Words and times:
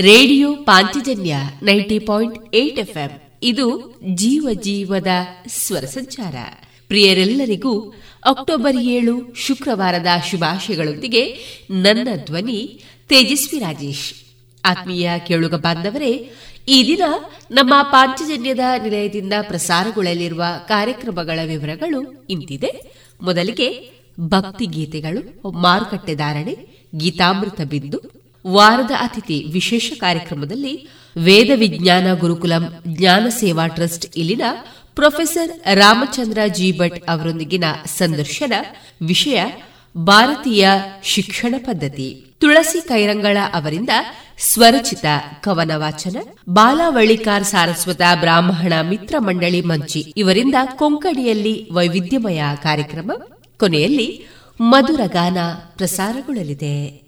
radio 0.00 0.54
Panchajanya 0.54 1.36
ninety 1.62 1.98
point 1.98 2.54
eight 2.54 2.78
FM. 2.78 3.10
ಇದು 3.42 3.94
ಜೀವ 4.14 4.48
ಜೀವದ 4.52 5.06
ಸ್ವರ 5.48 5.80
ಸಂಚಾರ. 5.80 6.34
ಪ್ರಿಯರೆಲ್ಲರಿಗೂ 6.88 7.80
ಅಕ್ಟೋಬರ್ 8.24 8.76
ಏಳು 8.76 9.34
ಶುಕ್ರವಾರದ 9.34 10.06
ಶುಭಾಶಯಗಳೊಂದಿಗೆ 10.30 11.36
ನನ್ನ 11.70 12.08
ಧ್ವನಿ 12.24 12.80
ತೇಜಸ್ವಿ 13.08 13.60
ರಾಜೇಶ್. 13.60 14.14
ಆತ್ಮೀಯ 14.64 15.10
ಕೇಳುಗ 15.26 15.54
ಬಾಂಧವರೇ, 15.54 16.30
ಈ 16.68 16.86
ದಿನ 16.86 17.02
ನಮ್ಮ 17.50 17.74
ಪಾಂಚಜನ್ಯದ 17.82 18.60
ನಿಲಯದಿಂದ 18.82 19.32
ಪ್ರಸಾರಗೊಳ್ಳಲಿರುವ 19.42 20.42
ಕಾರ್ಯಕ್ರಮಗಳ 20.68 21.38
ವಿವರಗಳು 21.44 22.26
ಇಂತಿದೆ. 22.30 22.92
ಮೊದಲಿಗೆ 23.20 23.90
ಭಕ್ತಿ 24.20 24.66
ಗೀತೆಗಳು 24.66 25.50
ಮಾರುಕಟ್ಟೆ 25.50 26.14
ಧಾರಣೆ, 26.14 26.56
ಗೀತಾಮೃತ 26.96 27.60
ಬಿಂದು 27.60 28.27
ವಾರದ 28.46 28.90
ಅತಿಥಿ 29.00 29.44
ವಿಶೇಷ 29.52 29.92
ಕಾರ್ಯಕ್ರಮದಲ್ಲಿ 30.00 30.88
ವೇದ 31.16 31.50
ವಿಜ್ಞಾನ 31.54 32.14
ಗುರುಕುಲಂ 32.14 32.82
ಜ್ಞಾನ 32.88 33.26
ಸೇವಾ 33.28 33.66
ಟ್ರಸ್ಟ್ 33.66 34.16
ಇಲ್ಲಿನ 34.16 34.42
ಪ್ರೊಫೆಸರ್ 34.94 35.76
ರಾಮಚಂದ್ರ 35.76 36.38
ಜಿ 36.46 36.72
ಭಟ್ 36.72 37.10
ಅವರೊಂದಿಗಿನ 37.10 37.64
ಸಂದರ್ಶನ 37.86 38.52
ವಿಷಯ 39.06 39.44
ಭಾರತೀಯ 39.96 40.68
ಶಿಕ್ಷಣ 41.02 41.54
ಪದ್ಧತಿ. 41.58 42.24
ತುಳಸಿ 42.40 42.88
ಕೈರಂಗಳ 42.88 43.36
ಅವರಿಂದ 43.54 43.90
ಸ್ವರಚಿತ 44.38 45.04
ಕವನ 45.40 45.70
ವಾಚನ 45.74 46.16
ಬಾಲಾವಳ್ಳಿಕಾರ್ 46.48 47.44
ಸಾರಸ್ವತ 47.44 48.02
ಬ್ರಾಹ್ಮಣ 48.20 48.72
ಮಿತ್ರ 48.80 49.14
ಮಂಡಳಿ 49.18 49.60
ಮಂಚಿ 49.60 50.14
ಇವರಿಂದ 50.16 50.54
ಕೊಂಕಣಿಯಲ್ಲಿ 50.76 51.68
ವೈವಿಧ್ಯಮಯ 51.72 52.42
ಕಾರ್ಯಕ್ರಮ, 52.62 53.12
ಕೊನೆಯಲ್ಲಿ 53.58 54.26
ಮಧುರ 54.60 55.00
ಗಾನ 55.06 55.38
ಪ್ರಸಾರಗೊಳ್ಳಲಿದೆ. 55.76 57.07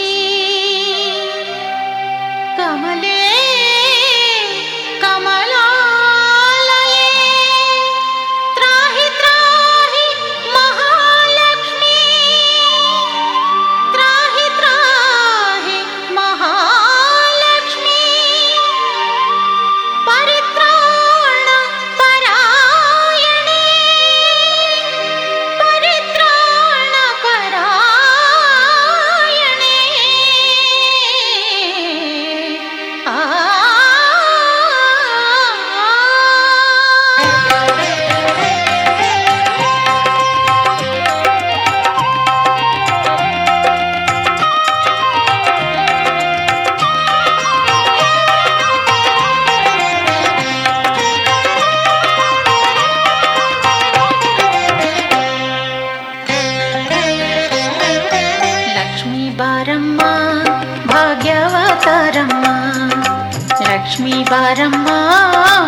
ಬಾರಮ್ಮ 64.31 64.87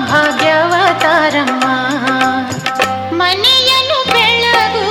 ಭಾಗ್ಯವತಾರಮ್ಮ 0.10 1.66
ಮನೆಯನ್ನು 3.20 3.98
ಬೆಳಗು 4.12 4.86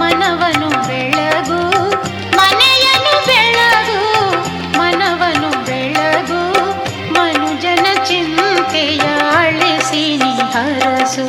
ಮನವನು 0.00 0.68
ಬೆಳಗು 0.88 1.60
ಮನೆಯನ್ನು 2.38 3.14
ಬೆಳಗು 3.28 3.98
ಮನವನು 4.78 5.50
ಬೆಳಗು 5.68 6.40
ಮನುಜನ 7.16 7.86
ಚಿಂತೆಯ 8.08 9.04
ಅಳಿಸಿ 9.38 10.04
ನಿ 10.22 10.34
ಹರಸು 10.54 11.26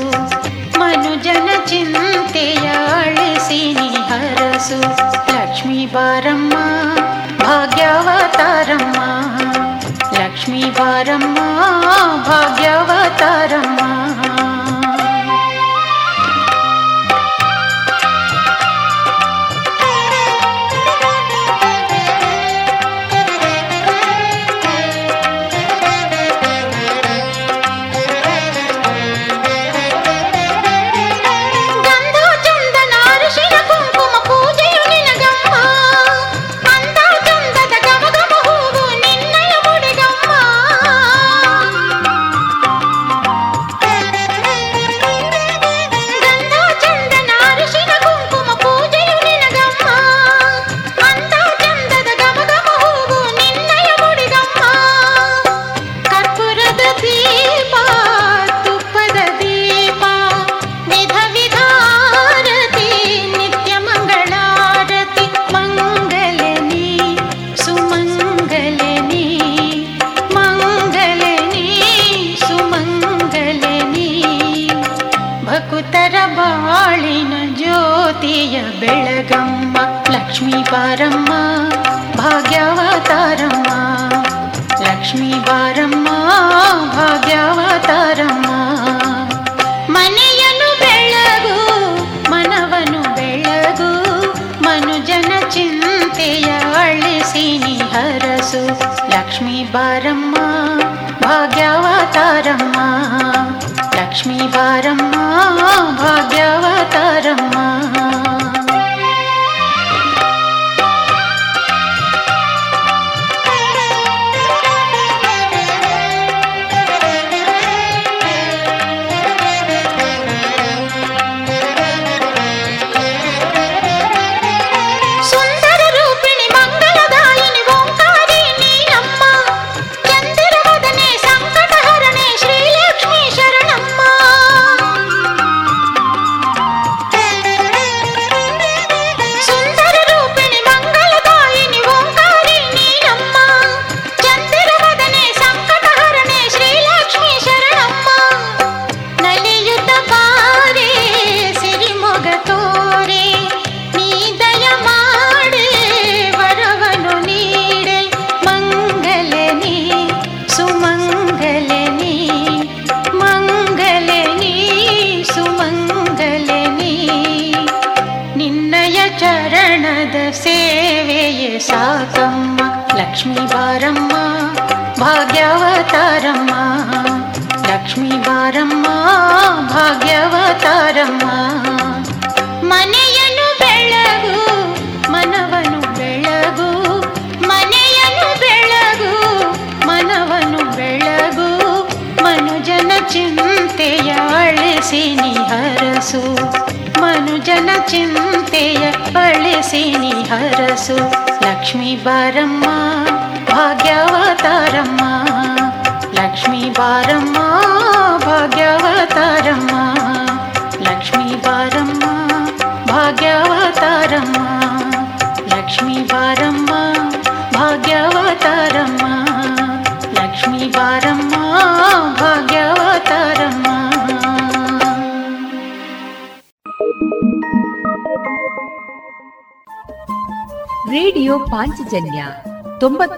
ಮನುಜನ 0.79 1.49
ಚಿಂತೆಯ 1.65 2.67
ಅಳಿಸಿ 2.99 3.61
ನಿ 3.73 3.89
ಹರಸು 4.11 4.79
ಲಕ್ಷ್ಮೀ 5.31 5.85
ಬಾರಮ್ಮ 5.87 6.50
लक्ष्मीवारं 10.41 11.23
भाव्यावतारम् 12.27 13.70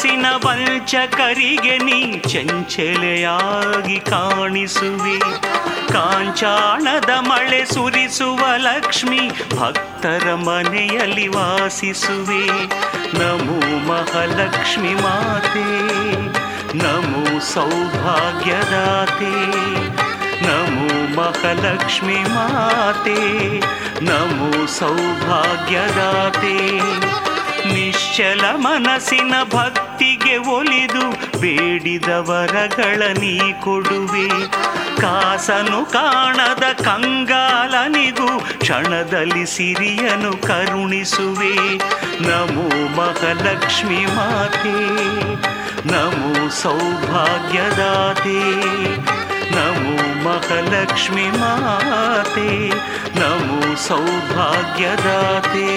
ಮನಸ್ಸಿನ 0.00 0.26
ವಂಚಕರಿಗೆ 0.44 1.78
ನೀ 1.78 2.18
ಚಂಚಲೆಯಾಗಿ 2.18 4.00
ಕಾಣಿಸುವೆ. 4.00 5.18
ಕಾಂಚಾಣದ 5.92 7.10
ಮಳೆ 7.20 7.64
ಸುರಿಸುವ 7.64 8.40
ಲಕ್ಷ್ಮಿ 8.56 9.20
ಭಕ್ತರ 9.58 10.34
ಮನೆಯಲ್ಲಿ 10.34 11.28
ವಾಸಿಸುವೆ. 11.28 12.46
ನಮೋ 13.18 13.58
ಮಹಾಲಕ್ಷ್ಮಿ 13.88 14.94
ಮಾತೆ, 14.94 15.68
ನಮೋ 16.78 17.38
ಸೌಭಾಗ್ಯದಾತೆ, 17.40 19.34
ನಮೋ 20.46 20.90
ಮಹಾಲಕ್ಷ್ಮಿ 21.16 22.18
ಮಾತೆ, 22.34 23.20
ನಮೋ 24.04 24.66
ಸೌಭಾಗ್ಯದಾತೆ. 24.66 26.56
ನಿಶ್ಚಲ 27.72 28.44
ಮನಸ್ಸಿನ 28.56 29.34
ಭಕ್ತಿಗೆ 29.54 30.36
ಒಲಿದು 30.36 31.10
ಬೇಡಿದ 31.40 32.08
ವರಗಳ 32.08 33.02
ನೀ 33.18 33.38
ಕೊಡುವೆ. 33.52 34.28
ಕಾಸನು 35.00 35.84
ಕಾಣದ 35.92 36.64
ಕಂಗಾಲನಿಗೂ 36.84 38.40
ಕ್ಷಣದಲ್ಲಿ 38.58 39.46
ಸಿರಿಯನು 39.46 40.32
ಕರುಣಿಸುವೆ. 40.42 41.76
ನಮೋ 42.28 42.68
ಮಹಾಲಕ್ಷ್ಮಿ 42.96 44.06
ಮಾತೆ, 44.06 44.78
ನಮೋ 45.92 46.48
ಸೌಭಾಗ್ಯದಾತೆ. 46.48 48.40
ನಮೋ 49.56 49.96
ಮಹಾಲಕ್ಷ್ಮಿ 50.24 51.26
ಮಾತೆ, 51.40 52.68
ನಮೋ 53.20 53.74
ಸೌಭಾಗ್ಯದಾತೆ. 53.74 55.68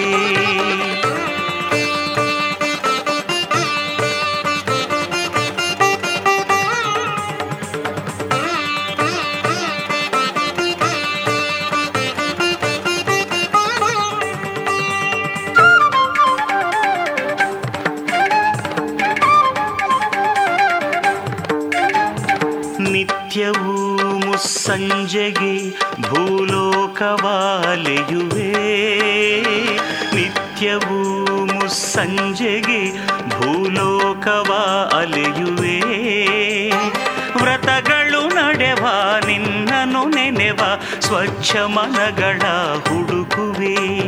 ಸ್ವಚ್ಛ 41.06 41.56
ಮನಗಳ 41.56 42.42
ಹುಡುಕುವೆ. 42.88 43.98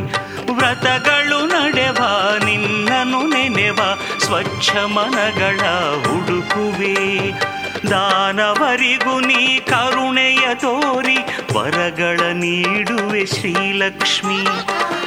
ವ್ರತಗಳು 0.52 1.46
ನಡೆವ 1.46 2.28
ನಿನ್ನನು 2.44 3.28
ನೆನೆವ, 3.28 3.78
ಸ್ವಚ್ಛ 4.18 4.76
ಮನಗಳ 4.76 5.60
ಹುಡುಕುವೆ. 6.06 7.30
ದಾನವರಿಗೂ 7.90 9.20
ನೀ 9.20 9.58
ಕರುಣೆಯ 9.58 10.54
ತೋರಿ, 10.54 11.18
ವರಗಳ 11.56 12.20
ನೀಡುವೆ 12.32 13.26
ಶ್ರೀಲಕ್ಷ್ಮಿ. 13.26 14.46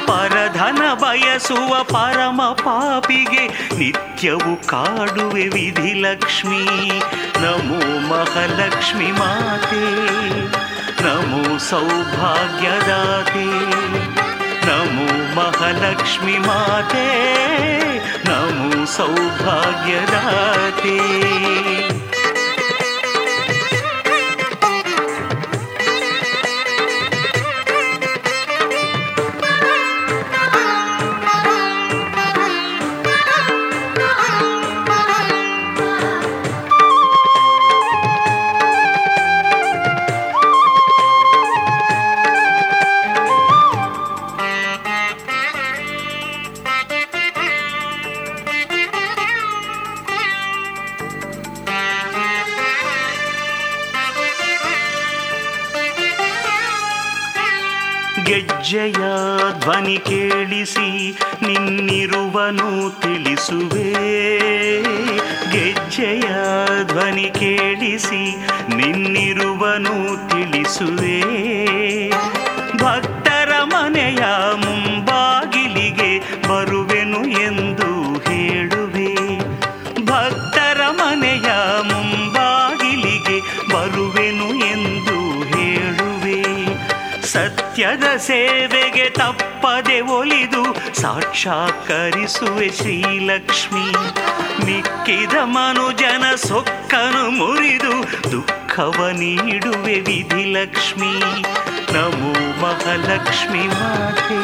ಪರಧನ 0.06 0.94
ಬಯಸುವ 0.94 1.82
ಪರಮ 1.82 2.42
ಪಾಪಿಗೆ 2.44 3.74
ನಿತ್ಯವು 3.78 4.66
ಕಾಡುವೆ 4.66 5.48
ವಿಧಿಲಕ್ಷ್ಮಿ 5.48 6.64
ನಮೋ 7.40 7.98
ಮಹಾಲಕ್ಷ್ಮಿ 8.08 9.06
ಮಾತೆ. 9.06 10.59
नमो 11.04 11.58
सौभाग्यदाते 11.58 13.44
नमो 14.66 15.06
महालक्ष्मी 15.36 16.36
माते 16.38 17.06
नमो 18.28 18.84
सौभाग्यदाते। 18.96 20.98
ತಿಳಿಸಿ, 68.00 68.36
ನಿನ್ನಿರುವನು 68.76 70.28
ತಿಳಿಸುವೆ. 70.28 71.20
ಭಕ್ತರ 72.78 73.52
ಮನೆಯ 73.62 74.18
ಮುಂಬಾಗಿಲಿಗೆ 74.54 76.18
ಬರುವೆನು 76.48 77.28
ಎಂದು 77.28 78.18
ಹೇಳುವೆ. 78.30 79.38
ಭಕ್ತರ 80.04 80.80
ಮನೆಯ 80.90 81.52
ಮುಂಬಾಗಿಲಿಗೆ 81.82 83.40
ಬರುವೆನು 83.74 84.66
ಎಂದು 84.66 85.42
ಹೇಳುವೆ. 85.56 86.42
ಸತ್ಯದ 87.22 88.16
ಸೇವೆಗೆ 88.16 89.10
ತಪ್ಪದೆ 89.10 90.00
ಒಲಿದು 90.00 90.64
ಸಾಕ್ಷಾತ್ಕರಿಸುವೆ 91.00 92.70
ಶ್ರೀಲಕ್ಷ್ಮೀ. 92.70 93.92
ಮಿಕ್ಕಿದ 94.70 95.34
ಮನುಜನ 95.42 96.34
ಸೊಕ್ಕನು 96.34 97.30
ಮುರಿದು 97.30 97.92
ದುಃಖವ 98.32 99.08
ನೀಡುವೆ 99.12 100.00
ವಿಧಿ 100.00 100.52
ಲಕ್ಷ್ಮಿ. 100.52 101.42
ನಮೋ 101.92 102.62
ಮಹಾಲಕ್ಷ್ಮಿ 102.62 103.68
ಮಾತೆ, 103.68 104.40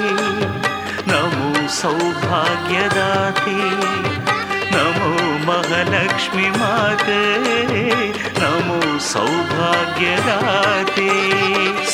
ನಮೋ 1.10 1.68
ಸೌಭಾಗ್ಯದಾತೆ. 1.68 3.56
ನಮೋ 4.72 5.46
ಮಹಾಲಕ್ಷ್ಮಿ 5.46 6.50
ಮಾತೆ, 6.50 7.20
ನಮೋ 8.40 8.98
ಸೌಭಾಗ್ಯದಾತೆ. 8.98 11.10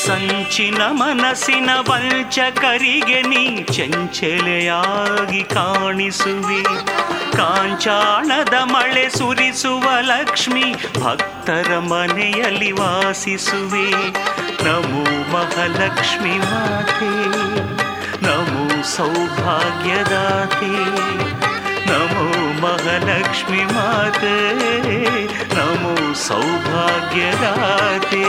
ಸಂಚಿನ 0.06 0.82
ಮನಸ್ಸಿನ 0.82 1.70
ವಂಚಕರಿಗೆ 1.88 3.22
ನೀ 3.22 3.62
ಚಂಚಲೆಯಾಗಿ 3.62 5.44
ಕಾಣಿಸುವೆ. 5.44 6.62
ಕಾಂಚಾಣದ 7.36 8.54
ಮಳೆ 8.64 9.08
ಸುರಿಸುವ 9.08 10.00
ಲಕ್ಷ್ಮಿ 10.00 10.74
ಭಕ್ತರ 11.00 11.78
ಮನೆಯಲ್ಲಿ 11.78 12.72
ವಾಸಿಸುವೆ. 12.72 14.10
ನಮೋ 14.64 15.32
ಮಹಾಲಕ್ಷ್ಮಿ 15.32 16.38
ಮಾತೆ, 16.38 17.12
ನಮೋ 18.26 18.82
ಸೌಭಾಗ್ಯದಾತೆ. 18.82 20.72
ನಮೋ 21.90 22.60
ಮಹಾಲಕ್ಷ್ಮಿ 22.60 23.56
ಮಾತೆ, 23.56 24.36
ನಮೋ 25.54 26.12
ಸೌಭಾಗ್ಯದಾತೆ. 26.12 28.26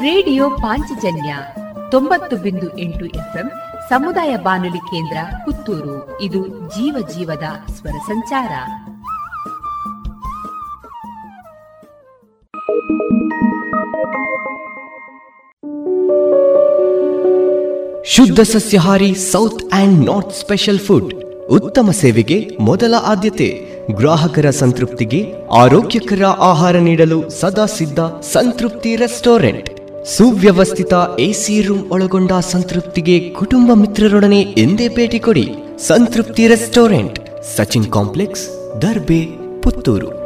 ರೇಡಿಯೋ 0.00 0.50
ಪಾಂಚಜನ್ಯ 0.50 1.36
ತೊಂಬತ್ತು 1.96 2.36
ಬಿಂದು 2.36 2.78
ಎಂಟು 2.78 3.04
ಎಫ್ಎಂ, 3.06 3.46
ಸಮುದಾಯ 3.88 4.36
ಬಾನುಲಿ 4.36 4.78
ಕೇಂದ್ರ 4.78 5.18
ಪುತ್ತೂರು. 5.44 6.20
ಇದು 6.20 6.40
ಜೀವ 6.48 6.96
ಜೀವದ 7.14 7.46
ಸ್ವರ 7.76 7.96
ಸಂಚಾರ. 8.08 8.52
ಶುದ್ಧ 18.04 18.40
ಸಸ್ಯಹಾರಿ 18.40 19.14
south 19.14 19.64
and 19.72 20.06
north 20.10 20.32
special 20.32 20.78
food, 20.78 21.14
ಉತ್ತಮ 21.50 21.90
ಸೇವೆಗೆ 21.90 22.38
ಮೊದಲ 22.60 22.94
ಆದ್ಯತೆ. 23.02 23.48
ಗ್ರಾಹಕರ 23.92 24.50
ಸಂತೃಪ್ತಿಗೆ 24.50 25.22
ಆರೋಗ್ಯಕರ 25.52 26.24
ಆಹಾರ 26.24 26.76
ನೀಡಲು 26.76 27.30
ಸದಾ 27.30 27.66
ಸಿದ್ಧ 27.66 28.00
ಸಂತೃಪ್ತಿ 28.34 28.96
ರೆಸ್ಟೋರೆಂಟ್. 28.96 29.70
ಸುವ್ಯವಸ್ಥಿತ 30.14 30.92
ಎಸಿ 31.18 31.62
ರೂಮ್ 31.62 31.90
ಒಳಗೊಂಡ 31.90 32.32
ಸಂತೃಪ್ತಿಗೆ 32.32 33.30
ಕುಟುಂಬ 33.30 33.72
ಮಿತ್ರರೊಡನೆ 33.74 34.40
ಎಂದೇ 34.40 34.88
ಭೇಟಿ 34.88 35.18
ಕೊಡಿ 35.18 35.54
ಸಂತೃಪ್ತಿ 35.78 36.48
ರೆಸ್ಟೋರೆಂಟ್, 36.48 37.18
ಸಚಿನ್ 37.56 37.92
ಕಾಂಪ್ಲೆಕ್ಸ್, 37.92 38.44
ದರ್ಬೆ, 38.82 39.28
ಪುತ್ತೂರು. 39.62 40.25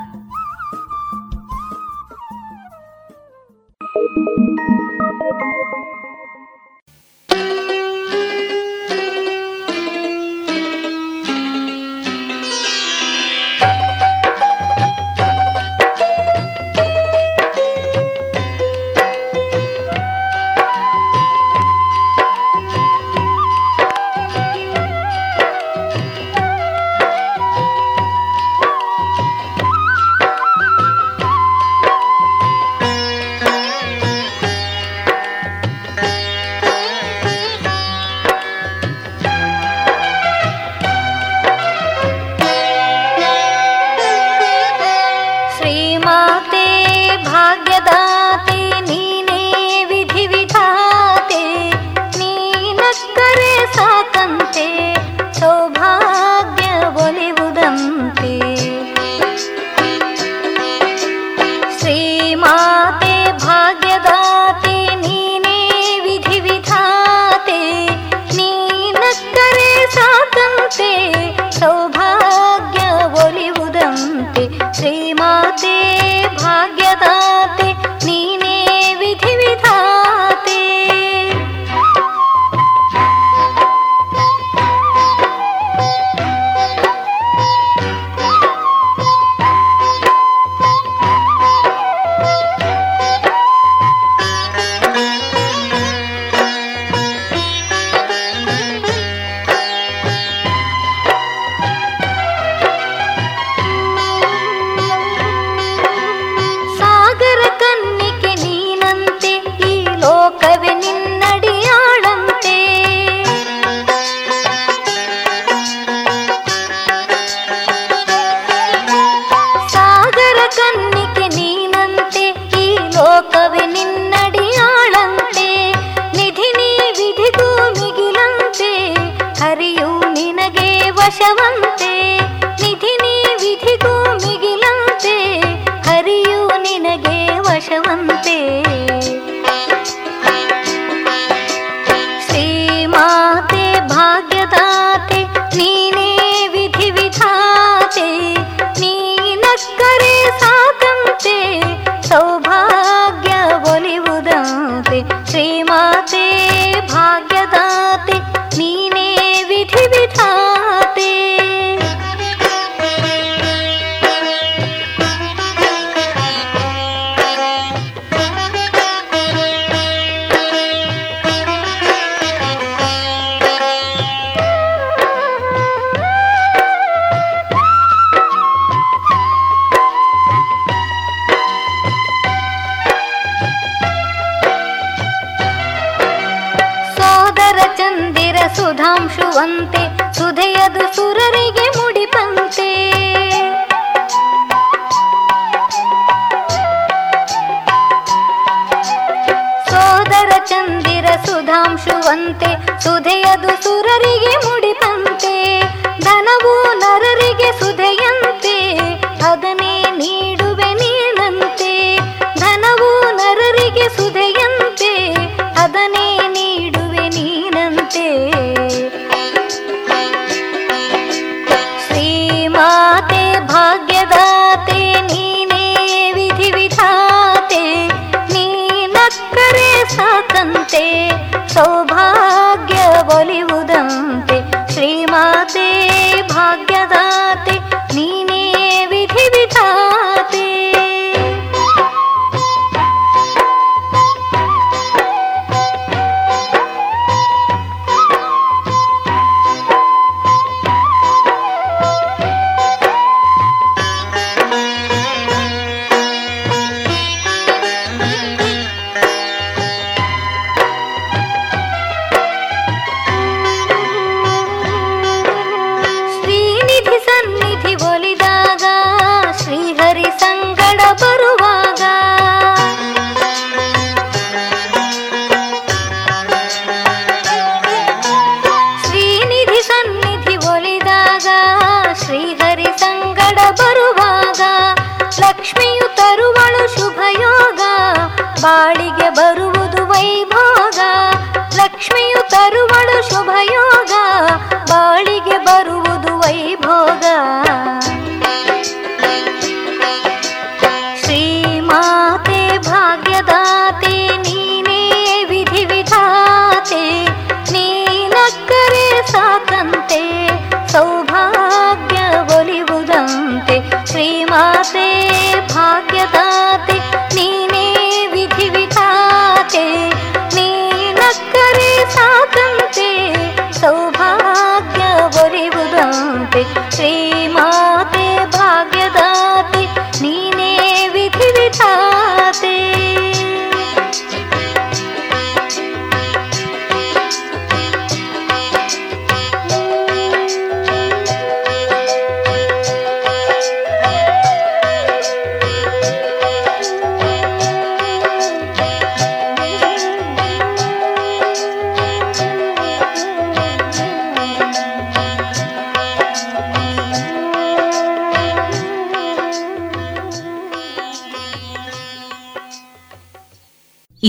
ಬಾಳಿಗೆ 289.01 289.15
ಬರುವುದು 289.19 289.40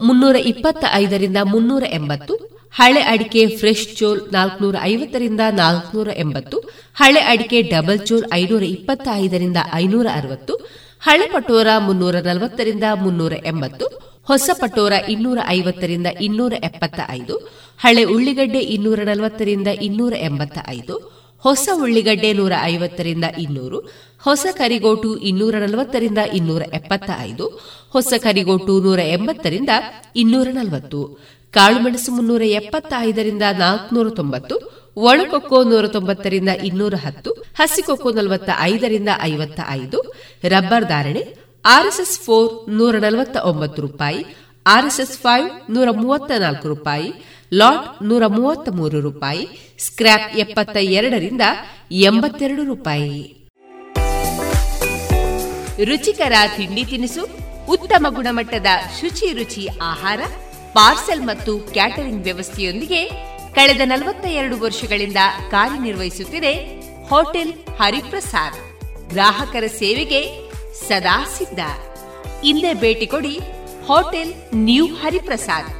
ಮುನ್ನೂರ 0.00 0.36
ಇಪ್ಪತ್ತ 0.44 0.84
ಐದರಿಂದ 0.94 1.38
ಮುನ್ನೂರ 1.44 1.84
ಎಂಬತ್ತು 1.92 2.34
ಹಳೆ 2.74 3.00
ಅಡಿಕೆ 3.02 3.42
ಫ್ರೆಶ್ 3.56 3.86
ಚೋಲ್ 3.96 4.20
ನಾಲ್ಕನೂರ 4.32 4.76
ಐವತ್ತರಿಂದ 4.82 5.42
ನಾಲ್ಕನೂರ 5.52 6.08
ಎಂಬತ್ತು 6.16 6.56
ಹಳೆ 6.94 7.20
ಅಡಿಕೆ 7.20 7.62
ಡಬಲ್ 7.62 8.00
ಚೋಲ್ 8.06 8.26
ಐನೂರ 8.32 8.62
ಇಪ್ಪತ್ತ 8.68 9.08
ಐದರಿಂದ 9.14 9.56
ಐನೂರ 9.74 10.06
ಅರವತ್ತು 10.14 10.54
ಹಳೆ 11.02 11.26
ಪಟೋರ 11.32 11.68
ಮುನ್ನೂರ 11.78 12.16
ನಲವತ್ತರಿಂದ 12.20 12.84
ಮುನ್ನೂರ 12.94 13.34
ಎಂಬತ್ತು 13.44 13.86
ಹೊಸ 14.24 14.50
ಪಟೋರ 14.60 14.92
ಇನ್ನೂರ 15.08 15.38
ಐವತ್ತರಿಂದ 15.48 16.08
ಇನ್ನೂರ 16.20 16.52
ಎಪ್ಪತ್ತ 16.62 17.00
ಐದು 17.10 17.36
ಹಳೆ 17.80 18.04
ಉಳ್ಳಿಗಡ್ಡೆ 18.04 18.60
ಇನ್ನೂರ 18.74 19.00
ನಲವತ್ತರಿಂದ 19.04 19.68
ಇನ್ನೂರ 19.82 20.14
ಎಂಬತ್ತ 20.22 20.58
ಐದು 20.68 20.96
ಹೊಸ 21.44 21.68
ಉಳ್ಳಿಗಡ್ಡೆ 21.82 22.30
ನೂರ 22.32 22.52
ಐವತ್ತರಿಂದ 22.62 23.26
ಇನ್ನೂರು, 23.44 23.78
ಹೊಸ 24.24 24.46
ಕರಿಗೋಟು 24.58 25.10
ಇನ್ನೂರ 25.28 25.54
ನಲವತ್ತರಿಂದ 25.54 26.18
ಇನ್ನೂರ 26.38 26.62
ಎಪ್ಪತ್ತ 26.72 27.10
ಐದು 27.28 27.46
ಹೊಸ 27.92 28.12
ಕರಿಗೋಟು 28.22 28.74
ನೂರ 28.80 29.00
ಎಂಬತ್ತರಿಂದ 29.16 29.70
ಇನ್ನೂರ 30.16 30.48
ನಲವತ್ತು, 30.52 31.00
ಕಾಳುಮೆಣಸು 31.54 32.10
ಮುನ್ನೂರ 32.12 32.42
ಎಪ್ಪತ್ತ 32.60 32.92
ಐದರಿಂದ 33.08 33.44
ನಾಲ್ಕುನೂರ 33.58 34.08
ತೊಂಬತ್ತು 34.10 34.56
ಒಣಕೊಕ್ಕೋ 35.08 35.58
ನೂರ 35.62 35.86
ತೊಂಬತ್ತರಿಂದ 35.86 36.50
ಇನ್ನೂರ 36.68 36.94
ಹತ್ತು, 37.04 37.30
ಹಸಿಕೊಕ್ಕೋ 37.58 38.10
ನಲವತ್ತ 38.10 38.50
ಐದರಿಂದ 38.72 39.08
ಐವತ್ತ 39.22 39.60
ಐದು 39.70 39.98
ರಬ್ಬರ್ 40.44 40.84
ಧಾರಣೆ 40.84 41.22
ಆರ್ಎಸ್ಎಸ್ 41.64 42.16
ಫೋರ್ 42.20 42.50
ನೂರ 42.78 42.94
ನಲವತ್ತ 42.98 43.36
ಒಂಬತ್ತು 43.50 43.80
ರೂಪಾಯಿ, 43.82 44.20
ಆರ್ಎಸ್ಎಸ್ 44.66 45.16
ಫೈವ್ 45.18 45.48
ನೂರ 45.70 45.88
ಮೂವತ್ತ 45.90 46.30
ನಾಲ್ಕು 46.38 46.68
ರೂಪಾಯಿ 46.68 47.08
ಲಾಟ್ 47.54 48.02
ನೂರ 48.02 48.26
ಮೂವತ್ತ 48.26 48.68
ಮೂರು 48.68 49.00
ರೂಪಾಯಿ 49.00 49.48
ಸ್ಕ್ರಾಪ್ 49.78 50.36
ಎಪ್ಪತ್ತ 50.36 50.76
ಎರಡರಿಂದ 50.76 51.40
ಎಂಬತ್ತೆರಡು 51.90 52.64
ರೂಪಾಯಿ. 52.64 53.48
ರುಚಿಕರ 55.84 56.32
ತಿಂಡಿ 56.56 56.84
ತಿನಿಸು, 56.84 57.28
ಉತ್ತಮ 57.68 58.06
ಗುಣಮಟ್ಟದ 58.08 58.66
ಶುಚಿ 59.00 59.32
ರುಚಿ 59.32 59.68
ಆಹಾರ, 59.82 60.20
ಪಾರ್ಸೆಲ್ 60.72 61.22
ಮತ್ತು 61.22 61.58
ಕ್ಯಾಟರಿಂಗ್ 61.58 62.24
ವ್ಯವಸ್ಥೆಯೊಂದಿಗೆ 62.24 63.06
ಕಳೆದ 63.54 63.80
ನಲವತ್ತ 63.84 64.26
ಎರಡು 64.26 64.60
ವರ್ಷಗಳಿಂದ 64.60 65.16
ಕಾರ್ಯನಿರ್ವಹಿಸುತ್ತಿದೆ 65.50 66.54
ಹೋಟೆಲ್ 67.08 67.52
ಹರಿಪ್ರಸಾದ್. 67.52 68.60
ಗ್ರಾಹಕರ 69.08 69.64
ಸೇವೆಗೆ 69.66 70.50
ಸದಾ 70.88 71.24
ಸಿದ್ಧ. 71.24 71.60
ಇಲ್ಲೇ 72.44 72.74
ಭೇಟಿ 72.74 73.06
ಕೊಡಿ 73.06 73.38
ಹೋಟೆಲ್ 73.86 74.34
ನ್ಯೂ 74.54 74.86
ಹರಿಪ್ರಸಾದ್. 74.86 75.79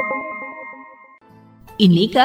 ಇನ್ನೀಗ 1.81 2.17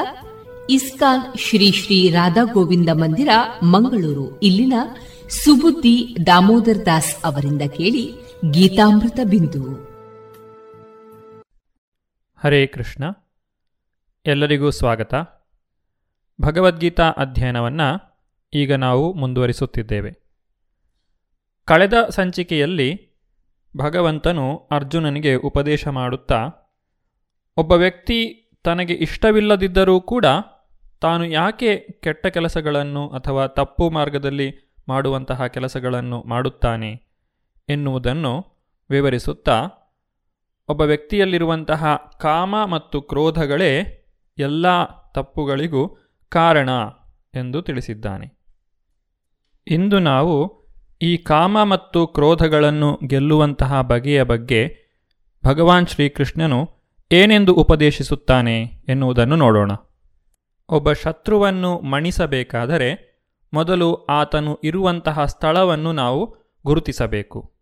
ಇಸ್ಕಾನ್ 0.70 1.38
ಶ್ರೀ 1.38 1.72
ಶ್ರೀ 1.72 2.10
ರಾಧಾ 2.10 2.44
ಗೋವಿಂದ 2.52 2.88
ಮಂದಿರ, 2.92 3.28
ಮಂಗಳೂರು. 3.62 4.40
ಇಲ್ಲಿನ 4.40 4.72
ಸುಬುದ್ದಿ 5.28 6.16
ದಾಮೋದರ್ 6.26 6.86
ದಾಸ್ 6.86 7.16
ಅವರಿಂದ 7.24 7.62
ಕೇಳಿ 7.62 8.14
ಗೀತಾಮೃತ 8.50 9.18
ಬಿಂದು. 9.24 9.74
ಹರೇ 12.44 12.66
ಕೃಷ್ಣ. 12.66 13.04
ಎಲ್ಲರಿಗೂ 14.26 14.70
ಸ್ವಾಗತ. 14.70 15.14
ಭಗವದ್ಗೀತಾ 16.40 17.10
ಅಧ್ಯಯನವನ್ನು 17.10 18.18
ಈಗ 18.54 18.74
ನಾವು 18.74 19.12
ಮುಂದುವರಿಸುತ್ತಿದ್ದೇವೆ. 19.12 20.12
ಕಳೆದ 21.64 21.94
ಸಂಚಿಕೆಯಲ್ಲಿ 22.10 23.16
ಭಗವಂತನು 23.76 24.56
ಅರ್ಜುನನಿಗೆ 24.56 25.34
ಉಪದೇಶ 25.34 25.88
ಮಾಡುತ್ತಾ, 25.88 26.50
ಒಬ್ಬ 27.56 27.72
ವ್ಯಕ್ತಿ 27.72 28.45
ತನಗೆ 28.66 28.94
ಇಷ್ಟವಿಲ್ಲದಿದ್ದರೂ 28.94 30.00
ಕೂಡ 30.00 30.26
ತಾನು 31.00 31.24
ಯಾಕೆ 31.24 31.76
ಕೆಟ್ಟ 31.78 32.26
ಕೆಲಸಗಳನ್ನು 32.26 33.08
ಅಥವಾ 33.08 33.46
ತಪ್ಪು 33.46 33.90
ಮಾರ್ಗದಲ್ಲಿ 33.90 34.76
ಮಾಡುವಂತಹ 34.88 35.46
ಕೆಲಸಗಳನ್ನು 35.46 36.22
ಮಾಡುತ್ತಾನೆ 36.22 36.90
ಎನ್ನುವುದನ್ನು 37.68 38.32
ವಿವರಿಸುತ್ತಾ, 38.90 39.68
ಒಬ್ಬ 40.68 40.80
ವ್ಯಕ್ತಿಯಲ್ಲಿರುವಂತಹ 40.80 41.96
ಕಾಮ 42.20 42.64
ಮತ್ತು 42.64 43.02
ಕ್ರೋಧಗಳೇ 43.02 43.70
ಎಲ್ಲ 44.38 44.84
ತಪ್ಪುಗಳಿಗೂ 45.12 45.82
ಕಾರಣ 46.28 46.70
ಎಂದು 47.34 47.62
ತಿಳಿಸಿದ್ದಾನೆ. 47.62 48.26
ಇಂದು 49.66 49.98
ನಾವು 49.98 50.66
ಈ 51.02 51.16
ಕಾಮ 51.16 51.62
ಮತ್ತು 51.62 52.06
ಕ್ರೋಧಗಳನ್ನು 52.06 52.98
ಗೆಲ್ಲುವಂತಹ 53.06 53.80
ಬಗೆಯ 53.80 54.22
ಬಗ್ಗೆ 54.22 54.60
ಭಗವಾನ್ 55.44 55.86
ಶ್ರೀಕೃಷ್ಣನು 55.86 56.75
ಏನೆಂದು 57.12 57.54
ಉಪದೇಶಿಸುತ್ತಾನೆ 57.54 58.62
ಎನ್ನುವುದನ್ನು 58.88 59.36
ನೋಡೋಣ. 59.36 59.70
ಒಬ್ಬ 60.68 60.92
ಶತ್ರುವನ್ನು 60.92 61.80
ಮಣಿಸಬೇಕಾದರೆ 61.80 63.06
ಮೊದಲು 63.54 64.04
ಆತನು 64.04 64.58
ಇರುವಂತಹ 64.64 65.24
ಸ್ಥಳವನ್ನು 65.24 65.92
ನಾವು 65.92 66.36
ಗುರುತಿಸಬೇಕು. 66.66 67.54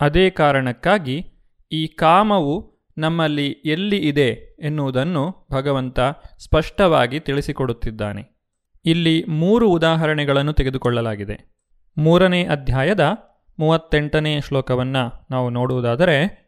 ಅದೇ 0.00 0.30
ಕಾರಣಕ್ಕಾಗಿ 0.30 1.26
ಈ 1.72 1.86
ಕಾಮವು 1.86 2.84
ನಮ್ಮಲ್ಲಿ 2.98 3.48
ಎಲ್ಲಿ 3.50 3.96
ಇದೆ 3.96 4.56
ಎನ್ನುವುದನ್ನು 4.62 5.46
ಭಗವಂತ 5.52 6.00
ಸ್ಪಷ್ಟವಾಗಿ 6.38 7.20
ತಿಳಿಸಿಕೊಡುತ್ತಿದ್ದಾನೆ. 7.20 8.50
ಇಲ್ಲಿ 8.84 9.24
ಮೂರು 9.24 9.70
ಉದಾಹರಣೆಗಳನ್ನು 9.70 10.52
ತೆಗೆದುಕೊಳ್ಳಲಾಗಿದೆ. 10.52 11.54
ಮೂರನೇ 11.98 12.46
ಅಧ್ಯಾಯದ 12.46 13.16
ಮೂವತ್ತೆಂಟನೇ 13.58 14.40
ಶ್ಲೋಕವನ್ನು 14.40 15.26
ನಾವು 15.30 15.50
ನೋಡುವುದಾದರೆ 15.50 16.43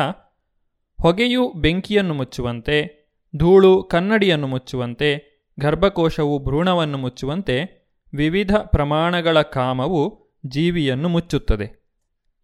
ಹೊಗೆಯು 1.02 1.54
ಬೆಂಕಿಯನ್ನು 1.54 2.14
ಮುಚ್ಚುವಂತೆ, 2.14 3.10
ಧೂಳು 3.38 3.84
ಕನ್ನಡಿಯನ್ನು 3.84 4.48
ಮುಚ್ಚುವಂತೆ, 4.48 5.40
ಗರ್ಭಕೋಶವು 5.60 6.40
ಭ್ರೂಣವನ್ನು 6.40 6.98
ಮುಚ್ಚುವಂತೆ, 6.98 7.88
ವಿವಿಧ 8.14 8.56
ಪ್ರಮಾಣಗಳ 8.56 9.42
ಕಾಮವು 9.42 10.32
ಜೀವಿಯನ್ನು 10.46 11.10
ಮುಚ್ಚುತ್ತದೆ. 11.10 11.96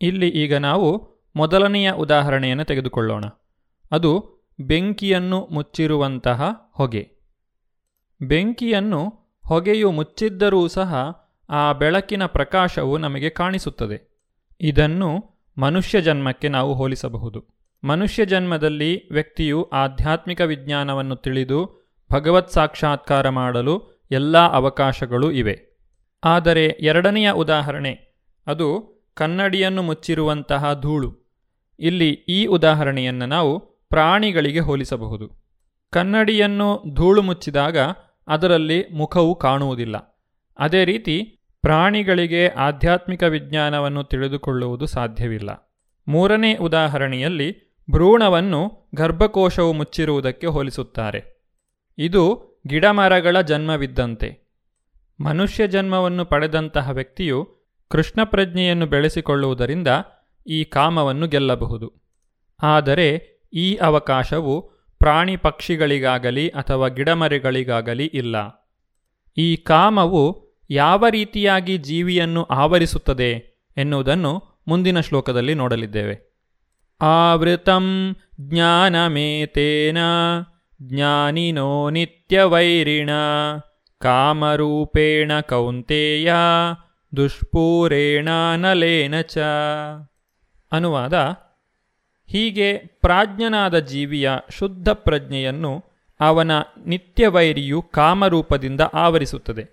ಇಲ್ಲಿ 0.01 0.29
ಈಗ 0.29 0.55
ನಾವು 0.55 1.15
ಮೊದಲನೆಯ 1.35 1.91
ಉದಾಹರಣೆಯನ್ನು 1.91 2.65
ತೆಗೆದುಕೊಳ್ಳೋಣ. 2.65 3.23
ಅದು 3.91 4.34
ಬೆಂಕಿಯನ್ನು 4.59 5.47
ಮುಚ್ಚಿರುವಂತಹ 5.51 6.71
ಹೊಗೆ. 6.73 7.09
ಬೆಂಕಿಯನ್ನು 8.21 9.13
ಹೊಗೆಯು 9.45 9.91
ಮುಚ್ಚಿದ್ದರೂ 9.91 10.67
ಸಹ 10.67 11.21
ಆ 11.49 11.71
ಬೆಳಕಿನ 11.71 12.25
ಪ್ರಕಾಶವು 12.25 12.97
ನಮಗೆ 12.97 13.29
ಕಾಣಿಸುತ್ತದೆ. 13.29 14.19
ಇದನ್ನು 14.61 15.35
ಮನುಷ್ಯ 15.57 16.01
ಜನ್ಮಕ್ಕೆ 16.01 16.49
ನಾವು 16.49 16.73
ಹೋಲಿಸಬಹುದು. 16.73 17.45
ಮನುಷ್ಯ 17.83 18.25
ಜನ್ಮದಲ್ಲಿ 18.25 19.13
ವ್ಯಕ್ತಿಯು 19.13 19.63
ಆಧ್ಯಾತ್ಮಿಕ 19.63 20.41
ವಿಜ್ಞಾನವನ್ನು 20.41 21.15
ತಿಳಿದು 21.15 21.89
ಭಗವತ್ 22.11 22.51
ಸಾಕ್ಷಾತ್ಕಾರ 22.51 23.29
ಮಾಡಲು 23.29 24.05
ಎಲ್ಲ 24.11 24.37
ಅವಕಾಶಗಳು 24.37 25.31
ಇವೆ. 25.31 25.77
ಆದರೆ 26.23 26.65
ಎರಡನೆಯ 26.65 27.31
ಉದಾಹರಣೆ, 27.31 28.15
ಅದು 28.47 28.95
ಕನ್ನಡಿಯನ್ನು 29.13 29.81
ಮುಚ್ಚಿರುವಂತಹ 29.81 30.81
ಧೂಳು. 30.81 31.15
ಇಲ್ಲಿ 31.79 32.09
ಈ 32.09 32.45
ಉದಾಹರಣೆಯನ್ನು 32.45 33.25
ನಾವು 33.25 33.74
ಪ್ರಾಣಿಗಳಿಗೆ 33.89 34.59
ಹೋಲಿಸಬಹುದು. 34.59 35.45
ಕನ್ನಡಿಯನ್ನು 35.91 36.83
ಧೂಳು 36.93 37.21
ಮುಚ್ಚಿದಾಗ 37.21 37.77
ಅದರಲ್ಲಿ 38.27 38.85
ಮುಖವು 38.93 39.35
ಕಾಣುವುದಿಲ್ಲ. 39.35 40.23
ಅದೇ 40.59 40.85
ರೀತಿ 40.85 41.39
ಪ್ರಾಣಿಗಳಿಗೆ 41.61 42.47
ಆಧ್ಯಾತ್ಮಿಕ 42.47 43.23
ವಿಜ್ಞಾನವನ್ನು 43.23 44.03
ತಿಳಿದುಕೊಳ್ಳುವುದು 44.03 44.85
ಸಾಧ್ಯವಿಲ್ಲ. 44.85 45.77
ಮೂರನೇ 46.07 46.55
ಉದಾಹರಣೆಯಲ್ಲಿ 46.55 47.77
ಭ್ರೂಣವನ್ನು 47.91 48.89
ಗರ್ಭಕೋಶವು 48.95 49.73
ಮುಚ್ಚಿರುವುದಕ್ಕೆ 49.73 50.47
ಹೋಲಿಸುತ್ತಾರೆ. 50.47 51.47
ಇದು 51.97 52.45
ಗಿಡಮರಗಳ 52.67 53.41
ಜನ್ಮವಿದ್ದಂತೆ. 53.41 54.45
ಮನುಷ್ಯ 55.19 55.67
ಜನ್ಮವನ್ನು 55.67 56.25
ಪಡೆದಂತಹ 56.25 56.89
ವ್ಯಕ್ತಿಯು 56.89 57.55
ಕೃಷ್ಣ 57.89 58.23
ಪ್ರಜ್ಞೆಯನ್ನು 58.23 58.85
ಬೆಳೆಸಿಕೊಳ್ಳುವುದರಿಂದ 58.85 59.87
ಈ 60.47 60.63
ಕಾಮವನ್ನು 60.63 61.27
ಗೆಲ್ಲಬಹುದು. 61.27 61.93
ಆದರೆ 62.63 63.34
ಈ 63.55 63.75
ಅವಕಾಶವು 63.75 64.61
ಪ್ರಾಣಿ 64.99 65.37
ಪಕ್ಷಿಗಳಿಗಾಗಲಿ 65.37 66.49
ಅಥವಾ 66.49 66.87
ಗಿಡಮರಿಗಳಿಗಾಗಲಿ 66.87 68.05
ಇಲ್ಲ. 68.05 68.35
ಈ 69.37 69.55
ಕಾಮವು 69.55 70.45
ಯಾವ 70.69 71.07
ರೀತಿಯಾಗಿ 71.09 71.77
ಜೀವಿಯನ್ನು 71.77 72.43
ಆವರಿಸುತ್ತದೆ 72.43 73.31
ಎನ್ನುವುದನ್ನು 73.77 74.43
ಮುಂದಿನ 74.67 74.99
ಶ್ಲೋಕದಲ್ಲಿ 74.99 75.53
ನೋಡಲಿದ್ದೇವೆ. 75.53 76.35
ಆವೃತಂ 77.01 78.15
ಜ್ಞಾನಮೇತೇನ 78.41 79.97
ಜ್ಞಾನಿನೋ 80.81 81.89
ನಿತ್ಯವೈರಿಣ 81.89 83.09
ಕಾಮರೂಪೇಣ 83.97 85.31
ಕೌಂತೆಯ 85.39 86.33
ದುಷ್ಪೂರೇಣ 87.15 88.29
ನಲೇನ 88.55 89.21
ಚ. 89.21 89.37
ಅನುವಾದ 90.71 91.13
ಹೀಗೆ 92.27 92.77
ಪ್ರಾಜ್ಞನಾದ 92.77 93.79
ಜೀವಿಯ 93.79 94.31
ಶುದ್ಧ 94.49 94.89
ಪ್ರಜ್ಞೆಯನ್ನು 94.89 95.83
ಅವನ 96.19 96.51
ನಿತ್ಯವೈರಿಯು 96.85 97.81
ಕಾಮರೂಪದಿಂದ 97.81 98.81
ಆವರಿಸುತ್ತದೆ. 98.93 99.65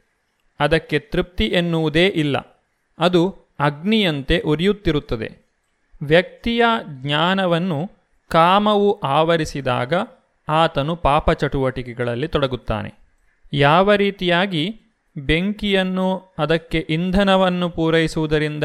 ಅದಕ್ಕೆ 0.61 0.99
ತೃಪ್ತಿ 0.99 1.45
ಎನ್ನುವುದೇ 1.45 2.07
ಇಲ್ಲ. 2.07 2.61
ಅದು 2.99 3.37
ಅಗ್ನಿಯಂತೆ 3.61 4.41
ಉರಿಯುತ್ತಿರುತ್ತದೆ. 4.41 5.43
ವ್ಯಕ್ತಿಯ 6.03 6.65
ಜ್ಞಾನವನ್ನು 6.87 7.91
ಕಾಮವು 8.29 9.01
ಆವರಿಸಿದಾಗ 9.01 9.93
ಆತನು 10.49 10.97
ಪಾಪ 10.97 11.31
ಚಟುವಟಿಕೆಗಳಲ್ಲಿ 11.31 12.29
ತೊಡಗುತ್ತಾನೆ. 12.29 12.95
ಯಾವ 13.53 13.95
ರೀತಿಯಾಗಿ 13.95 14.81
ಬೆಂಕಿಯನ್ನು 15.17 16.35
ಅದಕ್ಕೆ 16.39 16.79
ಇಂಧನವನ್ನು 16.79 17.71
ಪೂರೈಸುವುದರಿಂದ 17.71 18.65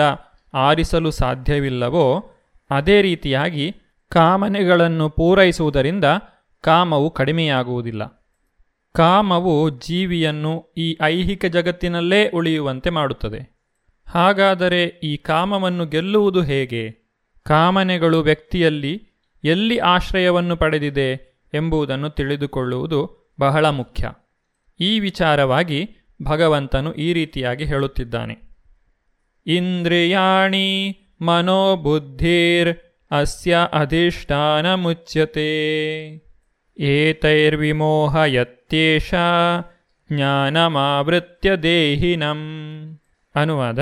ಆರಿಸಲು 0.54 1.12
ಸಾಧ್ಯವಿಲ್ಲವೋ 1.12 2.32
ಅದೇ 2.70 3.02
ರೀತಿಯಾಗಿ 3.02 3.76
ಕಾಮನೆಗಳನ್ನು 4.10 5.10
ಪೂರೈಸುವುದರಿಂದ 5.10 6.04
ಕಾಮವು 6.62 7.12
ಕಡಿಮೆಯಾಗುವುದಿಲ್ಲ. 7.12 8.28
ಕಾಮವು 8.94 9.70
ಜೀವಿಯನ್ನು 9.70 10.74
ಈ 10.78 10.98
ಐಹಿಕ 11.02 11.46
ಜಗತ್ತಿನಲ್ಲೇ 11.46 12.30
ಉಳಿಯುವಂತೆ 12.30 12.90
ಮಾಡುತ್ತದೆ. 12.90 13.58
ಹಾಗಾದರೆ 14.08 14.84
ಈ 14.84 15.18
ಕಾಮವನ್ನು 15.18 15.86
ಗೆಲ್ಲುವುದು 15.86 16.42
ಹೇಗೆ? 16.42 16.92
ಕಾಮನೆಗಳು 17.44 18.20
ವ್ಯಕ್ತಿಯಲ್ಲಿ 18.20 19.08
ಎಲ್ಲಿ 19.44 19.78
ಆಶ್ರಯವನ್ನು 19.78 20.56
ಪಡೆದಿದೆ 20.56 21.38
ಎಂಬುದನ್ನು 21.54 22.10
ತಿಳಿದುಕೊಳ್ಳುವುದು 22.10 23.32
ಬಹಳ 23.40 23.70
ಮುಖ್ಯ. 23.70 24.12
ಈ 24.80 25.00
ವಿಚಾರವಾಗಿ 25.00 25.90
ಭಗವಂತನು 26.24 26.94
ಈ 26.94 27.14
ರೀತಿಯಾಗಿ 27.14 27.66
ಹೇಳುತ್ತಿದ್ದಾನೆ. 27.66 28.38
ಇಂದ್ರಿಯಾಣಿ 29.46 30.98
ಅಸ್ಯ 33.12 33.58
ಅಧಿಷ್ಠಾನ 33.74 34.74
ಮುಚ್ಯತೆ 34.74 35.50
ಏತೈರ್ವಿಮೋಹಯತ್ಯೇಷ 36.80 39.14
ಜ್ಞಾನಮಾವೃತ್ಯ 40.12 41.56
ದೇಹಿನಂ 41.56 42.40
ಅನುವಾದ 43.36 43.80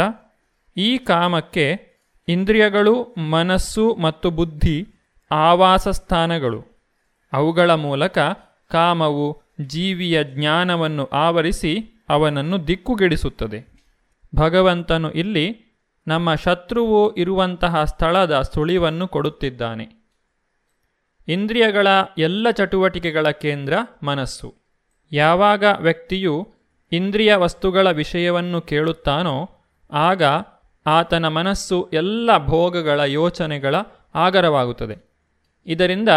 ಈ 0.77 0.97
ಕಾಮಕ್ಕೆ 0.97 1.95
ಇಂದ್ರಿಯಗಳು, 2.27 3.15
ಮನಸ್ಸು 3.17 3.95
ಮತ್ತು 3.95 4.31
ಬುದ್ಧಿ 4.31 4.87
ಆವಾಸ 5.31 5.87
ಸ್ಥಾನಗಳು 5.87 6.81
ಅವುಗಳ 7.33 7.73
ಮೂಲಕ 7.73 8.19
ಕಾಮವು 8.71 9.41
ಜೀವಿಯ 9.61 10.23
ಜ್ಞಾನವನ್ನು 10.23 11.05
ಆವರಿಸಿ 11.05 12.03
ಅವನನ್ನು 12.09 12.67
ದಿಕ್ಕುಗೆಡಿಸುತ್ತದೆ. 12.67 13.75
ಭಗವಂತನು 14.35 15.11
ಇಲ್ಲಿ 15.11 15.64
ನಮ್ಮ 16.07 16.35
ಶತ್ರುವು 16.35 17.15
ಇರುವಂತಹ 17.15 17.83
ಸ್ಥಳದ 17.83 18.41
ಸುಳಿವನ್ನು 18.41 19.07
ಕೊಡುತ್ತಿದ್ದಾನೆ. 19.07 20.05
ಇಂದ್ರಿಯಗಳ 21.27 21.87
ಎಲ್ಲ 22.17 22.49
ಚಟುವಟಿಕೆಗಳ 22.49 23.29
ಕೇಂದ್ರ 23.29 23.77
ಮನಸ್ಸು. 24.03 24.55
ಯಾವಾಗ 25.11 25.63
ವ್ಯಕ್ತಿಯು 25.79 26.53
ಇಂದ್ರಿಯ 26.91 27.35
ವಸ್ತುಗಳ 27.35 27.91
ವಿಷಯವನ್ನು 27.91 28.61
ಕೇಳುತ್ತಾನೋ, 28.61 29.49
ಆಗ 29.91 30.23
ಆತನ 30.85 31.27
ಮನಸ್ಸು 31.27 31.89
ಎಲ್ಲ 31.93 32.45
ಭೋಗಗಳ 32.45 32.99
ಯೋಚನೆಗಳ 32.99 33.75
ಆಗರವಾಗುತ್ತದೆ. 34.15 35.13
ಇದರಿಂದ 35.65 36.09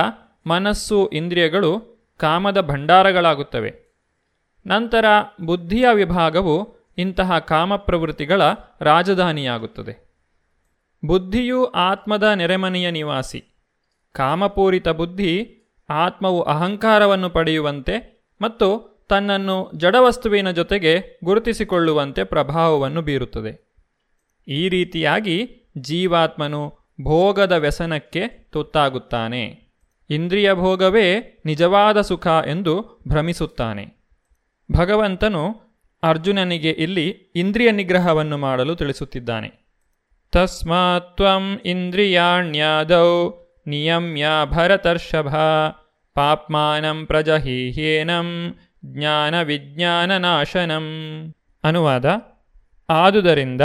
ಮನಸ್ಸು 0.47 1.09
ಇಂದ್ರಿಯಗಳು 1.09 1.99
ಕಾಮದ 2.17 2.61
ಭಂಡಾರಗಳಾಗುತ್ತವೆ. 2.61 3.89
ನಂತರ 4.67 5.05
ಬುದ್ಧಿಯ 5.41 5.85
ವಿಭಾಗವು 5.93 6.78
ಇಂತಹ 6.99 7.39
ಕಾಮಪ್ರವೃತ್ತಿಗಳ 7.39 8.43
ರಾಜಧಾನಿಯಾಗುತ್ತದೆ. 8.81 10.09
ಬುದ್ಧಿಯು 11.05 11.65
ಆತ್ಮದ 11.65 12.23
ನೆರೆಮನೆಯ 12.23 12.91
ನಿವಾಸಿ. 12.91 13.45
ಕಾಮಪೂರಿತ 14.13 14.89
ಬುದ್ಧಿ 14.89 15.55
ಆತ್ಮವು 15.91 16.43
ಅಹಂಕಾರವನ್ನು 16.43 17.31
ಪಡೆಯುವಂತೆ 17.31 18.27
ಮತ್ತು 18.41 18.99
ತನ್ನನ್ನು 19.09 19.71
ಜಡವಸ್ತುವಿನ 19.75 20.51
ಜೊತೆಗೆ 20.51 21.21
ಗುರುತಿಸಿಕೊಳ್ಳುವಂತೆ 21.25 22.25
ಪ್ರಭಾವವನ್ನು 22.25 23.03
ಬೀರುತ್ತದೆ. 23.03 23.75
ಈ 24.49 24.69
ರೀತಿಯಾಗಿ 24.69 25.51
ಜೀವಾತ್ಮನು 25.79 26.79
ಭೋಗದ 27.03 27.53
ವ್ಯಸನಕ್ಕೆ 27.53 28.29
ತುತ್ತಾಗುತ್ತಾನೆ. 28.29 29.69
ಇಂದ್ರಿಯ 30.11 30.55
ಭೋಗವೇ 30.55 31.39
ನಿಜವಾದ 31.45 32.01
ಸುಖ 32.01 32.27
ಎಂದು 32.27 33.03
ಭ್ರಮಿಸುತ್ತಾನೆ. 33.09 33.99
ಭಗವಂತನು 34.73 35.68
ಅರ್ಜುನನಿಗೆ 36.03 36.71
ಇಲ್ಲಿ 36.71 37.09
ಇಂದ್ರಿಯ 37.11 37.71
ನಿಗ್ರಹವನ್ನು 37.71 38.39
ಮಾಡಲು 38.39 38.77
ತಿಳಿಸುತ್ತಿದ್ದಾನೆ. 38.77 39.69
ತಸ್ಮಾತ್ 40.33 41.17
ತ್ವಂ 41.17 41.61
ಇಂದ್ರಿಯಾಣ್ಯಾದೌ 41.65 43.31
ನಿಯಮ್ಯ 43.67 44.27
ಭರತರ್ಷಭ 44.51 45.35
ಪಾಪ್ಮಾನಂ 46.15 47.07
ಪ್ರಜಹೀಹ್ಯೇನಂ 47.07 48.55
ಜ್ಞಾನ 48.85 49.43
ವಿಜ್ಞಾನ 49.43 50.17
ನಾಶನಂ 50.17 50.87
ಅನುವಾದ, 51.65 52.07
ಆದುದರಿಂದ 52.89 53.61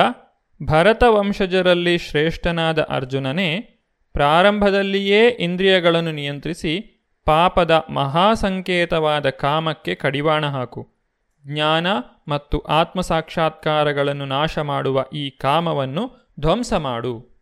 ಭರತ 0.64 1.04
ವಂಶಜರಲ್ಲಿ 1.08 1.98
ಶ್ರೇಷ್ಠನಾದ 1.98 2.82
ಅರ್ಜುನನೇ 2.82 3.80
ಪ್ರಾರಂಭದಲ್ಲಿಯೇ 4.14 5.28
ಇಂದ್ರಿಯಗಳನ್ನು 5.28 6.12
ನಿಯಂತ್ರಿಸಿ 6.12 7.04
ಪಾಪದ 7.26 7.72
ಮಹಾಸಂಕೇತವಾದ 7.90 9.30
ಕಾಮಕ್ಕೆ 9.30 9.96
ಕಡಿವಾಣ 9.96 10.46
ಹಾಕು. 10.46 10.93
ಜ್ಞಾನ 11.48 11.88
ಮತ್ತು 12.28 12.60
ಆತ್ಮಸಾಕ್ಷಾತ್ಕಾರಗಳನ್ನು 12.60 14.26
ನಾಶ 14.26 14.60
ಮಾಡುವ 14.60 15.06
ಈ 15.14 15.30
ಕಾಮವನ್ನು 15.30 16.34
ಧ್ವಂಸ 16.40 16.74
ಮಾಡು. 16.74 17.42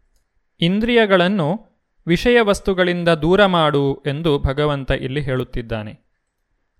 ಇಂದ್ರಿಯಗಳನ್ನು 0.60 1.60
ವಿಷಯ 2.08 2.41
ವಸ್ತುಗಳಿಂದ 2.41 3.10
ದೂರ 3.10 3.45
ಮಾಡು 3.45 4.04
ಎಂದು 4.06 4.39
ಭಗವಂತ 4.39 4.91
ಇಲ್ಲಿ 4.91 5.22
ಹೇಳುತ್ತಿದ್ದಾನೆ. 5.22 6.12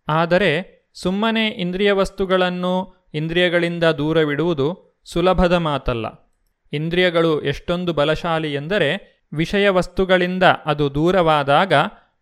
ಆದರೆ 0.08 0.82
ಸುಮ್ಮನೆ 0.94 1.48
ಇಂದ್ರಿಯ 1.48 1.92
ವಸ್ತುಗಳನ್ನು 1.92 3.08
ಇಂದ್ರಿಯಗಳಿಂದ 3.14 3.84
ದೂರವಿಡುವುದು 3.84 5.00
ಸುಲಭದ 5.06 5.54
ಮಾತಲ್ಲ. 5.54 6.36
ಇಂದ್ರಿಯಗಳು 6.74 7.42
ಎಷ್ಟೊಂದು 7.42 7.94
ಬಲಶಾಲಿ 7.94 8.54
ಎಂದರೆ 8.54 9.22
ವಿಷಯ 9.34 9.70
ವಸ್ತುಗಳಿಂದ 9.70 10.44
ಅದು 10.44 10.96
ದೂರವಾದಾಗ 10.96 11.74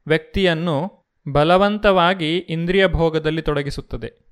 ವ್ಯಕ್ತಿಯನ್ನು 0.08 0.91
ಬಲವಂತವಾಗಿ 1.32 2.38
ಇಂದ್ರಿಯ 2.38 2.88
ಭೋಗದಲ್ಲಿ 2.88 3.41
ತೊಡಗಿಸುತ್ತದೆ. 3.41 4.28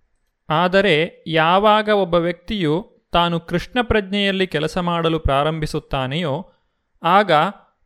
ಆದರೆ 0.49 1.23
ಯಾವಾಗ 1.27 1.89
ಒಬ್ಬ 1.89 2.15
ವ್ಯಕ್ತಿಯು 2.15 2.97
ತಾನು 3.11 3.39
ಕೃಷ್ಣ 3.39 3.79
ಪ್ರಜ್ಞೆಯಲ್ಲಿ 3.81 4.47
ಕೆಲಸ 4.47 4.77
ಮಾಡಲು 4.77 5.19
ಪ್ರಾರಂಭಿಸುತ್ತಾನೆಯೋ, 5.19 6.51
ಆಗ 7.03 7.31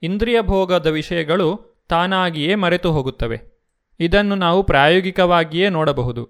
ಇಂದ್ರಿಯ 0.02 0.42
ಭೋಗದ 0.42 0.88
ವಿಷಯಗಳು 0.88 1.82
ತಾನಾಗಿಯೇ 1.90 2.56
ಮರೆತು 2.56 2.92
ಹೋಗುತ್ತವೆ. 2.92 3.42
ಇದನ್ನು 4.00 4.36
ನಾವು 4.36 4.64
ಪ್ರಾಯೋಗಿಕವಾಗಿಯೇ 4.64 5.70
ನೋಡಬಹುದು. 5.70 6.30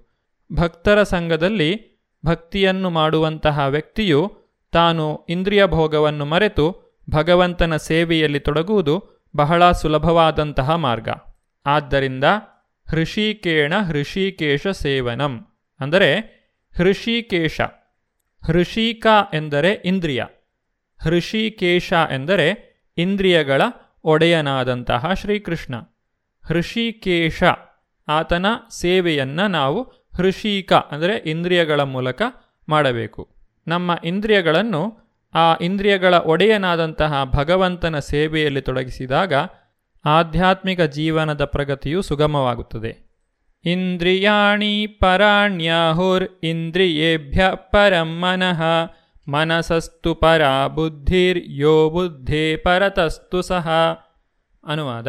ಭಕ್ತರ 0.54 1.04
ಸಂಘದಲ್ಲಿ 1.04 1.92
ಭಕ್ತಿಯನ್ನು 2.26 2.90
ಮಾಡುವಂತಹ 2.90 3.60
ವ್ಯಕ್ತಿಯು 3.60 4.38
ತಾನು 4.72 5.26
ಇಂದ್ರಿಯ 5.30 5.66
ಭೋಗವನ್ನು 5.66 6.26
ಮರೆತು 6.26 6.98
ಭಗವಂತನ 7.10 7.76
ಸೇವೆಯಲ್ಲಿ 7.76 8.40
ತೊಡಗುವುದು 8.40 9.04
ಬಹಳ 9.36 9.72
ಸುಲಭವಾದಂತಹ 9.72 10.76
ಮಾರ್ಗ. 10.76 11.10
ಆದ್ದರಿಂದ 11.66 12.24
ಹೃಷಿಕೇಣ 12.90 13.74
ಹೃಷಿಕೇಶ 13.88 14.68
ಸೇವನಂ. 14.68 15.48
ಅಂದರೆ 15.82 16.42
ಹೃಷಿಕೇಶ. 16.78 17.62
ಹೃಷಿಕ 18.46 19.08
ಎಂದರೆ 19.34 19.72
ಇಂದ್ರಿಯ. 19.72 20.24
ಹೃಷಿಕೇಶ 21.04 21.94
ಎಂದರೆ 22.12 22.72
ಇಂದ್ರಿಯಗಳ 22.98 23.62
ಒಡೆಯನಾದಂತಹ 24.04 25.14
ಶ್ರೀಕೃಷ್ಣ. 25.14 25.76
ಹೃಷಿಕೇಶ, 26.46 27.44
ಆತನ 28.08 28.46
ಸೇವೆಯನ್ನು 28.72 29.48
ನಾವು 29.48 29.82
ಹೃಷಿಕ 30.16 30.74
ಅಂದರೆ 30.74 31.18
ಇಂದ್ರಿಯಗಳ 31.18 31.82
ಮೂಲಕ 31.82 32.22
ಮಾಡಬೇಕು. 32.70 33.36
ನಮ್ಮ 33.68 33.98
ಇಂದ್ರಿಯಗಳನ್ನು 34.04 35.00
ಆ 35.34 35.56
ಇಂದ್ರಿಯಗಳ 35.62 36.14
ಒಡೆಯನಾದಂತಹ 36.14 37.24
ಭಗವಂತನ 37.24 38.00
ಸೇವೆಯಲ್ಲಿ 38.00 38.62
ತೊಡಗಿಸಿದಾಗ 38.62 39.34
ಆಧ್ಯಾತ್ಮಿಕ 40.06 40.82
ಜೀವನದ 40.82 41.46
ಪ್ರಗತಿಯು 41.46 42.02
ಸುಗಮವಾಗುತ್ತದೆ. 42.02 43.11
ಇಂದ್ರಿಯಾಣಿ 43.66 44.88
ಪರಾಣ್ಯಾಹುರ್ 44.88 46.30
ಇಂದ್ರಿಯೇಭ್ಯ 46.44 47.52
ಪರಂ 47.54 48.22
ಮನಃ. 48.22 48.62
ಮನಸಸ್ತು 49.28 50.16
ಪರ 50.16 50.68
ಬುದ್ಧಿರ್ 50.68 51.44
ಯೋ 51.48 51.90
ಬುದ್ಧೇ 51.90 52.56
ಪರತಸ್ತು 52.56 53.42
ಸಹ. 53.42 53.70
ಅನುವಾದ. 54.68 55.08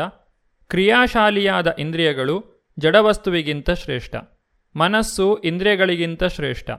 ಕ್ರಿಯಾಶಾಲಿಯಾದ 0.68 1.74
ಇಂದ್ರಿಯಗಳು 1.78 2.44
ಜಡವಸ್ತುವಿಗಿಂತ 2.78 3.70
ಶ್ರೇಷ್ಠ. 3.70 4.14
ಮನಸ್ಸು 4.76 5.36
ಇಂದ್ರಿಯಗಳಿಗಿಂತ 5.36 6.24
ಶ್ರೇಷ್ಠ. 6.24 6.70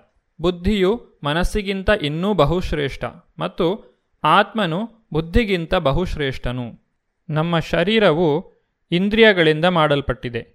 ಬುದ್ಧಿಯು 0.41 1.19
ಮನಸ್ಸಿಗಿಂತ 1.23 1.89
ಇನ್ನೂ 2.01 2.33
ಬಹುಶ್ರೇಷ್ಠ 2.33 3.03
ಮತ್ತು 3.39 3.93
ಆತ್ಮನು 4.23 5.07
ಬುದ್ಧಿಗಿಂತ 5.13 5.75
ಬಹುಶ್ರೇಷ್ಠನು. 5.75 6.79
ನಮ್ಮ 7.29 7.59
ಶರೀರವು 7.59 8.53
ಇಂದ್ರಿಯಗಳಿಂದ 8.91 9.65
ಮಾಡಲ್ಪಟ್ಟಿದೆ. 9.65 10.52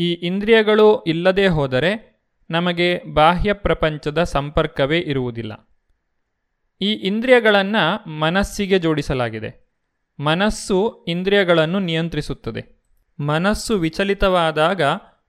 ಈ 0.00 0.12
ಇಂದ್ರಿಯಗಳು 0.12 1.02
ಇಲ್ಲದೆ 1.02 1.46
ಹೋದರೆ 1.46 2.20
ನಮಗೆ 2.50 3.02
ಬಾಹ್ಯ 3.12 3.52
ಪ್ರಪಂಚದ 3.52 4.22
ಸಂಪರ್ಕವೇ 4.22 4.98
ಇರುವುದಿಲ್ಲ. 4.98 5.68
ಈ 6.80 6.92
ಇಂದ್ರಿಯಗಳನ್ನು 6.92 8.10
ಮನಸ್ಸಿಗೆ 8.10 8.78
ಜೋಡಿಸಲಾಗಿದೆ. 8.78 9.68
ಮನಸ್ಸು 10.20 11.04
ಇಂದ್ರಿಯಗಳನ್ನು 11.08 11.78
ನಿಯಂತ್ರಿಸುತ್ತದೆ. 11.78 12.84
ಮನಸ್ಸು 13.20 13.74
ವಿಚಲಿತವಾದಾಗ 13.74 14.82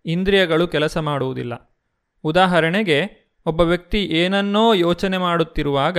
ಇಂದ್ರಿಯಗಳು 0.05 0.67
ಕೆಲಸ 0.67 0.97
ಮಾಡುವುದಿಲ್ಲ. 0.97 1.81
ಉದಾಹರಣೆಗೆ, 2.23 3.29
ಒಬ್ಬ 3.45 3.61
ವ್ಯಕ್ತಿ 3.61 4.05
ಏನನ್ನೋ 4.05 4.73
ಯೋಚನೆ 4.73 5.17
ಮಾಡುತ್ತಿರುವಾಗ 5.17 5.97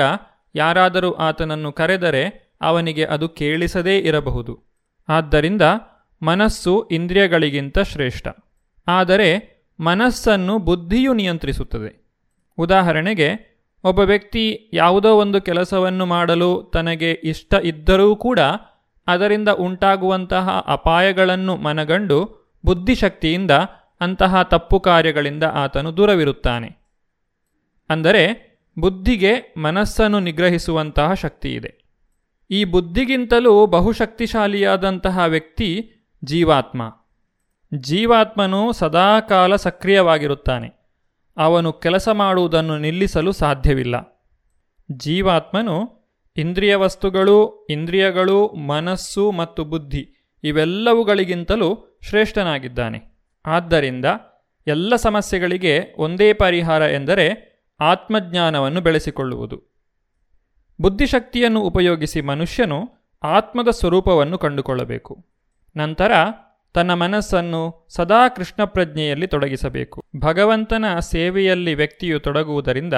ಯಾರಾದರೂ 0.55 1.12
ಆತನನ್ನು 1.12 1.73
ಕರೆದರೆ 1.73 2.55
ಅವನಿಗೆ 2.61 3.05
ಅದು 3.05 3.29
ಕೇಳಿಸದೇ 3.29 3.99
ಇರಬಹುದು. 3.99 4.64
ಆದ್ದರಿಂದ 5.09 5.62
ಮನಸ್ಸು 6.23 6.89
ಇಂದ್ರಿಯಗಳಿಗಿಂತ 6.91 7.79
ಶ್ರೇಷ್ಠ. 7.79 8.29
ಆದರೆ 8.91 9.28
ಮನಸ್ಸನ್ನು 9.80 10.59
ಬುದ್ಧಿಯು 10.59 11.12
ನಿಯಂತ್ರಿಸುತ್ತದೆ. 11.12 12.18
ಉದಾಹರಣೆಗೆ, 12.59 13.51
ಒಬ್ಬ 13.84 14.01
ವ್ಯಕ್ತಿ 14.01 14.70
ಯಾವುದೋ 14.72 15.16
ಒಂದು 15.16 15.41
ಕೆಲಸವನ್ನು 15.41 16.07
ಮಾಡಲು 16.07 16.70
ತನಗೆ 16.74 17.12
ಇಷ್ಟ 17.12 17.55
ಇದ್ದರೂ 17.55 18.16
ಕೂಡ 18.16 18.38
ಅದರಿಂದ 19.07 19.49
ಉಂಟಾಗುವಂತಹ 19.49 20.64
ಅಪಾಯಗಳನ್ನು 20.66 21.57
ಮನಗಂಡು 21.57 22.18
ಬುದ್ಧಿಶಕ್ತಿಯಿಂದ 22.64 23.51
ಅಂತಹ 24.01 24.43
ತಪ್ಪು 24.43 24.80
ಕಾರ್ಯಗಳಿಂದ 24.80 25.45
ಆತನು 25.45 25.97
ದೂರವಿರುತ್ತಾನೆ. 25.97 26.68
ಅಂದರೆ, 27.91 28.22
ಬುದ್ಧಿಗೆ 28.78 29.55
ಮನಸ್ಸನ್ನು 29.57 30.20
ನಿಗ್ರಹಿಸುವಂತಹ 30.20 31.12
ಶಕ್ತಿ 31.12 31.55
ಇದೆ 31.55 31.72
ಈ 32.51 32.64
ಬುದ್ಧಿಗಿಂತಲೂ 32.64 33.66
ಬಹುಶಕ್ತಿಶಾಲಿಯಾದಂತಹ 33.66 35.18
ವ್ಯಕ್ತಿ 35.18 35.93
ಜೀವಾತ್ಮ. 36.24 36.82
ಜೀವಾತ್ಮನು 37.75 38.73
ಸದಾಕಾಲ 38.73 39.57
ಸಕ್ರಿಯವಾಗಿರುತ್ತಾನೆ. 39.57 40.81
ಅವನು 41.37 41.73
ಕೆಲಸ 41.73 42.09
ಮಾಡುವುದನ್ನು 42.09 42.79
ನಿಲ್ಲಿಸಲು 42.79 43.33
ಸಾಧ್ಯವಿಲ್ಲ. 43.33 44.27
ಜೀವಾತ್ಮನು 44.93 46.01
ಇಂದ್ರಿಯ 46.37 46.77
ವಸ್ತುಗಳು 46.77 47.66
ಇಂದ್ರಿಯಗಳು, 47.71 48.49
ಮನಸ್ಸು 48.49 49.33
ಮತ್ತು 49.33 49.64
ಬುದ್ಧಿ 49.64 50.33
ಇವೆಲ್ಲವುಗಳಿಗಿಂತಲೂ 50.45 51.99
ಶ್ರೇಷ್ಠನಾಗಿದ್ದಾನೆ. 52.03 53.18
ಆದ್ದರಿಂದ 53.47 54.05
ಎಲ್ಲ 54.66 54.97
ಸಮಸ್ಯೆಗಳಿಗೆ 54.97 55.95
ಒಂದೇ 55.99 56.33
ಪರಿಹಾರ 56.33 56.83
ಎಂದರೆ 56.83 57.51
ಆತ್ಮಜ್ಞಾನವನ್ನು 57.81 58.81
ಬೆಳೆಸಿಕೊಳ್ಳುವುದು. 58.81 59.62
ಬುದ್ಧಿಶಕ್ತಿಯನ್ನು 60.81 61.61
ಉಪಯೋಗಿಸಿ 61.61 62.21
ಮನುಷ್ಯನು 62.21 62.89
ಆತ್ಮದ 63.23 63.68
ಸ್ವರೂಪವನ್ನು 63.68 64.39
ಕಂಡುಕೊಳ್ಳಬೇಕು. 64.39 65.27
ನಂತರ 65.77 66.12
ತನ್ನ 66.73 66.95
ಮನಸ್ಸನ್ನು 66.95 67.87
ಸದಾ 67.89 68.29
ಕೃಷ್ಣ 68.29 68.64
ಪ್ರಜ್ಞೆಯಲ್ಲಿ 68.64 69.27
ತೊಡಗಿಸಬೇಕು. 69.27 70.05
ಭಗವಂತನ 70.16 70.99
ಸೇವೆಯಲ್ಲಿ 70.99 71.75
ವ್ಯಕ್ತಿಯು 71.75 72.21
ತೊಡಗುವುದರಿಂದ 72.21 72.95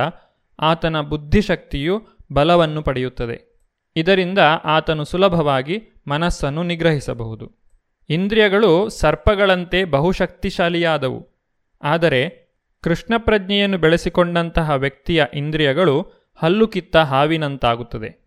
ಆತನ 0.61 1.01
ಬುದ್ಧಿಶಕ್ತಿಯು 1.01 2.07
ಬಲವನ್ನು 2.33 2.83
ಪಡೆಯುತ್ತದೆ. 2.83 3.53
ಇದರಿಂದ 3.97 4.39
ಆತನು 4.65 5.05
ಸುಲಭವಾಗಿ 5.05 5.83
ಮನಸ್ಸನ್ನು 6.09 6.63
ನಿಗ್ರಹಿಸಬಹುದು. 6.63 7.53
ಇಂದ್ರಿಯಗಳು 8.09 8.89
ಸರ್ಪಗಳಂತೆ 8.89 9.85
ಬಹುಶಕ್ತಿಶಾಲಿಯಾದವು. 9.85 11.29
ಆದರೆ 11.83 12.43
ಕೃಷ್ಣ 12.83 13.15
ಪ್ರಜ್ಞೆಯನ್ನು 13.19 13.79
ಬೆಳೆಸಿಕೊಂಡಂತಹ 13.79 14.71
ವ್ಯಕ್ತಿಯ 14.71 15.25
ಇಂದ್ರಿಯಗಳು 15.35 16.07
ಹಲ್ಲು 16.37 16.69
ಕಿತ್ತ 16.69 16.97
ಹಾವಿನಂತಾಗುತ್ತದೆ. 16.97 18.23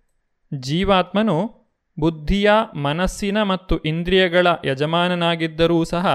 ಜೀವಾತ್ಮನು 0.54 1.65
ಬುದ್ಧಿಯ, 2.00 2.52
ಮನಸ್ಸಿನ 2.76 3.44
ಮತ್ತು 3.44 3.78
ಇಂದ್ರಿಯಗಳ 3.78 4.48
ಯಜಮಾನನಾಗಿದ್ದರೂ 4.66 5.84
ಸಹ 5.84 6.08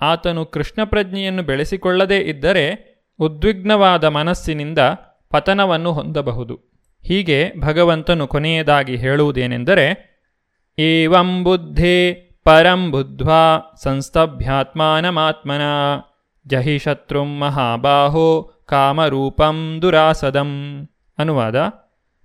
ಆತನು 0.00 0.46
ಕೃಷ್ಣ 0.46 0.84
ಪ್ರಜ್ಞೆಯನ್ನು 0.84 1.42
ಬೆಳೆಸಿಕೊಳ್ಳದೇ 1.42 2.16
ಇದ್ದರೆ 2.16 2.90
ಉದ್ವಿಗ್ನವಾದ 3.18 4.04
ಮನಸ್ಸಿನಿಂದ 4.04 4.78
ಪತನವನ್ನು 5.30 5.92
ಹೊಂದಬಹುದು. 5.92 6.60
ಹೀಗೆ 7.06 7.52
ಭಗವಂತನು 7.60 8.26
ಕೊನೆಯದಾಗಿ 8.26 8.96
ಹೇಳುವುದೇನೆಂದರೆ, 8.96 10.10
ಏವಂ 10.78 11.44
ಬುದ್ಧೇ 11.44 12.12
ಪರಂ 12.44 12.90
ಬುದ್ಧ್ವಾ 12.90 13.72
ಸಂಸ್ತಭ್ಯಾತ್ಮಾನಮಾತ್ಮನ 13.82 15.60
ಜಹಿ 16.46 16.78
ಶತ್ರುಂ 16.78 17.38
ಮಹಾಬಾಹೋ 17.38 18.42
ಕಾಮರೂಪಂ 18.66 19.78
ದುರಾಸದಂ. 19.82 20.88
ಅನುವಾದ, 21.18 21.56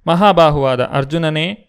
ಮಹಾಬಾಹುವಾದ 0.08 0.84
ಅರ್ಜುನನೇ 0.84 1.65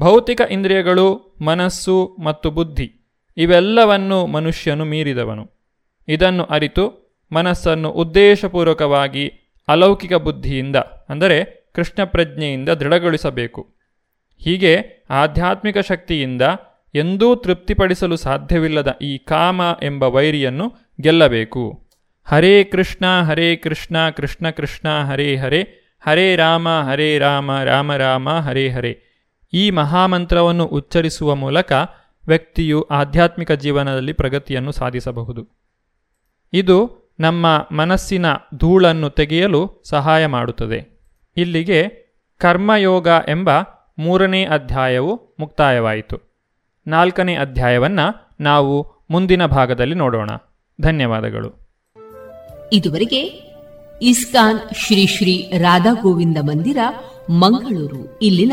ಭೌತಿಕ 0.00 0.40
ಇಂದ್ರಿಯಗಳು, 0.50 1.36
ಮನಸ್ಸು 1.40 2.16
ಮತ್ತು 2.24 2.50
ಬುದ್ಧಿ, 2.50 2.88
ಇವೆಲ್ಲವನ್ನು 3.36 4.26
ಮನುಷ್ಯನು 4.26 4.84
ಮೀರಿದವನು. 4.84 5.44
ಇದನ್ನು 6.08 6.44
ಅರಿತು 6.44 6.84
ಮನಸ್ಸನ್ನು 7.32 7.90
ಉದ್ದೇಶಪೂರ್ವಕವಾಗಿ 7.90 9.24
ಅಲೌಕಿಕ 9.68 10.14
ಬುದ್ಧಿಯಿಂದ, 10.14 10.76
ಅಂದರೆ 11.08 11.38
ಕೃಷ್ಣ 11.74 12.04
ಪ್ರಜ್ಞೆಯಿಂದ 12.04 12.68
ದೃಢಗೊಳಿಸಬೇಕು. 12.68 13.62
ಹೀಗೆ 14.38 14.72
ಆಧ್ಯಾತ್ಮಿಕ 15.10 15.78
ಶಕ್ತಿಯಿಂದ 15.78 16.42
ಎಂದೂ 16.94 17.36
ತೃಪ್ತಿಪಡಿಸಲು 17.36 18.16
ಸಾಧ್ಯವಿಲ್ಲದ 18.16 18.98
ಈ 19.02 19.18
ಕಾಮ 19.18 19.60
ಎಂಬ 19.82 20.02
ವೈರಿಯನ್ನು 20.02 20.66
ಗೆಲ್ಲಬೇಕು. 21.00 21.62
ಹರೇ 22.26 22.64
ಕೃಷ್ಣ 22.64 23.04
ಹರೇ 23.22 23.56
ಕೃಷ್ಣ 23.56 24.10
ಕೃಷ್ಣ 24.10 24.50
ಕೃಷ್ಣ, 24.50 24.88
ಹರೇ 25.04 25.36
ಹರೇ 25.36 25.62
ಹರೇ 26.02 26.36
ರಾಮ 26.36 26.68
ಹರೇ 26.68 27.18
ರಾಮ 27.18 27.62
ರಾಮ 27.62 27.96
ರಾಮ, 27.96 28.28
ಹರೇ 28.30 28.68
ಹರೇ. 28.68 28.92
ಈ 29.52 29.70
ಮಹಾಮಂತ್ರವನ್ನು 29.70 30.64
ಉಚ್ಚರಿಸುವ 30.64 31.34
ಮೂಲಕ 31.34 31.72
ವ್ಯಕ್ತಿಯು 32.26 32.82
ಆಧ್ಯಾತ್ಮಿಕ 32.82 33.52
ಜೀವನದಲ್ಲಿ 33.52 34.12
ಪ್ರಗತಿಯನ್ನು 34.12 34.72
ಸಾಧಿಸಬಹುದು. 34.72 35.48
ಇದು 36.52 37.02
ನಮ್ಮ 37.20 37.68
ಮನಸ್ಸಿನ 37.72 38.26
ಧೂಳನ್ನು 38.54 39.10
ತೆಗೆಯಲು 39.10 39.82
ಸಹಾಯ 39.84 40.26
ಮಾಡುತ್ತದೆ. 40.26 41.00
ಇಲ್ಲಿಗೆ 41.36 41.88
ಕರ್ಮಯೋಗ 42.38 43.08
ಎಂಬ 43.28 43.50
ಮೂರನೇ 43.98 44.44
ಅಧ್ಯಾಯವು 44.44 45.36
ಮುಕ್ತಾಯವಾಯಿತು. 45.40 46.16
ನಾಲ್ಕನೇ 46.86 47.36
ಅಧ್ಯಾಯವನ್ನು 47.36 48.34
ನಾವು 48.40 49.06
ಮುಂದಿನ 49.10 49.46
ಭಾಗದಲ್ಲಿ 49.46 49.94
ನೋಡೋಣ. 49.94 50.30
ಧನ್ಯವಾದಗಳು. 50.80 51.62
ಇದುವರೆಗೆ 52.72 53.20
ಇಸ್ಕಾನ್ 54.02 54.58
ಶ್ರೀ 54.74 55.06
ಶ್ರೀ 55.06 55.50
ರಾಧಾ 55.58 55.92
ಗೋವಿಂದ 56.02 56.38
ಮಂದಿರ 56.42 56.78
ಮಂಗಳೂರು, 57.30 58.18
ಇಲ್ಲಿನ 58.22 58.52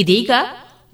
ಇದೀಗ 0.00 0.30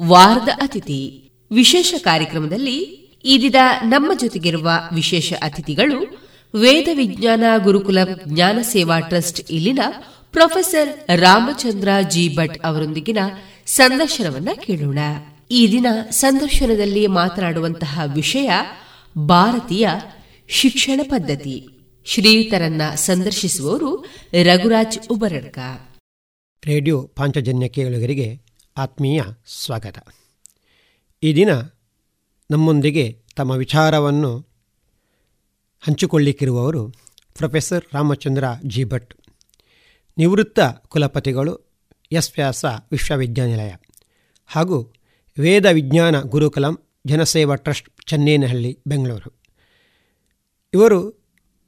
ವಾರದ 0.02 0.48
ಅತಿಥಿ. 0.48 1.30
ವಿಶೇಷ 1.52 1.94
ಕಾರ್ಯಕ್ರಮದಲ್ಲಿ 1.98 2.78
ಇದೀಗ 3.24 3.56
ನಮ್ಮ 3.82 4.12
ಜೊತೆಗಿರುವ 4.20 4.70
ವಿಶೇಷ 4.94 5.32
ಅತಿಥಿಗಳು 5.42 6.26
ವೇದ 6.54 6.88
ವಿಜ್ಞಾನ 6.92 7.44
ಗುರುಕುಲ 7.56 7.98
ಜ್ಞಾನ 8.28 8.58
ಸೇವಾ 8.62 8.98
ಟ್ರಸ್ಟ್ 8.98 9.50
ಇಲ್ಲಿನ 9.50 9.78
ಪ್ರೊಫೆಸರ್ 10.30 11.20
ರಾಮಚಂದ್ರ 11.20 11.88
ಜಿ 12.08 12.36
ಭಟ್ 12.36 12.64
ಅವರೊಂದಿಗಿನ 12.64 13.18
ಸಂದರ್ಶನವನ್ನ 13.66 14.48
ಕೇಳೋಣ. 14.54 14.98
ಈ 15.50 15.68
ದಿನ 15.72 15.86
ಸಂದರ್ಶನದಲ್ಲಿ 16.10 17.06
ಮಾತನಾಡುವಂತಹ 17.06 18.00
ವಿಷಯ 18.14 18.50
ಭಾರತೀಯ 19.18 19.88
ಶಿಕ್ಷಣ 20.48 21.00
ಪದ್ಧತಿ. 21.02 21.68
ಶ್ರೀಯುತರನ್ನ 22.04 22.82
ಸಂದರ್ಶಿಸುವವರು 22.94 24.04
ರಘುರಾಜ್ 24.42 24.98
ಉಬರಡ್ಕ. 25.10 25.58
ರೇಡಿಯೋ 26.64 27.02
ಪಾಂಚಜನ್ಯ 27.02 27.68
ಕೇಳುಗರಿಗೆ 27.68 28.45
ಆತ್ಮೀಯ 28.76 29.20
ಸ್ವಾಗತ. 29.46 29.98
ಈ 31.22 31.34
ದಿನ 31.34 31.52
ನಮ್ಮೊಂದಿಗೆ 32.50 33.04
ತಮ್ಮ 33.36 33.52
ವಿಚಾರವನ್ನು 33.52 34.32
ಹಂಚಿಕೊಳ್ಳಿಕ್ಕಿರುವವರು 35.82 36.82
ಪ್ರೊಫೆಸರ್ 37.36 37.84
ರಾಮಚಂದ್ರ 37.94 38.44
ಜಿ 38.64 38.84
ಭಟ್, 38.84 39.14
ನಿವೃತ್ತ 40.18 40.60
ಕುಲಪತಿಗಳು 40.88 41.54
ಎಸ್ 42.12 42.32
ವ್ಯಾಸ 42.36 42.64
ವಿಶ್ವವಿದ್ಯಾನಿಲಯ 42.92 43.72
ಹಾಗೂ 44.46 44.78
ವೇದ 45.38 45.66
ವಿಜ್ಞಾನ 45.72 46.20
ಗುರುಕುಲಂ 46.20 46.78
ಜನಸೇವಾ 47.06 47.54
ಟ್ರಸ್ಟ್ 47.54 47.88
ಚನ್ನೇನಹಳ್ಳಿ, 48.06 48.72
ಬೆಂಗಳೂರು. 48.86 49.30
ಇವರು 50.74 51.00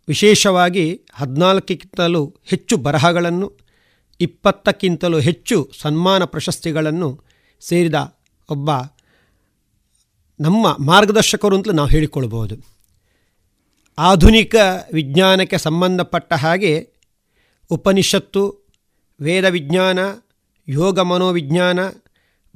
ವಿಶೇಷವಾಗಿ 0.09 1.07
ಹದಿನಾಲ್ಕಕ್ಕಿಂತಲೂ 1.13 2.23
ಹೆಚ್ಚು 2.45 2.77
ಬರಹಗಳನ್ನು 2.77 3.68
ಇಪ್ಪತ್ತಕ್ಕಿಂತಲೂ 4.21 5.19
ಹೆಚ್ಚು 5.19 5.71
ಸನ್ಮಾನ 5.81 6.25
ಪ್ರಶಸ್ತಿಗಳನ್ನು 6.25 7.25
ಸೇರಿದ 7.61 7.95
ಒಬ್ಬ 8.51 8.71
ನಮ್ಮ 10.41 10.77
ಮಾರ್ಗದರ್ಶಕರು 10.81 11.57
ಅಂತಲೂ 11.57 11.73
ನಾವು 11.73 11.89
ಹೇಳಿಕೊಳ್ಬೋದು 11.89 12.79
ಆಧುನಿಕ 13.99 14.55
ವಿಜ್ಞಾನಕ್ಕೆ 14.93 15.59
ಸಂಬಂಧಪಟ್ಟ 15.59 16.33
ಹಾಗೆ 16.33 16.99
ಉಪನಿಷತ್ತು, 17.71 18.73
ವೇದ 19.21 19.45
ವಿಜ್ಞಾನ, 19.45 19.99
ಯೋಗ 20.69 21.01
ಮನೋವಿಜ್ಞಾನ, 21.01 21.81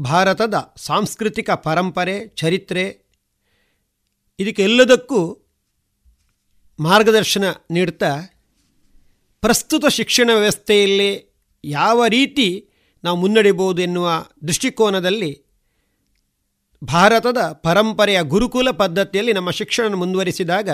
ಭಾರತದ 0.01 0.55
ಸಾಂಸ್ಕೃತಿಕ 0.77 1.51
ಪರಂಪರೆ, 1.51 2.29
ಚರಿತ್ರೆ, 2.29 2.85
ಇದಕ್ಕೆಲ್ಲದಕ್ಕೂ 4.39 5.21
ಮಾರ್ಗದರ್ಶನ 6.81 7.45
ನೀಡ್ತಾ 7.71 8.11
ಪ್ರಸ್ತುತ 9.41 9.85
ಶಿಕ್ಷಣ 9.87 10.31
ವ್ಯವಸ್ಥೆಯಲ್ಲಿ 10.35 11.32
ಯಾವ 11.65 12.07
ರೀತಿ 12.07 12.69
ನಾವು 13.05 13.17
ಮುನ್ನಡೆಯಬಹುದು 13.17 13.83
ಎನ್ನುವ 13.83 14.27
ದೃಷ್ಟಿಕೋನದಲ್ಲಿ 14.49 15.45
ಭಾರತದ 16.85 17.39
ಪರಂಪರೆಯ 17.63 18.23
ಗುರುಕುಲ 18.23 18.71
ಪದ್ಧತಿಯಲ್ಲಿ 18.71 19.33
ನಮ್ಮ 19.33 19.51
ಶಿಕ್ಷಣ 19.51 19.95
ಮುಂದುವರಿಸಿದಾಗ 19.95 20.69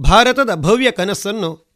ಭಾರತದ 0.00 0.54
ಭವ್ಯ 0.54 0.90
ಕನಸನ್ನು 0.90 1.70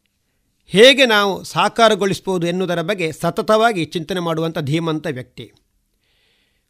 ಹೇಗೆ 0.67 1.05
ನಾವು 1.05 1.43
ಸಾಕಾರಗೊಳಿಸ್ಬೋದು 1.43 2.47
ಎನ್ನುವುದರ 2.47 2.81
ಬಗ್ಗೆ 2.81 3.11
ಸತತವಾಗಿ 3.11 3.85
ಚಿಂತನೆ 3.85 4.19
ಮಾಡುವಂಥ 4.19 4.57
ಧೀಮಂತ 4.59 5.07
ವ್ಯಕ್ತಿ. 5.07 5.51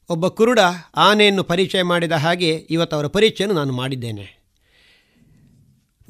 ಒಬ್ಬ 0.09 0.27
ಕುರುಡ 0.27 0.59
ಆನೆಯನ್ನು 0.95 1.43
ಪರಿಚಯ 1.43 1.83
ಮಾಡಿದ 1.83 2.11
ಹಾಗೆ 2.11 2.67
ಇವತ್ತು 2.69 2.95
ಅವರ 2.95 3.07
ಪರಿಚಯವನ್ನು 3.07 3.59
ನಾನು 3.59 3.73
ಮಾಡಿದ್ದೇನೆ. 3.73 4.43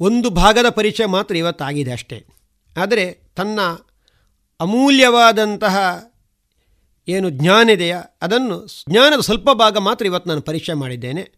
ಒಂದು 0.00 0.30
ಭಾಗದ 0.30 0.68
ಪರಿಚಯ 0.68 1.06
ಮಾತ್ರ 1.06 1.36
ಇವತ್ತಾಗಿದೆ 1.36 1.92
ಅಷ್ಟೇ. 1.92 2.26
ಆದರೆ 2.76 3.12
ತನ್ನ 3.12 3.60
ಅಮೂಲ್ಯವಾದಂತಹ 4.60 6.04
ಏನು 7.08 7.30
ಜ್ಞಾನ 7.30 7.70
ಇದೆಯಾ? 7.70 8.02
ಅದನ್ನು 8.22 8.66
ಜ್ಞಾನದ 8.90 9.20
ಸ್ವಲ್ಪ 9.20 9.50
ಭಾಗ 9.50 9.76
ಮಾತ್ರ 9.78 10.06
ಇವತ್ತು 10.06 10.28
ನಾನು 10.30 10.40
ಪರಿಚಯ 10.40 10.72
ಮಾಡಿದ್ದೇನೆ. 10.72 11.32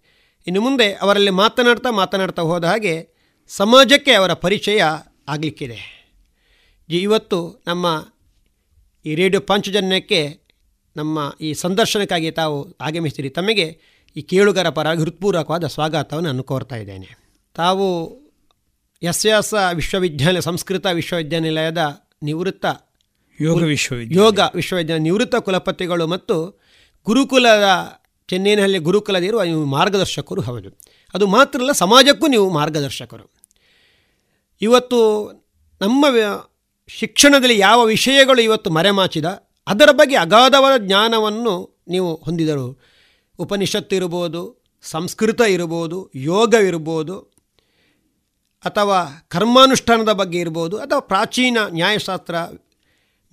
ಇನ್ನು 0.46 0.60
ಮುಂದೆ 0.60 0.94
ಅವರಲ್ಲಿ 0.94 1.30
ಮಾತನಾಡ್ತಾ 1.30 1.90
ಮಾತನಾಡ್ತಾ 1.90 2.42
ಹೋದ 2.42 2.64
ಹಾಗೆ 2.64 3.08
ಸಮಾಜಕ್ಕೆ 3.48 4.12
ಅವರ 4.12 4.32
ಪರಿಚಯ 4.32 4.82
ಆಗಲಿಕ್ಕಿದೆ. 5.28 5.98
ಇವತ್ತು 6.88 7.62
ನಮ್ಮ 7.66 8.08
ಈ 9.04 9.14
ರೇಡಿಯೋ 9.14 9.40
ಪಾಂಚಜನ್ಯಕ್ಕೆ 9.40 10.40
ನಮ್ಮ 10.96 11.32
ಈ 11.40 11.54
ಸಂದರ್ಶನಕ್ಕಾಗಿ 11.54 12.30
ತಾವು 12.30 12.76
ಆಗಮಿಸ್ತೀರಿ 12.80 13.30
ತಮಗೆ 13.30 13.80
ಈ 14.16 14.22
ಕೇಳುಗರ 14.22 14.68
ಪರವಾಗಿ 14.68 15.00
ಹೃತ್ಪೂರ್ವಕವಾದ 15.00 15.66
ಸ್ವಾಗತವನ್ನು 15.66 16.28
ನಾನು 16.28 16.42
ಕೋರ್ತಾ 16.42 16.76
ಇದ್ದೇನೆ. 16.76 17.08
ತಾವು 17.54 18.18
ಎಸ್ 19.02 19.26
ಎಸ್ 19.26 19.54
ವಿಶ್ವವಿದ್ಯಾಲಯ, 19.74 20.40
ಸಂಸ್ಕೃತ 20.40 20.86
ವಿಶ್ವವಿದ್ಯಾನಿಲಯದ 20.86 22.02
ನಿವೃತ್ತ 22.22 22.66
ಯೋಗ 23.41 23.62
ವಿಶ್ವವಿದ್ಯಾಲಯ. 23.62 24.24
ಯೋಗ 24.24 24.39
ವಿಶ್ವವಿದ್ಯಾಲಯ 24.55 25.03
ನಿವೃತ್ತ 25.03 25.36
ಕುಲಪತಿಗಳು 25.36 26.07
ಮತ್ತು 26.07 26.36
ಗುರುಕುಲದ 27.07 27.66
ಚೆನ್ನೈನಲ್ಲಿ 28.28 28.78
ಗುರುಕುಲದಿರುವ 28.78 29.43
ನೀವು 29.43 29.64
ಮಾರ್ಗದರ್ಶಕರು 29.64 30.41
ಹೌದು. 30.41 30.78
ಅದು 31.14 31.26
ಮಾತ್ರ 31.26 31.61
ಅಲ್ಲ 31.61 31.72
ಸಮಾಜಕ್ಕೂ 31.72 32.26
ನೀವು 32.26 32.51
ಮಾರ್ಗದರ್ಶಕರು. 32.51 33.32
ಇವತ್ತು 34.61 34.99
ನಮ್ಮ 35.80 36.07
ಶಿಕ್ಷಣದಲ್ಲಿ 36.89 37.59
ಯಾವ 37.59 37.84
ವಿಷಯಗಳು 37.84 38.41
ಇವತ್ತು 38.41 38.70
ಮರೆಮಾಚಿದ 38.70 39.24
ಅದರ 39.66 39.89
ಬಗ್ಗೆ 39.93 40.16
ಅಗಾಧವಾದ 40.16 40.86
ಜ್ಞಾನವನ್ನು 40.86 41.84
ನೀವು 41.89 42.14
ಹೊಂದಿದರು 42.14 42.80
ಉಪನಿಷತ್ತು 43.39 43.97
ಇರ್ಬೋದು 43.97 44.70
ಸಂಸ್ಕೃತ 44.82 45.41
ಇರ್ಬೋದು 45.41 46.11
ಯೋಗವಿರ್ಬೋದು 46.14 47.16
ಅಥವಾ 48.64 49.26
ಕರ್ಮಾನುಷ್ಠಾನದ 49.28 50.12
ಬಗ್ಗೆ 50.12 50.39
ಇರ್ಬೋದು 50.39 50.76
ಅಥವಾ 50.78 51.01
ಪ್ರಾಚೀನ 51.01 51.59
ನ್ಯಾಯಶಾಸ್ತ್ರ 51.68 52.34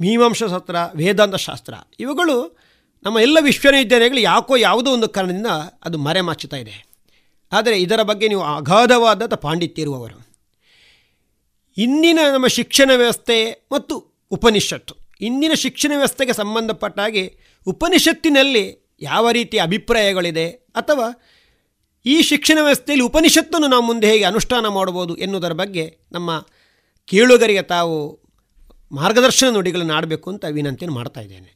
ಮೀಮಾಂಸಾಸ್ತ್ರ 0.02 0.76
ವೇದಾಂತ 0.96 1.36
ಶಾಸ್ತ್ರ 1.36 1.74
ಇವುಗಳು 2.00 2.58
ನಮ್ಮ 3.04 3.20
ಎಲ್ಲ 3.20 3.38
ವಿಶ್ವವಿದ್ಯಾಲಯಗಳು 3.42 4.20
ಯಾಕೋ 4.20 4.56
ಯಾವುದೋ 4.56 4.92
ಒಂದು 4.92 5.10
ಕಾರಣದಿಂದ 5.10 5.48
ಅದು 5.86 5.98
ಮರೆಮಾಚುತ್ತಾ 5.98 6.58
ಇದೆ. 6.58 6.92
ಆದರೆ 7.52 7.82
ಇದರ 7.82 8.04
ಬಗ್ಗೆ 8.04 8.28
ನೀವು 8.28 8.44
ಅಗಾಧವಾದ 8.44 9.36
ಪಾಂಡಿತ್ಯ 9.36 9.82
ಇರುವವರು. 9.82 10.28
ಇಂದಿನ 11.78 12.20
ನಮ್ಮ 12.34 12.48
ಶಿಕ್ಷಣ 12.48 12.92
ವ್ಯವಸ್ಥೆ 12.96 13.68
ಮತ್ತು 13.72 14.24
ಉಪನಿಷತ್ತು. 14.32 14.96
ಇಂದಿನ 15.22 15.54
ಶಿಕ್ಷಣ 15.54 15.92
ವ್ಯವಸ್ಥೆಗೆ 15.96 16.34
ಸಂಬಂಧಪಟ್ಟ 16.34 17.00
ಹಾಗೆ 17.00 17.40
ಉಪನಿಷತ್ತಿನಲ್ಲಿ 17.68 18.96
ಯಾವ 19.02 19.32
ರೀತಿಯ 19.32 19.62
ಅಭಿಪ್ರಾಯಗಳಿದೆ 19.62 20.50
ಅಥವಾ 20.50 21.32
ಈ 22.06 22.22
ಶಿಕ್ಷಣ 22.22 22.58
ವ್ಯವಸ್ಥೆಯಲ್ಲಿ 22.62 23.06
ಉಪನಿಷತ್ತನ್ನು 23.06 23.68
ನಾವು 23.68 23.84
ಮುಂದೆ 23.84 24.08
ಹೇಗೆ 24.10 24.24
ಅನುಷ್ಠಾನ 24.24 24.68
ಮಾಡಬಹುದು 24.68 25.16
ಎನ್ನುವುದರ 25.16 25.52
ಬಗ್ಗೆ 25.52 25.98
ನಮ್ಮ 26.12 26.46
ಕೇಳುಗರಿಗೆ 27.06 27.62
ತಾವು 27.62 28.25
ಮಾರ್ಗದರ್ಶನ 28.92 29.48
ನುಡಿಗಳನ್ನು 29.54 29.94
ಆಡಬೇಕು 29.94 30.30
ಅಂತ 30.30 30.46
ವಿನಂತಿಯನ್ನು 30.46 30.96
ಮಾಡ್ತಾ 30.96 31.22
ಇದ್ದೇನೆ. 31.22 31.52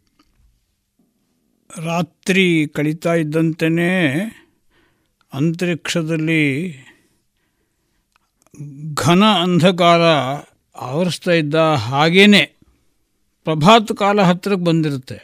ರಾತ್ರಿ 1.86 2.68
ಕಳೀತಾ 2.68 3.14
ಇದ್ದಂತೆಯೇ 3.14 3.92
ಅಂತರಿಕ್ಷದಲ್ಲಿ 5.34 6.44
ಘನ 8.94 9.24
ಅಂಧಕಾರ 9.24 10.02
ಆವರಿಸ್ತಾ 10.76 11.32
ಇದ್ದ 11.32 11.56
ಹಾಗೇನೆ 11.56 12.42
ಪ್ರಭಾತ 13.44 13.92
ಕಾಲ 13.92 14.22
ಹತ್ತಿರಕ್ಕೆ 14.22 14.66
ಬಂದಿರುತ್ತೆ. 14.66 15.18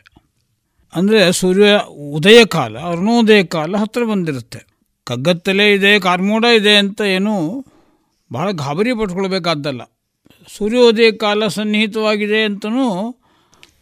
ಅಂದರೆ 0.94 1.32
ಸೂರ್ಯ 1.32 1.80
ಉದಯ 2.00 2.46
ಕಾಲ, 2.46 2.78
ಅರುಣೋದಯ 2.78 3.44
ಕಾಲ 3.44 3.78
ಹತ್ತಿರ 3.78 4.04
ಬಂದಿರುತ್ತೆ. 4.04 4.60
ಕಗ್ಗತ್ತಲೇ 5.04 5.74
ಇದೆ, 5.74 6.00
ಕಾರ್ಮೋಡ 6.00 6.46
ಇದೆ 6.46 6.76
ಅಂತ 6.76 7.02
ಏನು 7.02 7.66
ಭಾಳ 8.34 8.52
ಗಾಬರಿ 8.52 8.94
ಪಟ್ಕೊಳ್ಬೇಕಾದ್ದಲ್ಲ. 8.94 9.82
ಸೂರ್ಯೋದಯ 10.58 11.12
ಕಾಲ 11.12 11.48
ಸನ್ನಿಹಿತವಾಗಿದೆ 11.48 12.44
ಅಂತಲೂ 12.44 13.18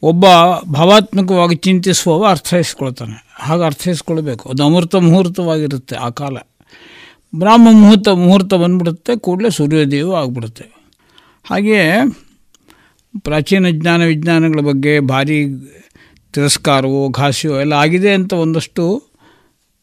ಒಬ್ಬ 0.01 0.25
ಭಾವಾತ್ಮಕವಾಗಿ 0.71 1.55
ಚಿಂತಿಸುವವ 1.55 2.27
ಅರ್ಥೈಸ್ಕೊಳ್ತಾನೆ 2.27 3.27
ಹಾಗೆ 3.39 3.63
ಅರ್ಥೈಸ್ಕೊಳ್ಬೇಕು 3.63 4.49
ಅದು 4.49 4.65
ಅಮೃತ 4.65 4.95
ಮುಹೂರ್ತವಾಗಿರುತ್ತೆ 4.95 5.95
ಆ 5.95 6.09
ಕಾಲ. 6.09 6.37
ಬ್ರಾಹ್ಮ 7.35 7.67
ಮುಹೂರ್ತ 7.71 8.07
ಮುಹೂರ್ತ 8.07 8.53
ಬಂದ್ಬಿಡುತ್ತೆ, 8.53 9.19
ಕೂಡಲೇ 9.19 9.49
ಸೂರ್ಯೋದಯವೂ 9.49 10.13
ಆಗಿಬಿಡುತ್ತೆ. 10.13 10.65
ಹಾಗೆಯೇ 11.43 11.91
ಪ್ರಾಚೀನ 13.19 13.69
ಜ್ಞಾನ 13.69 14.03
ವಿಜ್ಞಾನಗಳ 14.03 14.59
ಬಗ್ಗೆ 14.59 14.99
ಭಾರಿ 14.99 15.45
ತಿರಸ್ಕಾರವೋ, 16.33 17.09
ಘಾಸಿಯೋ 17.09 17.59
ಎಲ್ಲ 17.59 17.73
ಆಗಿದೆ 17.73 18.13
ಅಂತ 18.13 18.33
ಒಂದಷ್ಟು 18.33 19.03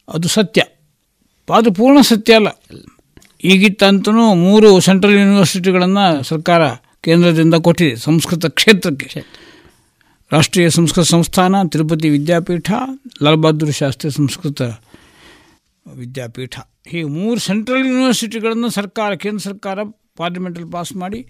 ಅದು 0.08 0.28
ಸತ್ಯ. 0.28 0.62
ಅದು 1.54 1.72
ಪೂರ್ಣ 1.72 2.00
ಸತ್ಯ 2.00 2.34
ಅಲ್ಲ. 2.34 2.48
ಈಗಿತ್ತಂತೂ 3.44 4.34
ಮೂರು 4.34 4.80
ಸೆಂಟ್ರಲ್ 4.80 5.14
ಯೂನಿವರ್ಸಿಟಿಗಳನ್ನು 5.14 6.22
ಸರ್ಕಾರ 6.22 6.70
ಕೇಂದ್ರದಿಂದ 7.00 7.54
ಕೊಟ್ಟಿದೆ, 7.54 7.96
ಸಂಸ್ಕೃತ 7.96 8.46
ಕ್ಷೇತ್ರಕ್ಕೆ. 8.46 9.24
ರಾಷ್ಟ್ರೀಯ 10.32 10.70
ಸಂಸ್ಕೃತ 10.70 11.06
ಸಂಸ್ಥಾನ, 11.06 11.54
ತಿರುಪತಿ 11.68 12.08
ವಿದ್ಯಾಪೀಠ, 12.08 12.70
ಲಾಲ್ 13.22 13.36
ಬಹದ್ದೂರ್ 13.36 13.72
ಶಾಸ್ತ್ರಿ 13.72 14.10
ಸಂಸ್ಕೃತ 14.10 14.62
ವಿದ್ಯಾಪೀಠ. 15.96 16.58
ಹೀಗೆ 16.86 17.04
ಮೂರು 17.04 17.40
ಸೆಂಟ್ರಲ್ 17.40 17.86
ಯೂನಿವರ್ಸಿಟಿಗಳನ್ನು 17.86 18.70
ಸರ್ಕಾರ, 18.70 19.14
ಕೇಂದ್ರ 19.14 19.38
ಸರ್ಕಾರ 19.38 19.78
ಪಾರ್ಲಿಮೆಂಟಲ್ಲಿ 20.16 20.70
ಪಾಸ್ 20.70 20.96
ಮಾಡಿ 20.96 21.26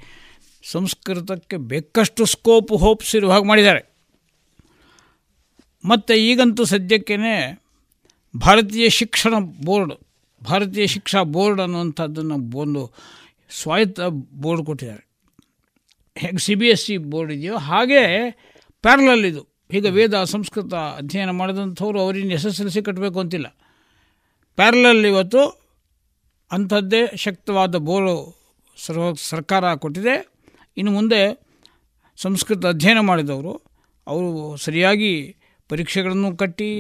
ಸಂಸ್ಕೃತಕ್ಕೆ 0.71 1.57
ಬೇಕಷ್ಟು 1.57 2.25
ಸ್ಕೋಪ್, 2.25 2.73
ಹೋಪ್ಸ್ 2.73 3.17
ಇರುವ 3.17 3.33
ಹಾಗೆ 3.33 3.45
ಮಾಡಿದ್ದಾರೆ. 3.45 3.83
ಮತ್ತು 5.85 6.15
ಈಗಂತೂ 6.15 6.65
ಸದ್ಯಕ್ಕೇ 6.65 7.17
ಭಾರತೀಯ 8.41 8.89
ಶಿಕ್ಷಣ 8.89 9.35
ಬೋರ್ಡ್ 9.65 9.93
ಭಾರತೀಯ 10.45 10.87
ಶಿಕ್ಷಾ 10.87 11.23
ಬೋರ್ಡ್ 11.23 11.61
ಅನ್ನುವಂಥದ್ದನ್ನು 11.61 12.59
ಒಂದು 12.59 12.83
ಸ್ವಾಯತ್ತ 13.51 14.01
ಬೋರ್ಡ್ 14.43 14.67
ಕೊಟ್ಟಿದ್ದಾರೆ. 14.67 15.03
ಹೇಗೆ 16.17 16.39
C 16.39 16.55
B 16.55 16.69
S 16.69 16.85
E 16.87 16.97
board 16.97 17.33
ಇದೆಯೋ 17.33 17.57
ಹಾಗೇ 17.57 18.31
ಪ್ಯಾರಲಲ್ 18.81 19.25
ಇದು. 19.25 19.43
ಈಗ 19.73 19.87
ವೇದ 19.87 20.25
ಸಂಸ್ಕೃತ 20.25 20.75
ಅಧ್ಯಯನ 20.75 21.31
ಮಾಡಿದಂಥವ್ರು 21.31 22.01
ಅವರಿಂದ 22.01 22.33
ಎಸ್ 22.33 22.47
ಎಸ್ 22.47 22.61
ಎಲ್ 22.61 22.71
ಸಿ 22.71 22.83
ಕಟ್ಟಬೇಕು 22.83 23.21
ಅಂತಿಲ್ಲ. 23.21 23.47
ಪ್ಯಾರಲಲ್ 24.57 25.07
ಇವತ್ತು 25.07 25.43
ಅಂಥದ್ದೇ 26.53 27.03
ಶಕ್ತವಾದ 27.17 27.77
ಬೋರ್ಡು 27.77 28.15
ಸರ್ವ 28.77 29.15
ಸರ್ಕಾರ 29.15 29.75
ಕೊಟ್ಟಿದೆ. 29.75 30.15
ಇನ್ನು 30.77 30.93
ಮುಂದೆ 30.93 31.21
ಸಂಸ್ಕೃತ 32.17 32.67
ಅಧ್ಯಯನ 32.67 33.01
ಮಾಡಿದವರು 33.01 33.53
ಅವರು 34.07 34.57
ಸರಿಯಾಗಿ 34.57 35.37
ಪರೀಕ್ಷೆಗಳನ್ನು 35.69 36.37
ಕಟ್ಟಿ 36.37 36.71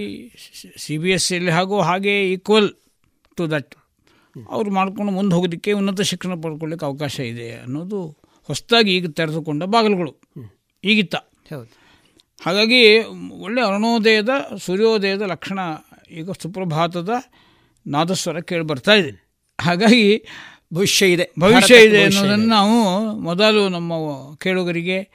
ಸಿ 0.76 0.98
ಬಿ 0.98 1.11
ಎಸ್ 1.11 1.26
ಸಿಯಲ್ಲಿ 1.26 1.50
ಹಾಗೂ 1.50 1.80
ಹಾಗೆ 1.80 2.32
ಈಕ್ವಲ್ 2.32 2.70
ಟು 3.36 3.50
ದಟ್ 3.50 3.74
ಅವ್ರು 4.50 4.70
ಮಾಡಿಕೊಂಡು 4.70 5.12
ಮುಂದೆ 5.12 5.34
ಹೋಗೋದಕ್ಕೆ 5.34 5.72
ಉನ್ನತ 5.72 6.00
ಶಿಕ್ಷಣ 6.00 6.40
ಪಡ್ಕೊಳ್ಳಿಕ್ಕೆ 6.40 6.86
ಅವಕಾಶ 6.86 7.20
ಇದೆ 7.20 7.52
ಅನ್ನೋದು 7.52 8.16
ಹೊಸದಾಗಿ 8.46 8.96
ಈಗ 8.96 9.10
ತೆರೆದುಕೊಂಡ 9.10 9.62
ಬಾಗಿಲುಗಳು. 9.62 10.20
ಈಗಿತ್ತ. 10.84 11.14
ಹೌದು. 11.14 11.80
ಹಾಗಾಗಿ 12.42 12.98
ಒಳ್ಳೆಯ 13.42 13.64
ಅರುಣೋದಯದ 13.64 14.28
ಸೂರ್ಯೋದಯದ 14.58 15.22
ಲಕ್ಷಣ 15.22 15.58
ಈಗ 16.10 16.30
ಸುಪ್ರಭಾತದ 16.30 17.10
ನಾದಸ್ವರ 17.86 18.40
ಕೇಳಿ 18.40 18.64
ಬರ್ತಾ 18.64 18.92
ಇದೆ. 18.92 19.30
ಹಾಗಾಗಿ 19.60 20.24
ಭವಿಷ್ಯ 20.74 21.06
ಇದೆ. 21.06 21.30
ಭವಿಷ್ಯ 21.40 21.84
ಇದೆ 21.84 22.02
ಅನ್ನೋದನ್ನು 22.04 22.46
ನಾವು 22.46 23.12
ಮೊದಲು 23.20 23.68
ನಮ್ಮ 23.68 23.92
ಕೇಳುಗರಿಗೆ 24.36 25.10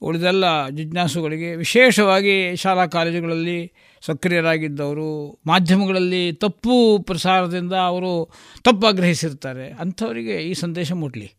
ಉಳಿದೆಲ್ಲ 0.00 0.68
ಜಿಜ್ಞಾಸುಗಳಿಗೆ 0.68 1.56
ವಿಶೇಷವಾಗಿ 1.56 2.56
ಶಾಲಾ 2.56 2.86
ಕಾಲೇಜುಗಳಲ್ಲಿ 2.86 3.72
ಸಕ್ರಿಯರಾಗಿದ್ದವರು 4.00 5.40
ಮಾಧ್ಯಮಗಳಲ್ಲಿ 5.46 6.32
ತಪ್ಪು 6.32 6.98
ಪ್ರಸಾರದಿಂದ 6.98 7.72
ಅವರು 7.72 8.30
ತಪ್ಪು 8.62 8.86
ಆಗ್ರಹಿಸಿರ್ತಾರೆ. 8.86 9.72
ಅಂಥವರಿಗೆ 9.72 10.36
ಈ 10.36 10.54
ಸಂದೇಶ 10.54 10.92
ಮುಟ್ಲಿ. 10.92 11.32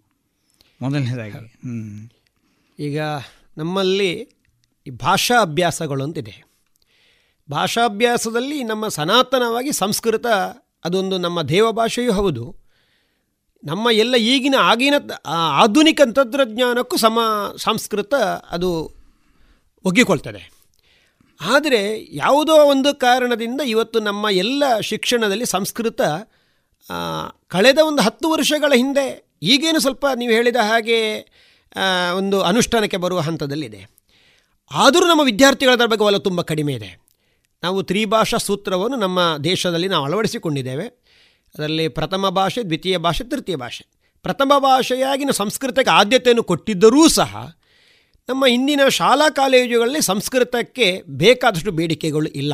ಮೊದಲನೇದಾಗಿ. 0.82 1.60
ಈಗ 2.80 3.00
ನಮ್ಮಲ್ಲಿ 3.58 4.30
ಈ 4.88 4.90
ಭಾಷಾ 4.90 5.42
ಅಭ್ಯಾಸಗಳು 5.42 6.04
ಅಂತಿದೆ 6.04 6.44
ಭಾಷಾಭ್ಯಾಸದಲ್ಲಿ 7.52 8.64
ನಮ್ಮ 8.64 8.88
ಸನಾತನವಾಗಿ 8.88 9.72
ಸಂಸ್ಕೃತ 9.72 10.26
ಅದೊಂದು 10.86 11.18
ನಮ್ಮ 11.18 11.42
ದೇವ 11.42 11.72
ಭಾಷೆಯೂ 11.72 12.14
ಹೌದು. 12.14 12.56
ನಮ್ಮ 13.64 13.88
ಎಲ್ಲ 13.92 14.16
ಈಗಿನ 14.16 14.56
ಆಗಿನ 14.60 14.94
ಆಧುನಿಕ 15.28 16.02
ತಂತ್ರಜ್ಞಾನಕ್ಕೂ 16.16 16.98
ಸಮ 16.98 17.20
ಸಂಸ್ಕೃತ 17.58 18.14
ಅದು 18.50 18.92
ಒಗ್ಗಿಕೊಳ್ತದೆ. 19.86 20.61
ಆದರೆ 21.42 22.08
ಯಾವುದೋ 22.16 22.54
ಒಂದು 22.54 22.96
ಕಾರಣದಿಂದ 22.96 23.62
ಇವತ್ತು 23.62 24.00
ನಮ್ಮ 24.00 24.26
ಎಲ್ಲ 24.32 24.80
ಶಿಕ್ಷಣದಲ್ಲಿ 24.80 25.46
ಸಂಸ್ಕೃತ 25.46 26.02
ಕಳೆದ 27.48 27.78
ಒಂದು 27.78 28.02
ಹತ್ತು 28.02 28.32
ವರ್ಷಗಳ 28.32 28.74
ಹಿಂದೆ 28.76 29.30
ಈಗೇನು 29.42 29.80
ಸ್ವಲ್ಪ 29.80 30.06
ನೀವು 30.16 30.32
ಹೇಳಿದ 30.32 30.56
ಹಾಗೆ 30.56 31.00
ಒಂದು 32.18 32.42
ಅನುಷ್ಠಾನಕ್ಕೆ 32.42 32.98
ಬರುವ 32.98 33.20
ಹಂತದಲ್ಲಿದೆ. 33.20 33.82
ಆದರೂ 34.72 35.08
ನಮ್ಮ 35.08 35.22
ವಿದ್ಯಾರ್ಥಿಗಳ 35.22 35.86
ಬಗ್ಗೆ 35.86 36.06
ಒಲವು 36.06 36.20
ತುಂಬ 36.20 36.42
ಕಡಿಮೆ 36.42 36.74
ಇದೆ. 36.74 37.02
ನಾವು 37.64 37.84
ತ್ರಿಭಾಷಾ 37.84 38.38
ಸೂತ್ರವನ್ನು 38.38 38.98
ನಮ್ಮ 38.98 39.38
ದೇಶದಲ್ಲಿ 39.44 39.88
ನಾವು 39.88 40.06
ಅಳವಡಿಸಿಕೊಂಡಿದ್ದೇವೆ. 40.06 40.86
ಅದರಲ್ಲಿ 40.86 41.88
ಪ್ರಥಮ 41.88 42.30
ಭಾಷೆ, 42.30 42.64
ದ್ವಿತೀಯ 42.64 42.98
ಭಾಷೆ, 42.98 43.24
ತೃತೀಯ 43.24 43.56
ಭಾಷೆ. 43.56 43.86
ಪ್ರಥಮ 44.24 44.54
ಭಾಷೆಯಾಗಿನ 44.58 45.30
ಸಂಸ್ಕೃತಕ್ಕೆ 45.32 45.92
ಆದ್ಯತೆಯನ್ನು 45.92 46.44
ಕೊಟ್ಟಿದ್ದರೂ 46.44 47.10
ಸಹ 47.10 47.58
ನಮ್ಮ 48.32 48.46
ಇಂದಿನ 48.46 48.88
ಶಾಲಾ 48.90 49.30
ಕಾಲೇಜುಗಳಲ್ಲಿ 49.30 50.02
ಸಂಸ್ಕೃತಕ್ಕೆ 50.02 51.02
ಬೇಕಾದಷ್ಟು 51.02 51.72
ಬೇಡಿಕೆಗಳು 51.72 52.30
ಇಲ್ಲ. 52.30 52.54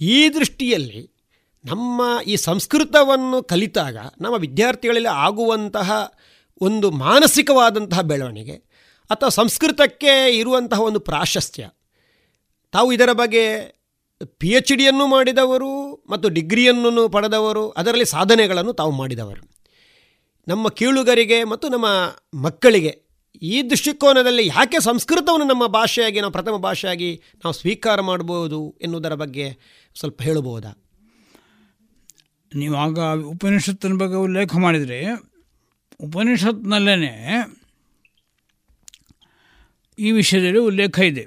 ಈ 0.00 0.28
ದೃಷ್ಟಿಯಲ್ಲಿ 0.28 1.10
ನಮ್ಮ 1.64 2.02
ಈ 2.26 2.36
ಸಂಸ್ಕೃತವನ್ನು 2.36 3.42
ಕಲಿತಾಗ 3.42 3.96
ನಮ್ಮ 4.20 4.36
ವಿದ್ಯಾರ್ಥಿಗಳಲ್ಲಿ 4.36 5.08
ಆಗುವಂತಹ 5.08 6.12
ಒಂದು 6.60 6.90
ಮಾನಸಿಕವಾದಂತಹ 6.90 8.00
ಬೆಳವಣಿಗೆ 8.00 8.52
ಅಥವಾ 9.10 9.28
ಸಂಸ್ಕೃತಕ್ಕೆ 9.28 10.38
ಇರುವಂತಹ 10.38 10.80
ಒಂದು 10.80 11.00
ಪ್ರಾಶಸ್ತ್ಯ. 11.00 11.68
ತಾವು 12.72 12.92
ಇದರ 12.92 13.12
ಬಗ್ಗೆ 13.12 13.44
ಪಿ 14.38 14.48
ಎಚ್ 14.48 14.72
ಡಿಯನ್ನು 14.72 15.06
ಮಾಡಿದವರು 15.06 16.04
ಮತ್ತು 16.10 16.28
ಡಿಗ್ರಿಯನ್ನು 16.28 17.08
ಪಡೆದವರು 17.08 17.70
ಅದರಲ್ಲಿ 17.70 18.04
ಸಾಧನೆಗಳನ್ನು 18.04 18.72
ತಾವು 18.72 18.90
ಮಾಡಿದವರು. 18.90 19.44
ನಮ್ಮ 20.48 20.68
ಕೀಳುಗರಿಗೆ 20.68 21.44
ಮತ್ತು 21.44 21.68
ನಮ್ಮ 21.68 21.86
ಮಕ್ಕಳಿಗೆ 22.34 23.09
ಈ 23.42 23.62
ದೃಷ್ಟಿಕೋನದಲ್ಲಿ 23.62 24.46
ಯಾಕೆ 24.46 24.80
ಸಂಸ್ಕೃತವನ್ನು 24.80 25.46
ನಮ್ಮ 25.46 25.66
ಭಾಷೆಯಾಗಿ 25.66 26.20
ನಾವು 26.20 26.32
ಪ್ರಥಮ 26.32 26.56
ಭಾಷೆಯಾಗಿ 26.56 27.22
ನಾವು 27.34 27.52
ಸ್ವೀಕಾರ 27.52 28.00
ಮಾಡ್ಬೋದು 28.00 28.78
ಎನ್ನುವುದರ 28.82 29.14
ಬಗ್ಗೆ 29.14 29.58
ಸ್ವಲ್ಪ 29.98 30.22
ಹೇಳಬಹುದಾ? 30.22 30.72
ನೀವು 32.56 32.76
ಆಗ 32.76 32.98
ಉಪನಿಷತ್ತಿನ 33.22 33.96
ಬಗ್ಗೆ 33.98 34.16
ಉಲ್ಲೇಖ 34.16 34.56
ಮಾಡಿದರೆ 34.56 35.06
ಉಪನಿಷತ್ನಲ್ಲೇ 36.00 37.12
ಈ 39.98 40.10
ವಿಷಯದಲ್ಲಿ 40.10 40.58
ಉಲ್ಲೇಖ 40.58 40.98
ಇದೆ. 40.98 41.26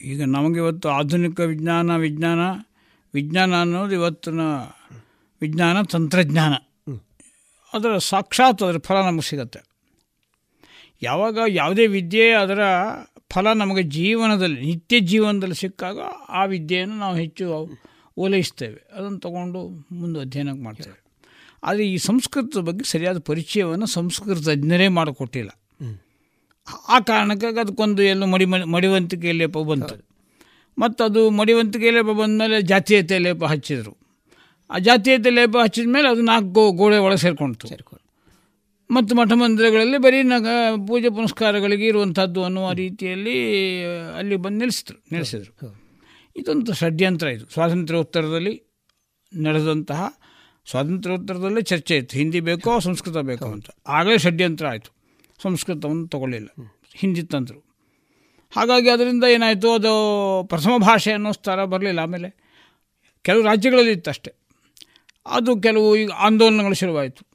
ಈಗ 0.00 0.22
ನಮಗೆ 0.22 0.56
ಇವತ್ತು 0.56 0.88
ಆಧುನಿಕ 0.88 1.40
ವಿಜ್ಞಾನ 1.40 1.96
ವಿಜ್ಞಾನ 1.96 2.40
ವಿಜ್ಞಾನ 3.14 3.60
ಅನ್ನೋದು 3.60 3.94
ಇವತ್ತಿನ 3.94 4.40
ವಿಜ್ಞಾನ 5.40 5.82
ತಂತ್ರಜ್ಞಾನ. 5.82 6.54
ಅದರ 7.72 7.98
ಸಾಕ್ಷಾತ್ 7.98 8.62
ಅದರ 8.62 8.78
ಫಲ 8.78 8.94
ನಮಗೆ 8.94 9.28
ಸಿಗತ್ತೆ. 9.30 9.71
ಯಾವಾಗ 11.02 11.38
ಯಾವುದೇ 11.48 11.86
ವಿದ್ಯೆ 11.86 12.30
ಅದರ 12.30 12.60
ಫಲ 13.30 13.52
ನಮಗೆ 13.52 13.82
ಜೀವನದಲ್ಲಿ 13.82 14.60
ನಿತ್ಯ 14.60 15.00
ಜೀವನದಲ್ಲಿ 15.00 15.54
ಸಿಕ್ಕಾಗ 15.54 15.98
ಆ 16.28 16.44
ವಿದ್ಯೆಯನ್ನು 16.44 16.96
ನಾವು 16.98 17.16
ಹೆಚ್ಚು 17.16 17.78
ಓಲೈಸ್ತೇವೆ. 18.16 18.90
ಅದನ್ನು 18.94 19.18
ತಗೊಂಡು 19.18 19.86
ಮುಂದೆ 19.92 20.20
ಅಧ್ಯಯನಕ್ಕೆ 20.20 20.62
ಮಾಡ್ತೇವೆ. 20.62 21.02
ಆದರೆ 21.64 21.88
ಈ 21.88 21.96
ಸಂಸ್ಕೃತದ 21.96 22.60
ಬಗ್ಗೆ 22.60 22.84
ಸರಿಯಾದ 22.84 23.18
ಪರಿಚಯವನ್ನು 23.18 23.86
ಸಂಸ್ಕೃತ 23.86 24.38
ತಜ್ಞರೇ 24.38 24.88
ಮಾಡಿಕೊಟ್ಟಿಲ್ಲ. 24.88 25.50
ಆ 26.88 27.00
ಕಾರಣಕ್ಕಾಗಿ 27.00 27.60
ಅದಕ್ಕೊಂದು 27.60 28.02
ಎಲ್ಲೋ 28.02 28.26
ಮಡಿ 28.26 28.44
ಮಡಿವಂತಿಕೆ 28.44 29.32
ಲೇಪ 29.32 29.58
ಬಂತು. 29.58 30.08
ಮತ್ತು 30.78 31.04
ಅದು 31.04 31.30
ಮಡಿವಂತಿಕೆ 31.30 31.90
ಲೇಪ 31.90 32.04
ಬಂದಮೇಲೆ 32.04 32.62
ಜಾತೀಯತೆ 32.62 33.18
ಲೇಪ 33.18 33.44
ಹಚ್ಚಿದರು. 33.44 33.96
ಆ 34.70 34.78
ಜಾತೀಯತೆ 34.78 35.30
ಲೇಪ 35.30 35.56
ಹಚ್ಚಿದ 35.62 35.88
ಮೇಲೆ 35.88 36.08
ಅದು 36.08 36.20
ನಾಲ್ಕು 36.20 36.72
ಗೋಡೆ 36.72 36.96
ಒಳಗೆ 36.96 37.18
ಸೇರಿಕೊಂಡು 37.18 37.68
ಸೇರ್ಕೊಂಡು 37.68 38.01
ಮತ್ತು 38.92 39.14
ಮಠ 39.14 39.32
ಮಂದಿರಗಳಲ್ಲಿ 39.32 39.98
ಬರೀ 39.98 40.22
ನಗ 40.22 40.46
ಪೂಜೆ 40.88 41.08
ಪುನಸ್ಕಾರಗಳಿಗೆ 41.08 41.86
ಇರುವಂಥದ್ದು 41.86 42.44
ಅನ್ನುವ 42.44 42.72
ರೀತಿಯಲ್ಲಿ 42.72 43.84
ಅಲ್ಲಿ 44.16 44.36
ಬಂದು 44.36 44.58
ನಿಲ್ಲಿಸಿದ್ರು 44.58 45.02
ನೆಲೆಸಿದರು. 45.12 45.82
ಇದೊಂದು 46.36 46.74
ಷಡ್ಯಂತ್ರ 46.74 47.26
ಇದು. 47.26 47.46
ಸ್ವಾತಂತ್ರ್ಯೋತ್ತರದಲ್ಲಿ 47.46 48.62
ನಡೆದಂತಹ 49.36 50.18
ಸ್ವಾತಂತ್ರ್ಯೋತ್ತರದಲ್ಲೇ 50.70 51.62
ಚರ್ಚೆ 51.62 51.96
ಇತ್ತು. 51.96 52.16
ಹಿಂದಿ 52.16 52.40
ಬೇಕೋ 52.40 52.78
ಸಂಸ್ಕೃತ 52.78 53.16
ಬೇಕೋ 53.16 53.46
ಅಂತ. 53.46 53.66
ಆಗಲೇ 53.88 54.18
ಷಡ್ಯಂತ್ರ 54.18 54.66
ಆಯಿತು. 54.66 54.96
ಸಂಸ್ಕೃತವನ್ನು 55.42 56.08
ತಗೊಳ್ಳಿಲ್ಲ. 56.08 56.48
ಹಿಂದಿ 56.94 57.22
ತಂದರು. 57.22 57.76
ಹಾಗಾಗಿ 58.50 58.90
ಅದರಿಂದ 58.90 59.24
ಏನಾಯಿತು? 59.24 59.72
ಅದು 59.72 59.90
ಪ್ರಥಮ 60.48 60.70
ಭಾಷೆ 60.78 61.12
ಅನ್ನೋ 61.12 61.32
ಸ್ಥರ 61.32 61.64
ಬರಲಿಲ್ಲ. 61.64 61.98
ಆಮೇಲೆ 61.98 62.36
ಕೆಲವು 63.22 63.42
ರಾಜ್ಯಗಳಲ್ಲಿ 63.42 63.92
ಇತ್ತಷ್ಟೆ. 63.92 64.30
ಅಷ್ಟೇ 64.30 64.86
ಅದು 65.26 65.60
ಕೆಲವು 65.60 65.96
ಈಗ 65.96 66.10
ಆಂದೋಲನಗಳು 66.10 66.74
ಶುರುವಾಯಿತು. 66.74 67.31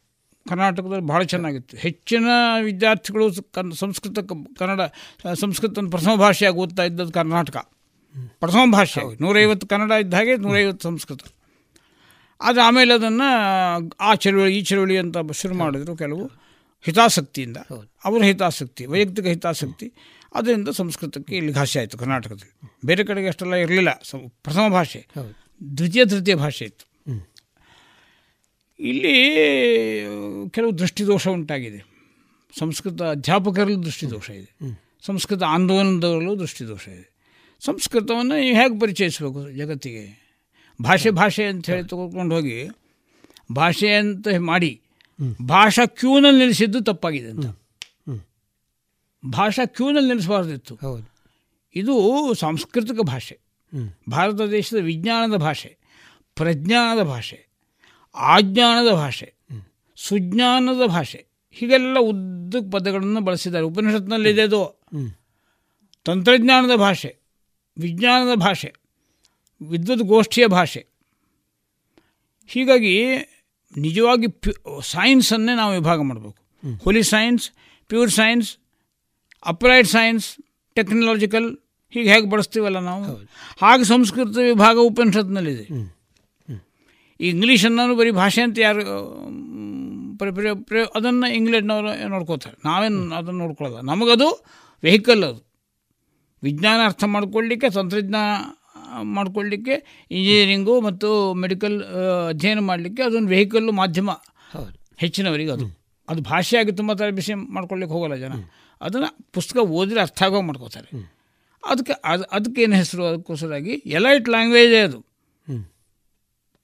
ಕರ್ನಾಟಕದಲ್ಲಿ 0.48 1.06
ಭಾಳ 1.06 1.24
ಚೆನ್ನಾಗಿತ್ತು. 1.24 1.78
ಹೆಚ್ಚಿನ 1.78 2.26
ವಿದ್ಯಾರ್ಥಿಗಳು 2.64 3.52
ಕನ್ 3.52 3.74
ಸಂಸ್ಕೃತ 3.74 4.20
ಕನ್ನಡ 4.60 4.82
ಸಂಸ್ಕೃತನ 5.34 5.90
ಪ್ರಥಮ 5.90 6.16
ಭಾಷೆಯಾಗಿ 6.16 6.58
ಓದ್ತಾ 6.58 6.84
ಇದ್ದದ್ದು 6.84 7.12
ಕರ್ನಾಟಕ. 7.12 7.58
ಪ್ರಥಮ 8.40 8.72
ಭಾಷೆ. 8.72 9.22
ನೂರೈವತ್ತು 9.22 9.68
ಕನ್ನಡ 9.68 9.92
ಇದ್ದ 9.92 10.14
ಹಾಗೆ 10.14 10.36
ನೂರೈವತ್ತು 10.36 10.90
ಸಂಸ್ಕೃತ. 10.90 11.20
ಆದರೆ 12.42 12.64
ಆಮೇಲೆ 12.64 12.94
ಅದನ್ನು 12.94 13.92
ಆ 14.00 14.14
ಚಳುವಳಿ 14.16 14.58
ಈ 14.58 14.62
ಚಳುವಳಿ 14.62 14.98
ಅಂತ 14.98 15.18
ಶುರು 15.32 15.56
ಮಾಡಿದ್ರು 15.56 15.96
ಕೆಲವು 15.96 16.32
ಹಿತಾಸಕ್ತಿಯಿಂದ. 16.82 17.58
ಅವರ 18.06 18.24
ಹಿತಾಸಕ್ತಿ 18.24 18.86
ವೈಯಕ್ತಿಕ 18.86 19.26
ಹಿತಾಸಕ್ತಿ. 19.26 19.94
ಅದರಿಂದ 20.36 20.70
ಸಂಸ್ಕೃತಕ್ಕೆ 20.70 21.36
ಇಲ್ಲಿ 21.36 21.54
ಭಾಷೆ 21.54 21.80
ಆಯಿತು 21.80 21.98
ಕರ್ನಾಟಕದಲ್ಲಿ. 21.98 22.72
ಬೇರೆ 22.86 23.04
ಕಡೆಗೆ 23.04 23.28
ಅಷ್ಟೆಲ್ಲ 23.28 23.56
ಇರಲಿಲ್ಲ. 23.56 23.92
ಪ್ರಥಮ 24.44 24.68
ಭಾಷೆ. 24.72 25.08
ದ್ವಿತೀಯ 25.78 26.06
ತೃತೀಯ 26.06 26.36
ಭಾಷೆ 26.36 26.66
ಇತ್ತು. 26.66 26.87
ಇಲ್ಲಿ 28.80 30.06
ಕೆಲವು 30.50 30.78
ದೃಷ್ಟಿದೋಷ 30.78 31.28
ಉಂಟಾಗಿದೆ. 31.28 31.86
ಸಂಸ್ಕೃತ 32.60 33.02
ಅಧ್ಯಾಪಕರಲ್ಲೂ 33.02 33.84
ದೃಷ್ಟಿದೋಷ 33.84 34.30
ಇದೆ. 34.30 34.52
ಸಂಸ್ಕೃತ 35.06 35.44
ಆಂದೋಲನದವರಲ್ಲೂ 35.44 36.36
ದೃಷ್ಟಿದೋಷ 36.36 36.88
ಇದೆ. 36.88 37.18
ಸಂಸ್ಕೃತವನ್ನು 37.60 38.36
ಹೇಗೆ 38.36 38.80
ಪರಿಚಯಿಸಬೇಕು 38.80 39.52
ಜಗತ್ತಿಗೆ? 39.52 40.28
ಭಾಷೆ 40.82 41.10
ಭಾಷೆ 41.10 41.44
ಅಂತ 41.44 41.70
ಹೇಳಿ 41.70 41.88
ತಗೊಂಡು 41.88 42.36
ಹೋಗಿ 42.36 42.68
ಭಾಷೆ 43.52 43.94
ಅಂತ 43.94 44.28
ಮಾಡಿ 44.40 44.82
ಭಾಷಾ 45.46 45.86
ಕ್ಯೂನಲ್ಲಿ 45.86 46.38
ನಿಲ್ಲಿಸಿದ್ದು 46.38 46.84
ತಪ್ಪಾಗಿದೆ 46.84 47.30
ಅಂತ. 47.30 47.46
ಭಾಷಾ 49.26 49.66
ಕ್ಯೂನಲ್ಲಿ 49.66 50.08
ನಿಲ್ಲಿಸಬಾರ್ದಿತ್ತು. 50.08 50.78
ಇದು 51.76 52.34
ಸಾಂಸ್ಕೃತಿಕ 52.34 53.02
ಭಾಷೆ. 53.02 53.40
ಭಾರತ 54.10 54.42
ದೇಶದ 54.42 54.78
ವಿಜ್ಞಾನದ 54.78 55.38
ಭಾಷೆ 55.38 55.78
ಪ್ರಜ್ಞಾನದ 56.36 57.04
ಭಾಷೆ. 57.04 57.47
ಆಜ್ಞಾನದ 58.18 58.92
ಭಾಷೆ 58.94 59.34
ಸುಜ್ಞಾನದ 59.96 60.88
ಭಾಷೆ 60.88 61.26
ಹೀಗೆಲ್ಲ 61.52 61.98
ಉದ್ದ 62.00 62.56
ಪದಗಳನ್ನು 62.72 63.22
ಬಳಸಿದ್ದಾರೆ. 63.22 63.66
ಉಪನಿಷತ್ನಲ್ಲಿದೆ 63.66 64.42
ಅದು. 64.42 64.82
ತಂತ್ರಜ್ಞಾನದ 66.06 66.76
ಭಾಷೆ 66.76 67.18
ವಿಜ್ಞಾನದ 67.78 68.40
ಭಾಷೆ 68.40 68.74
ವಿದ್ಯುತ್ 69.70 70.02
ಗೋಷ್ಠಿಯ 70.02 70.48
ಭಾಷೆ. 70.48 70.88
ಹೀಗಾಗಿ 72.48 73.16
ನಿಜವಾಗಿ 73.78 74.28
ಪ್ಯೂ 74.28 74.82
ಸೈನ್ಸನ್ನೇ 74.82 75.56
ನಾವು 75.56 75.74
ವಿಭಾಗ 75.74 76.02
ಮಾಡಬೇಕು. 76.02 76.36
Holy 76.84 77.04
science 77.04 77.52
pure 77.88 78.12
science 78.12 78.58
applied 79.46 79.88
science 79.88 80.38
technological 80.76 81.58
ಹೀಗೆ 81.90 82.14
ಹೇಗೆ 82.14 82.30
ಬಳಸ್ತೀವಲ್ಲ 82.30 82.80
ನಾವು? 82.80 83.04
ಹಾಗೆ 83.62 83.84
ಸಂಸ್ಕೃತ 83.84 84.38
ವಿಭಾಗ 84.38 84.78
ಉಪನಿಷತ್ನಲ್ಲಿದೆ 84.78 85.97
ಇಂಗ್ಲೀಷನ್ನು 87.20 87.96
ಬರೀ 87.96 88.12
ಭಾಷೆ 88.12 88.42
ಅಂತ 88.42 88.60
ಯಾರು 88.60 88.82
ಅದನ್ನು 90.96 91.34
ಇಂಗ್ಲೆಂಡ್ನವರು 91.34 92.10
ನೋಡ್ಕೋತಾರೆ 92.10 92.58
ನಾವೇನು 92.66 93.16
ಅದನ್ನು 93.16 93.40
ನೋಡ್ಕೊಳ್ಳೋದು? 93.40 93.82
ನಮಗದು 93.82 94.46
ವೆಹಿಕಲ್ 94.84 95.24
ಅದು. 95.24 95.42
ವಿಜ್ಞಾನ 96.44 96.80
ಅರ್ಥ 96.86 97.04
ಮಾಡ್ಕೊಳ್ಳಿಕ್ಕೆ 97.04 97.70
ತಂತ್ರಜ್ಞಾನ 97.70 99.02
ಮಾಡ್ಕೊಳ್ಳಿಕ್ಕೆ 99.02 100.06
ಇಂಜಿನಿಯರಿಂಗು 100.12 100.82
ಮತ್ತು 100.82 101.34
ಮೆಡಿಕಲ್ 101.34 101.84
ಅಧ್ಯಯನ 102.30 102.60
ಮಾಡಲಿಕ್ಕೆ 102.60 103.04
ಅದೊಂದು 103.04 103.28
ವೆಹಿಕಲ್ಲು 103.28 103.72
ಮಾಧ್ಯಮ 103.72 104.12
ಹೆಚ್ಚಿನವರಿಗೆ 104.98 105.52
ಅದು. 105.52 105.66
ಅದು 106.10 106.22
ಭಾಷೆಯಾಗಿ 106.22 106.72
ತುಂಬ 106.72 106.94
ಥರ 106.94 107.10
ವಿಷಯ 107.12 107.36
ಮಾಡ್ಕೊಳ್ಳಿಕ್ಕೆ 107.36 107.96
ಹೋಗಲ್ಲ 107.96 108.16
ಜನ. 108.16 108.34
ಅದನ್ನು 108.82 109.18
ಪುಸ್ತಕ 109.34 109.58
ಓದಿದ್ರೆ 109.58 110.02
ಅರ್ಥ 110.02 110.24
ಆಗೋ 110.24 110.42
ಮಾಡ್ಕೋತಾರೆ. 110.42 110.90
ಅದಕ್ಕೆ 111.66 111.94
ಅದು 112.06 112.24
ಅದಕ್ಕೇನು 112.24 112.76
ಹೆಸರು? 112.76 113.06
ಅದಕ್ಕೋಸ್ಕರಾಗಿ 113.06 113.72
ಎಲೈಟ್ 113.72 114.30
ಲ್ಯಾಂಗ್ವೇಜೇ 114.30 114.80
ಅದು. 114.80 115.00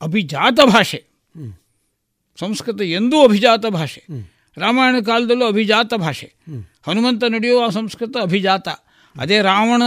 ಅಭಿಜಾತ 0.03 0.59
ಭಾಷೆ. 0.65 0.99
ಸಂಸ್ಕೃತ 2.39 2.81
ಎಂದೂ 2.81 3.23
ಅಭಿಜಾತ 3.23 3.65
ಭಾಷೆ. 3.65 4.03
ರಾಮಾಯಣ 4.57 4.95
ಕಾಲದಲ್ಲೂ 5.05 5.45
ಅಭಿಜಾತ 5.45 5.93
ಭಾಷೆ. 5.93 6.33
ಹನುಮಂತ 6.87 7.23
ನಡೆಯುವ 7.23 7.69
ಸಂಸ್ಕೃತ 7.69 8.17
ಅಭಿಜಾತ. 8.21 8.67
ಅದೇ 9.19 9.41
ರಾವಣ 9.41 9.83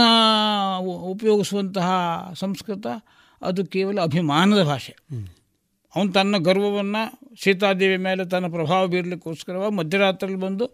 ಉಪಯೋಗಿಸುವಂತಹ 0.83 1.89
ಸಂಸ್ಕೃತ 2.33 2.87
ಅದು 3.41 3.65
ಕೇವಲ 3.65 4.01
ಅಭಿಮಾನದ 4.01 4.63
ಭಾಷೆ. 4.63 4.95
ಅವನು 5.95 6.11
ತನ್ನ 6.11 6.37
ಗರ್ವವನ್ನು 6.37 7.03
ಸೀತಾದೇವಿ 7.43 7.97
ಮೇಲೆ 7.97 8.25
ತನ್ನ 8.29 8.47
ಪ್ರಭಾವ 8.47 8.87
ಬೀರಲಿಕ್ಕೋಸ್ಕರವಾಗಿ 8.87 9.75
ಮಧ್ಯರಾತ್ರಿಯಲ್ಲಿ 9.75 10.45
ಬಂದು 10.45 10.65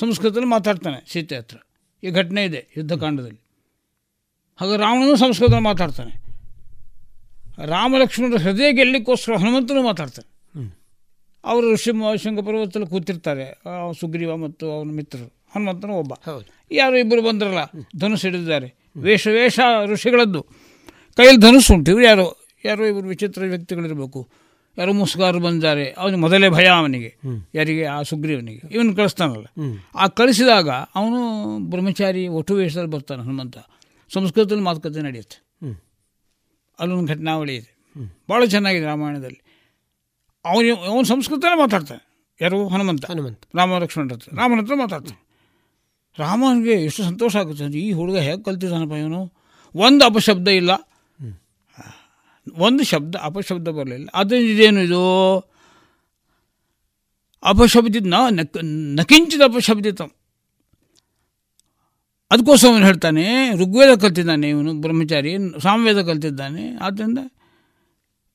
ಸಂಸ್ಕೃತದಲ್ಲಿ 0.00 0.46
ಮಾತಾಡ್ತಾನೆ 0.46 1.12
ಸೀತೆ 1.12 1.36
ಹತ್ರ. 1.36 1.56
ಈ 2.04 2.10
ಘಟನೆ 2.10 2.44
ಇದೆ 2.44 2.66
ಯುದ್ಧಕಾಂಡದಲ್ಲಿ. 2.76 3.40
ಹಾಗೆ 4.56 4.76
ರಾವಣನು 4.76 5.16
ಸಂಸ್ಕೃತದಲ್ಲಿ 5.16 5.62
ಮಾತಾಡ್ತಾನೆ. 5.62 6.27
ರಾಮ 7.64 7.94
ಲಕ್ಷ್ಮಣರ 7.98 8.36
ಹೃದಯ 8.36 8.72
ಗೆಲ್ಲಕ್ಕೋಸ್ಕರ 8.72 9.32
ಹನುಮಂತನು 9.32 9.82
ಮಾತಾಡ್ತಾರೆ 9.82 10.38
ಅವರು 11.44 11.72
ಋಷಿ 11.72 11.90
ಶೃಂಗ 12.22 12.40
ಪರ್ವತದಲ್ಲಿ 12.40 12.86
ಕೂತಿರ್ತಾರೆ. 12.86 13.62
ಸುಗ್ರೀವ 14.00 14.36
ಮತ್ತು 14.36 14.72
ಅವನ 14.72 14.88
ಮಿತ್ರರು. 14.88 15.26
ಹನುಮಂತನು 15.26 15.94
ಒಬ್ಬ. 15.94 16.12
ಯಾರು 16.70 16.98
ಇಬ್ಬರು 16.98 17.22
ಬಂದ್ರಲ್ಲ 17.22 17.58
ಧನುಸ್ 17.98 18.22
ಹಿಡಿದಿದ್ದಾರೆ. 18.22 18.74
ವೇಷ 18.96 19.28
ವೇಷ 19.28 19.60
ಋಷಿಗಳದ್ದು. 19.86 20.42
ಕೈಯಲ್ಲಿ 21.16 21.40
ಧನುಸ್ಸು 21.40 21.74
ಉಂಟು. 21.74 21.90
ಇವರು 21.90 22.04
ಯಾರು 22.04 22.46
ಯಾರೋ 22.64 22.84
ಇವರು 22.84 23.06
ವಿಚಿತ್ರ 23.06 23.42
ವ್ಯಕ್ತಿಗಳಿರಬೇಕು. 23.42 24.28
ಯಾರೋ 24.78 24.92
ಮುಸ್ಗಾರು 24.92 25.38
ಬಂದಿದ್ದಾರೆ 25.40 25.94
ಅವನಿಗೆ 25.98 26.20
ಮೊದಲೇ 26.20 26.48
ಭಯ 26.48 26.66
ಅವನಿಗೆ. 26.66 27.16
ಯಾರಿಗೆ? 27.54 27.84
ಆ 27.84 28.02
ಸುಗ್ರೀವನಿಗೆ. 28.02 28.74
ಇವನು 28.74 28.96
ಕಳಿಸ್ತಾನಲ್ಲ. 28.96 29.46
ಆ 29.94 30.06
ಕಳಿಸಿದಾಗ 30.06 30.68
ಅವನು 30.70 31.58
ಬ್ರಹ್ಮಚಾರಿ 31.58 32.28
ಒಟ್ಟು 32.28 32.54
ವೇಷದಲ್ಲಿ 32.54 32.90
ಬರ್ತಾನೆ 32.90 33.22
ಹನುಮಂತ. 33.22 33.58
ಸಂಸ್ಕೃತದಲ್ಲಿ 34.14 34.62
ಮಾತುಕತೆ 34.62 35.00
ನಡೆಯುತ್ತೆ. 35.02 35.47
ಅಲ್ಲೊಂದು 36.80 37.08
ಘಟನಾವಳಿ 37.08 37.56
ಇದೆ. 37.56 37.78
ಭಾಳ 38.30 38.44
ಚೆನ್ನಾಗಿದೆ 38.44 38.84
ರಾಮಾಯಣದಲ್ಲಿ. 38.84 39.40
ಅವನು 40.44 40.76
ಅವನು 40.76 41.04
ಸಂಸ್ಕೃತನೇ 41.04 41.58
ಮಾತಾಡ್ತಾನೆ 41.58 42.08
ಯಾರು? 42.40 42.68
ಹನುಮಂತ. 42.68 43.10
ಹನುಮಂತ. 43.10 43.44
ರಾಮ 43.54 43.78
ಲಕ್ಷ್ಮಣ 43.78 44.12
ಹತ್ರ. 44.12 44.36
ರಾಮನ 44.36 44.60
ಹತ್ರ 44.60 44.74
ಮಾತಾಡ್ತಾನೆ 44.74 45.28
ರಾಮನಿಗೆ 46.18 46.72
ಎಷ್ಟು 46.72 47.02
ಸಂತೋಷ 47.02 47.36
ಆಗುತ್ತೆ 47.36 47.64
ಅಂದರೆ 47.64 47.80
ಈ 47.80 47.92
ಹುಡುಗ 47.92 48.18
ಹೇಗೆ 48.18 48.42
ಕಲ್ತಿದ್ದಾನಪ್ಪ 48.42 48.94
ಇವನು? 48.94 49.32
ಒಂದು 49.74 50.04
ಅಪಶಬ್ದ 50.04 50.48
ಇಲ್ಲ. 50.48 50.70
ಒಂದು 52.54 52.84
ಶಬ್ದ 52.84 53.16
ಅಪಶಬ್ದ 53.22 53.68
ಬರಲಿಲ್ಲ. 53.68 54.08
ಅದರಿಂದ 54.14 54.50
ಇದೇನು 54.50 54.80
ಇದು? 54.82 55.02
ಅಪಶಬ್ದಿತ್ನ 57.42 58.14
ನಕಿಂಚಿದ 58.94 59.40
ಅಪಶಬ್ದಿತ. 59.40 60.02
ಅದಕ್ಕೋಸ್ಕರ 62.30 62.68
ಅವನು 62.68 62.86
ಹೇಳ್ತಾನೆ, 62.86 63.50
ಋಗ್ವೇದ 63.56 63.98
ಕಲ್ತಿದ್ದಾನೆ 63.98 64.48
ಇವನು, 64.48 64.74
ಬ್ರಹ್ಮಚಾರಿ, 64.74 65.36
ಸಾಮವೇದ 65.62 66.00
ಕಲ್ತಿದ್ದಾನೆ 66.00 66.76
ಆದ್ದರಿಂದ 66.76 67.18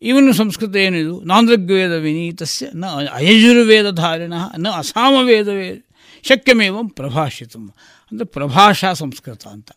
ಇವನು 0.01 0.33
ಸಂಸ್ಕೃತ 0.33 0.75
ಏನಿದು? 0.75 1.21
ನಾಂದ್ರಗ್ವೇದ 1.21 1.91
ವಿನೀತಸ್ಯ 1.91 2.67
ನ 2.75 2.85
ಅಯಜುರ್ವೇದ 3.13 3.89
ಧಾರಿಣ 3.89 4.33
ನ 4.57 4.67
ಅಸಾಮವೇದವೇ, 4.75 5.85
ಶಕ್ಯಮೇವಂ 6.23 6.89
ಪ್ರಭಾಷಿತ. 6.89 7.55
ಅಂದರೆ 8.11 8.25
ಪ್ರಭಾಷಾ 8.25 8.93
ಸಂಸ್ಕೃತ 8.93 9.47
ಅಂತ. 9.47 9.71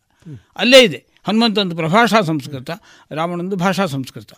ಅಲ್ಲೇ 0.56 0.84
ಇದೆ. 0.84 1.06
ಹನುಮಂತಂದು 1.24 1.76
ಪ್ರಭಾಷಾ 1.76 2.20
ಸಂಸ್ಕೃತ 2.20 2.70
ರಾಮನಂದು 3.10 3.56
ಭಾಷಾ 3.56 3.86
ಸಂಸ್ಕೃತ. 3.86 4.32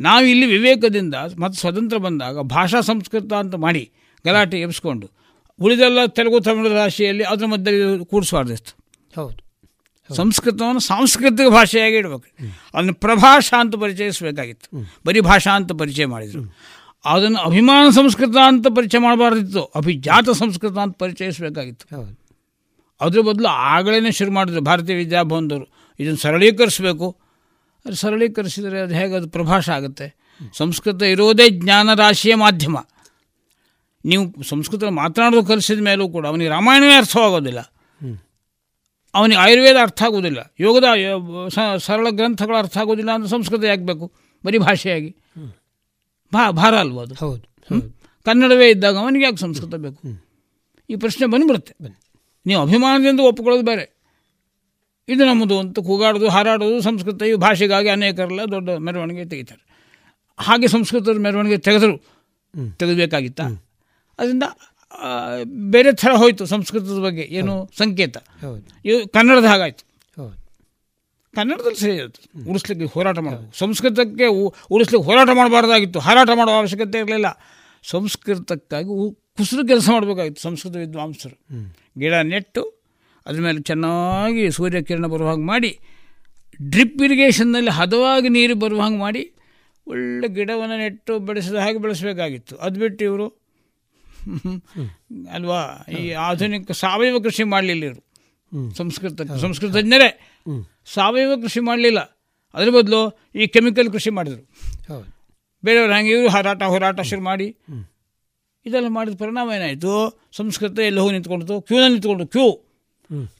ನಾವಿಲ್ಲಿ 0.00 0.46
ವಿವೇಕದಿಂದ 0.46 1.14
ಮತ್ತು 1.14 1.60
ಸ್ವತಂತ್ರ 1.60 1.96
ಬಂದಾಗ 1.96 2.40
ಭಾಷಾ 2.40 2.80
ಸಂಸ್ಕೃತ 2.80 3.32
ಅಂತ 3.32 3.54
ಮಾಡಿ 3.54 3.90
ಗಲಾಟೆ 4.26 4.60
ಎಬ್ಸ್ಕೊಂಡು 4.60 5.10
ಉಳಿದೆಲ್ಲ 5.60 6.06
ತೆಲುಗು, 6.06 6.40
ತಮಿಳು 6.40 6.74
ರಾಶಿಯಲ್ಲಿ 6.74 7.24
ಅದ್ರ 7.24 7.46
ಮಧ್ಯದಲ್ಲಿ 7.46 8.06
ಕೂಡಿಸಬಾರ್ದಿತ್ತು 8.06 8.83
ಹೌದು. 9.16 9.44
ಸಂಸ್ಕೃತವನ್ನು 10.14 10.80
ಸಾಂಸ್ಕೃತಿಕ 10.80 11.52
ಭಾಷೆಯಾಗಿ 11.52 11.96
ಇಡಬೇಕು. 11.96 12.24
ಅದನ್ನು 12.74 12.94
ಪ್ರಭಾಷಾ 12.94 13.60
ಅಂತ 13.60 13.76
ಪರಿಚಯಿಸಬೇಕಾಗಿತ್ತು. 13.76 14.96
ಬರೀ 15.06 15.20
ಭಾಷಾ 15.20 15.56
ಅಂತ 15.56 15.72
ಪರಿಚಯ 15.72 16.06
ಮಾಡಿದರು. 16.06 16.56
ಅದನ್ನು 17.04 17.38
ಅಭಿಮಾನ 17.38 17.90
ಸಂಸ್ಕೃತ 17.90 18.36
ಅಂತ 18.46 18.66
ಪರಿಚಯ 18.76 18.98
ಮಾಡಬಾರ್ದಿತ್ತು. 18.98 19.64
ಅಭಿಜಾತ 19.64 20.30
ಸಂಸ್ಕೃತ 20.30 20.78
ಅಂತ 20.78 20.96
ಪರಿಚಯಿಸಬೇಕಾಗಿತ್ತು. 20.98 22.18
ಅದ್ರ 23.00 23.20
ಬದಲು 23.20 23.48
ಆಗಲೇ 23.48 24.10
ಶುರು 24.10 24.32
ಮಾಡಿದ್ರು 24.32 24.60
ಭಾರತೀಯ 24.60 24.96
ವಿದ್ಯಾಭವನದವರು. 24.96 25.94
ಇದನ್ನು 26.00 26.18
ಸರಳೀಕರಿಸಬೇಕು. 26.18 27.20
ಅದು 27.86 27.94
ಸರಳೀಕರಿಸಿದರೆ 27.94 28.80
ಅದು 28.80 28.94
ಹೇಗೆ 28.94 29.14
ಅದು 29.14 29.28
ಪ್ರಭಾಷ 29.28 29.70
ಆಗುತ್ತೆ? 29.70 30.16
ಸಂಸ್ಕೃತ 30.56 31.02
ಇರೋದೇ 31.02 31.50
ಜ್ಞಾನ 31.50 31.84
ಜ್ಞಾನರಾಶಿಯ 31.84 32.34
ಮಾಧ್ಯಮ. 32.34 32.78
ನೀವು 34.04 34.42
ಸಂಸ್ಕೃತ 34.42 34.84
ಮಾತನಾಡೋದು 34.84 35.46
ಕಲಿಸಿದ 35.46 35.80
ಮೇಲೂ 35.80 36.08
ಕೂಡ 36.08 36.26
ಅವನಿಗೆ 36.26 36.50
ರಾಮಾಯಣವೇ 36.50 36.96
ಅರ್ಥವಾಗೋದಿಲ್ಲ. 36.96 37.73
ಅವನಿಗೆ 39.14 39.40
ಆಯುರ್ವೇದ 39.40 39.78
ಅರ್ಥ 39.82 40.00
ಆಗೋದಿಲ್ಲ 40.02 40.40
ಯೋಗದ 40.60 40.86
ಸರಳ 41.78 42.06
ಗ್ರಂಥಗಳು 42.10 42.56
ಅರ್ಥ 42.56 42.76
ಆಗೋದಿಲ್ಲ 42.78 43.10
ಅಂದರೆ 43.14 43.30
ಸಂಸ್ಕೃತ 43.30 43.64
ಯಾಕೆ 43.64 43.84
ಬೇಕು 43.86 44.06
ಬರೀ 44.44 44.58
ಭಾಷೆಯಾಗಿ. 44.58 45.10
ಭಾ 46.32 46.44
ಭಾರ 46.50 46.74
ಅಲ್ವ 46.74 47.00
ಅದು? 47.00 47.14
ಹೌದು? 47.14 47.44
ಕನ್ನಡವೇ 48.26 48.66
ಇದ್ದಾಗ 48.70 48.96
ಅವನಿಗೆ 48.98 49.24
ಯಾಕೆ 49.24 49.36
ಸಂಸ್ಕೃತ 49.36 49.74
ಬೇಕು? 49.84 50.00
ಈ 50.90 50.96
ಪ್ರಶ್ನೆ 50.96 51.26
ಬಂದುಬಿಡುತ್ತೆ 51.26 51.74
ನೀವು 52.46 52.60
ಅಭಿಮಾನದಿಂದ 52.62 53.20
ಒಪ್ಕೊಳ್ಳೋದು 53.20 53.64
ಬೇರೆ. 53.64 53.84
ಇದು 55.08 55.22
ನಮ್ಮದು 55.24 55.56
ಅಂತ 55.58 55.78
ಕೂಗಾಡೋದು 55.78 56.28
ಹಾರಾಡೋದು 56.28 56.76
ಸಂಸ್ಕೃತ 56.82 57.22
ಈ 57.22 57.34
ಭಾಷೆಗಾಗಿ 57.36 57.88
ಅನೇಕರೆಲ್ಲ 57.88 58.42
ದೊಡ್ಡ 58.50 58.70
ಮೆರವಣಿಗೆ 58.86 59.24
ತೆಗಿತಾರೆ. 59.24 59.62
ಹಾಗೆ 60.38 60.68
ಸಂಸ್ಕೃತದ 60.68 61.18
ಮೆರವಣಿಗೆ 61.18 61.58
ತೆಗೆದರು 61.58 61.96
ತೆಗೆದಬೇಕಾಗಿತ್ತ? 62.78 63.40
ಅದರಿಂದ 64.18 64.44
ಬೇರೆ 65.44 65.92
ಥರ 65.92 66.10
ಹೋಯಿತು 66.10 66.46
ಸಂಸ್ಕೃತದ 66.46 66.98
ಬಗ್ಗೆ. 66.98 67.22
ಏನು 67.22 67.70
ಸಂಕೇತ. 67.76 68.16
ಹೌದು. 68.16 68.62
ಇವು 68.84 69.08
ಕನ್ನಡದ 69.08 69.44
ಹಾಗಾಯಿತು. 69.44 69.84
ಹೌದು. 70.22 70.44
ಕನ್ನಡದಲ್ಲಿ 71.36 71.80
ಸರಿ 71.80 71.94
ಇರುತ್ತೆ. 71.94 72.50
ಉಳಿಸ್ಲಿಕ್ಕೆ 72.50 72.86
ಹೋರಾಟ 72.86 73.18
ಮಾಡಬೇಕು. 73.18 73.58
ಸಂಸ್ಕೃತಕ್ಕೆ 73.58 74.26
ಉಳಿಸ್ಲಿಕ್ಕೆ 74.70 75.06
ಹೋರಾಟ 75.06 75.28
ಮಾಡಬಾರ್ದಾಗಿತ್ತು. 75.32 75.98
ಹಾರಾಟ 75.98 76.28
ಮಾಡುವ 76.34 76.54
ಅವಶ್ಯಕತೆ 76.54 76.98
ಇರಲಿಲ್ಲ. 76.98 77.40
ಸಂಸ್ಕೃತಕ್ಕಾಗಿ 77.82 78.88
ಉ- 78.88 79.12
ಕುಸಿದು 79.12 79.66
ಕೆಲಸ 79.66 79.90
ಮಾಡಬೇಕಾಗಿತ್ತು 79.90 80.42
ಸಂಸ್ಕೃತ 80.42 80.76
ವಿದ್ವಾಂಸರು. 80.76 81.44
ಗಿಡ 81.98 82.14
ನೆಟ್ಟು 82.14 82.82
ಅದ್ರ 83.26 83.40
ಮೇಲೆ 83.40 83.60
ಚೆನ್ನಾಗಿ 83.60 84.50
ಸೂರ್ಯಕಿರಣ 84.50 85.06
ಬರುವ 85.06 85.28
ಹಾಗೆ 85.28 85.40
ಮಾಡಿ 85.40 85.78
ಡ್ರಿಪ್ 86.62 87.02
ಇರಿಗೇಷನ್ನಲ್ಲಿ 87.02 87.70
ಹದವಾಗಿ 87.70 88.28
ನೀರು 88.28 88.54
ಬರುವ 88.54 88.80
ಹಾಗೆ 88.80 88.96
ಮಾಡಿ 88.96 89.32
ಒಳ್ಳೆ 89.86 90.28
ಗಿಡವನ್ನು 90.28 90.78
ನೆಟ್ಟು 90.78 91.18
ಬೆಳೆಸಿದ 91.18 91.54
ಹಾಗೆ 91.54 91.78
ಬೆಳೆಸಬೇಕಾಗಿತ್ತು. 91.78 92.56
ಅದು 92.56 92.80
ಬಿಟ್ಟು 92.80 93.04
ಇವರು 93.04 93.43
ಅಲ್ವಾ? 95.36 95.60
ಈ 95.98 96.02
ಆಧುನಿಕ 96.26 96.72
ಸಾವಯವ 96.82 97.18
ಕೃಷಿ 97.26 97.44
ಮಾಡಲಿಲ್ಲ 97.54 97.84
ಇವರು. 97.88 98.02
ಸಂಸ್ಕೃತ 98.80 99.22
ಸಂಸ್ಕೃತಜ್ಞರೇ 99.44 100.10
ಸಾವಯವ 100.94 101.32
ಕೃಷಿ 101.42 101.60
ಮಾಡಲಿಲ್ಲ. 101.68 102.00
ಅದ್ರ 102.54 102.68
ಬದಲು 102.78 103.00
ಈ 103.34 103.46
ಕೆಮಿಕಲ್ 103.54 103.88
ಕೃಷಿ 103.94 104.10
ಮಾಡಿದರು. 104.18 104.42
ಬೇರೆಯವ್ರು 105.64 105.92
ಹಾಗೆ 105.92 106.10
ಇವರು 106.14 106.30
ಹಾರಾಟ 106.34 106.62
ಹೋರಾಟ 106.72 107.00
ಶುರು 107.10 107.22
ಮಾಡಿ. 107.30 107.48
ಇದೆಲ್ಲ 108.66 108.88
ಮಾಡಿದ 108.96 109.16
ಪರಿಣಾಮ 109.22 109.48
ಏನಾಯಿತು? 109.56 109.92
ಸಂಸ್ಕೃತ 110.38 110.78
ಎಲ್ಲ 110.90 110.98
ಹೋಗಿ 111.04 111.12
ನಿಂತ್ಕೊಳ್ತು 111.12 111.54
ಕ್ಯೂನಲ್ಲಿ 111.68 111.94
ನಿಂತ್ಕೊಂಡು 111.94 112.26
ಕ್ಯೂ 112.34 112.46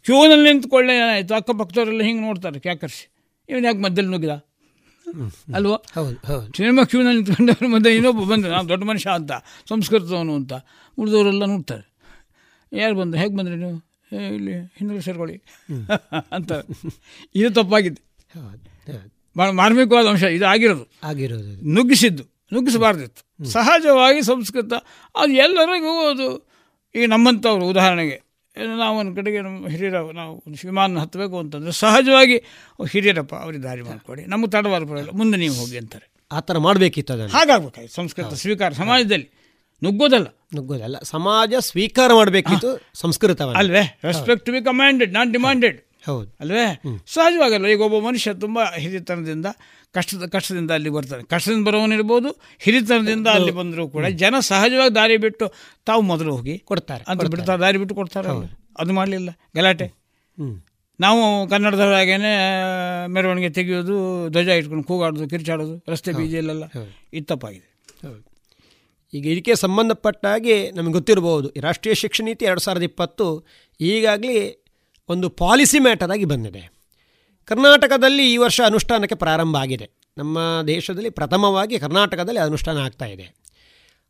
ಕ್ಯೂನಲ್ಲಿ 0.06 0.46
ನಿಂತ್ಕೊಳ್ಳೆ 0.50 0.94
ಏನಾಯಿತು? 1.02 1.32
ಅಕ್ಕಪಕ್ಕದವರೆಲ್ಲ 1.34 2.02
ಹಿಂಗೆ 2.08 2.22
ನೋಡ್ತಾರೆ 2.26 2.58
ಕ್ಯಾಕರ್ಸಿ. 2.66 3.04
ಇವನು 3.48 3.64
ಯಾಕೆ 3.68 3.80
ಮಧ್ಯದಲ್ಲಿ 3.84 4.10
ನುಗ್ಗಿದ? 4.10 4.34
ಅಲ್ವಾ? 5.54 5.76
ಹೌದು 5.94 6.26
ಹೌದು. 6.26 6.52
ಸಿನಿಮಾ 6.56 6.84
ಕ್ಯೂನಲ್ಲಿ 6.84 7.22
ನಿಂತ್ಕೊಂಡವ್ರ 7.22 7.66
ಮಧ್ಯೆ 7.66 7.94
ಇನ್ನೊಬ್ಬ 7.94 8.32
ಬಂದ 8.32 8.44
ನಾನು 8.44 8.68
ದೊಡ್ಡ 8.68 8.84
ಮನುಷ್ಯ 8.84 9.10
ಅಂತ 9.10 9.32
ಸಂಸ್ಕೃತವನು 9.68 10.34
ಅಂತ 10.34 10.52
ಉಳಿದವರೆಲ್ಲ 10.98 11.44
ನೋಡ್ತಾರೆ. 11.44 11.94
ಯಾರು 12.72 12.94
ಬಂದರು? 12.94 13.20
ಹೇಗೆ 13.20 13.36
ಬಂದ್ರಿ 13.36 13.56
ನೀವು? 13.56 13.94
ಇಲ್ಲಿ 14.34 14.52
ಹಿಂದೂ 14.52 15.00
ಸೇರ್ಕೊಳ್ಳಿ 15.00 15.42
ಅಂತ. 16.32 16.52
ಇದು 17.34 17.50
ತಪ್ಪಾಗಿದೆ. 17.50 18.00
ಭಾಳ 19.38 19.50
ಮಾರ್ಮಿಕವಾದ 19.50 20.06
ಅಂಶ 20.06 20.22
ಇದು 20.22 20.46
ಆಗಿರೋದು. 20.46 20.86
ಆಗಿರೋದು. 21.04 21.74
ನುಗ್ಗಿಸಿದ್ದು 21.74 22.24
ನುಗ್ಗಿಸಬಾರ್ದಿತ್ತು. 22.54 23.50
ಸಹಜವಾಗಿ 23.50 24.22
ಸಂಸ್ಕೃತ 24.22 24.72
ಅದು 25.16 25.32
ಎಲ್ಲರಿಗೂ 25.32 26.06
ಅದು 26.08 26.26
ಈಗ 26.94 27.08
ನಮ್ಮಂಥವ್ರು 27.08 27.66
ಉದಾಹರಣೆಗೆ 27.66 28.23
ನಾವು 28.56 28.98
ಒಂದು 28.98 29.16
ಕಡೆಗೆ 29.16 29.40
ನಮ್ಮ 29.40 29.68
ಹಿರಿಯರ 29.68 30.00
ನಾವು 30.14 30.44
ಒಂದು 30.46 30.58
ವಿಮಾನ 30.64 30.98
ಹತ್ತಬೇಕು 30.98 31.38
ಅಂತಂದರೆ 31.38 31.72
ಸಹಜವಾಗಿ 31.72 32.40
"ಓ, 32.80 32.84
ಹಿರಿಯರಪ್ಪ 32.84 33.34
ಅವ್ರಿಗೆ 33.34 33.62
ದಾರಿ 33.62 33.82
ಮಾಡಿಕೊಡಿ. 33.82 34.24
ನಮಗೆ 34.24 34.50
ತಡವಾದ 34.50 34.82
ಪರವಾಗಿಲ್ಲ 34.82 35.18
ಮುಂದೆ 35.18 35.38
ನೀವು 35.38 35.54
ಹೋಗಿ 35.54 35.78
ಅಂತಾರೆ. 35.78 36.12
ಆ 36.32 36.40
ಥರ 36.40 36.58
ಮಾಡಬೇಕಿತ್ತು 36.58 37.12
ಅದನ್ನು. 37.12 37.94
ಸಂಸ್ಕೃತ 37.94 38.34
ಸ್ವೀಕಾರ 38.34 38.72
ಸಮಾಜದಲ್ಲಿ. 38.72 39.30
ನುಗ್ಗೋದಲ್ಲ. 39.84 40.26
ನುಗ್ಗೋದಲ್ಲ. 40.54 40.96
ಸಮಾಜ 41.02 41.54
ಸ್ವೀಕಾರ 41.58 42.12
ಮಾಡಬೇಕಿತ್ತು 42.14 42.90
ಸಂಸ್ಕೃತ 42.94 43.42
ಅಲ್ವೇ? 43.42 43.98
Respect 44.04 44.46
to 44.46 44.52
be 44.52 44.64
commanded 44.64 45.12
not 45.12 45.30
demanded 45.32 45.80
ಹೌದು. 46.04 46.28
ಅಲ್ವೇ? 46.40 46.64
ಸಹಜವಾಗಲ್ಲ 47.06 47.66
ಈಗ 47.66 47.80
ಒಬ್ಬ 47.80 47.98
ಮನುಷ್ಯ 48.06 48.34
ತುಂಬ 48.40 48.58
ಹಿರಿತನದಿಂದ 48.76 49.48
ಕಷ್ಟದ 49.94 50.24
ಕಷ್ಟದಿಂದ 50.26 50.70
ಅಲ್ಲಿ 50.70 50.90
ಬರ್ತಾನೆ. 50.90 51.22
ಕಷ್ಟದಿಂದ 51.24 51.64
ಬರೋನಿರ್ಬೋದು 51.68 52.30
ಹಿರಿತನದಿಂದ 52.60 53.28
ಅಲ್ಲಿ 53.34 53.52
ಬಂದರೂ 53.52 53.84
ಕೂಡ 53.88 54.06
ಜನ 54.22 54.40
ಸಹಜವಾಗಿ 54.48 54.94
ದಾರಿ 54.94 55.16
ಬಿಟ್ಟು 55.16 55.46
ತಾವು 55.86 56.02
ಮೊದಲು 56.02 56.32
ಹೋಗಿ 56.36 56.56
ಕೊಡ್ತಾರೆ 56.64 57.04
ಅಂತ 57.08 57.26
ಬಿಡ್ತಾರೆ 57.26 57.60
ದಾರಿ 57.60 57.78
ಬಿಟ್ಟು 57.78 57.94
ಕೊಡ್ತಾರೆ. 57.94 58.28
ಅದು 58.78 58.92
ಮಾಡಲಿಲ್ಲ. 58.92 59.30
ಗಲಾಟೆ. 59.56 59.88
ನಾವು 61.00 61.20
ಕನ್ನಡದವರಾಗೇನೆ 61.48 62.32
ಮೆರವಣಿಗೆ 63.08 63.50
ತೆಗೆಯೋದು 63.50 63.94
ಧ್ವಜ 64.30 64.48
ಇಟ್ಕೊಂಡು 64.58 64.84
ಕೂಗಾಡೋದು 64.84 65.26
ಕಿರ್ಚಾಡೋದು 65.28 65.74
ರಸ್ತೆ 65.88 66.12
ಬೀದಿಯಲ್ಲೆಲ್ಲ 66.12 66.64
ಇದು 67.12 67.26
ತಪ್ಪಾಗಿದೆ 67.26 67.66
ಹೌದು. 68.02 68.20
ಈಗ 69.12 69.24
ಇದಕ್ಕೆ 69.26 69.54
ಸಂಬಂಧಪಟ್ಟ 69.54 70.26
ಹಾಗೆ 70.26 70.56
ನಮಗೆ 70.70 70.92
ಗೊತ್ತಿರಬಹುದು 70.92 71.48
ಈ 71.48 71.60
ರಾಷ್ಟ್ರೀಯ 71.60 71.94
ಶಿಕ್ಷಣ 71.94 72.24
ನೀತಿ 72.24 72.44
ಎರಡು 72.44 72.60
ಸಾವಿರದ 72.60 72.82
ಇಪ್ಪತ್ತು 72.82 73.26
ಈಗಾಗಲೇ 73.80 74.36
ಒಂದು 75.08 75.28
ಪಾಲಿಸಿ 75.28 75.78
ಮ್ಯಾಟರ್ 75.78 76.10
ಆಗಿ 76.10 76.24
ಬಂದಿದೆ. 76.24 76.62
ಕರ್ನಾಟಕದಲ್ಲಿ 77.44 78.32
ಈ 78.32 78.36
ವರ್ಷ 78.36 78.60
ಅನುಷ್ಠಾನಕ್ಕೆ 78.66 79.14
ಪ್ರಾರಂಭ 79.14 79.56
ಆಗಿದೆ. 79.56 79.90
ನಮ್ಮ 80.18 80.38
ದೇಶದಲ್ಲಿ 80.66 81.10
ಪ್ರಥಮವಾಗಿ 81.10 81.78
ಕರ್ನಾಟಕದಲ್ಲಿ 81.78 82.40
ಅನುಷ್ಠಾನ 82.40 82.78
ಆಗ್ತಾ 82.78 83.06
ಇದೆ. 83.06 83.26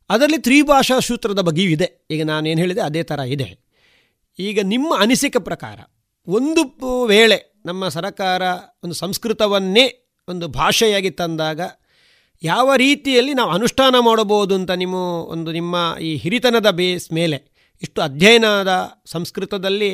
ಅದರಲ್ಲಿ 0.09 0.37
ತ್ರಿಭಾಷಾ 0.37 0.99
ಸೂತ್ರದ 0.99 1.41
ಬಗ್ಗೆಯೂ 1.41 1.69
ಇದೆ. 1.69 2.07
ಈಗ 2.11 2.19
ಏನು 2.19 2.61
ಹೇಳಿದೆ, 2.61 2.81
ಅದೇ 2.81 3.03
ಥರ 3.03 3.19
ಇದೆ. 3.19 3.49
ಈಗ 4.39 4.59
ನಿಮ್ಮ 4.63 4.97
ಅನಿಸಿಕೆ 4.99 5.39
ಪ್ರಕಾರ 5.39 5.79
ಒಂದು 6.27 7.05
ವೇಳೆ 7.05 7.37
ನಮ್ಮ 7.65 7.87
ಸರಕಾರ 7.87 8.41
ಒಂದು 8.83 8.95
ಸಂಸ್ಕೃತವನ್ನೇ 8.95 9.85
ಒಂದು 10.27 10.47
ಭಾಷೆಯಾಗಿ 10.47 11.09
ತಂದಾಗ 11.09 11.61
ಯಾವ 12.43 12.75
ರೀತಿಯಲ್ಲಿ 12.75 13.33
ನಾವು 13.33 13.51
ಅನುಷ್ಠಾನ 13.51 13.95
ಮಾಡಬಹುದು 13.99 14.55
ಅಂತ 14.55 14.71
ನಿಮ್ಮ 14.71 14.95
ಒಂದು 15.33 15.51
ನಿಮ್ಮ 15.51 15.95
ಈ 16.01 16.15
ಹಿರಿತನದ 16.15 16.69
ಬೇಸ್ 16.69 17.13
ಮೇಲೆ, 17.13 17.37
ಇಷ್ಟು 17.81 18.01
ಅಧ್ಯಯನದ 18.01 19.01
ಸಂಸ್ಕೃತದಲ್ಲಿ 19.05 19.91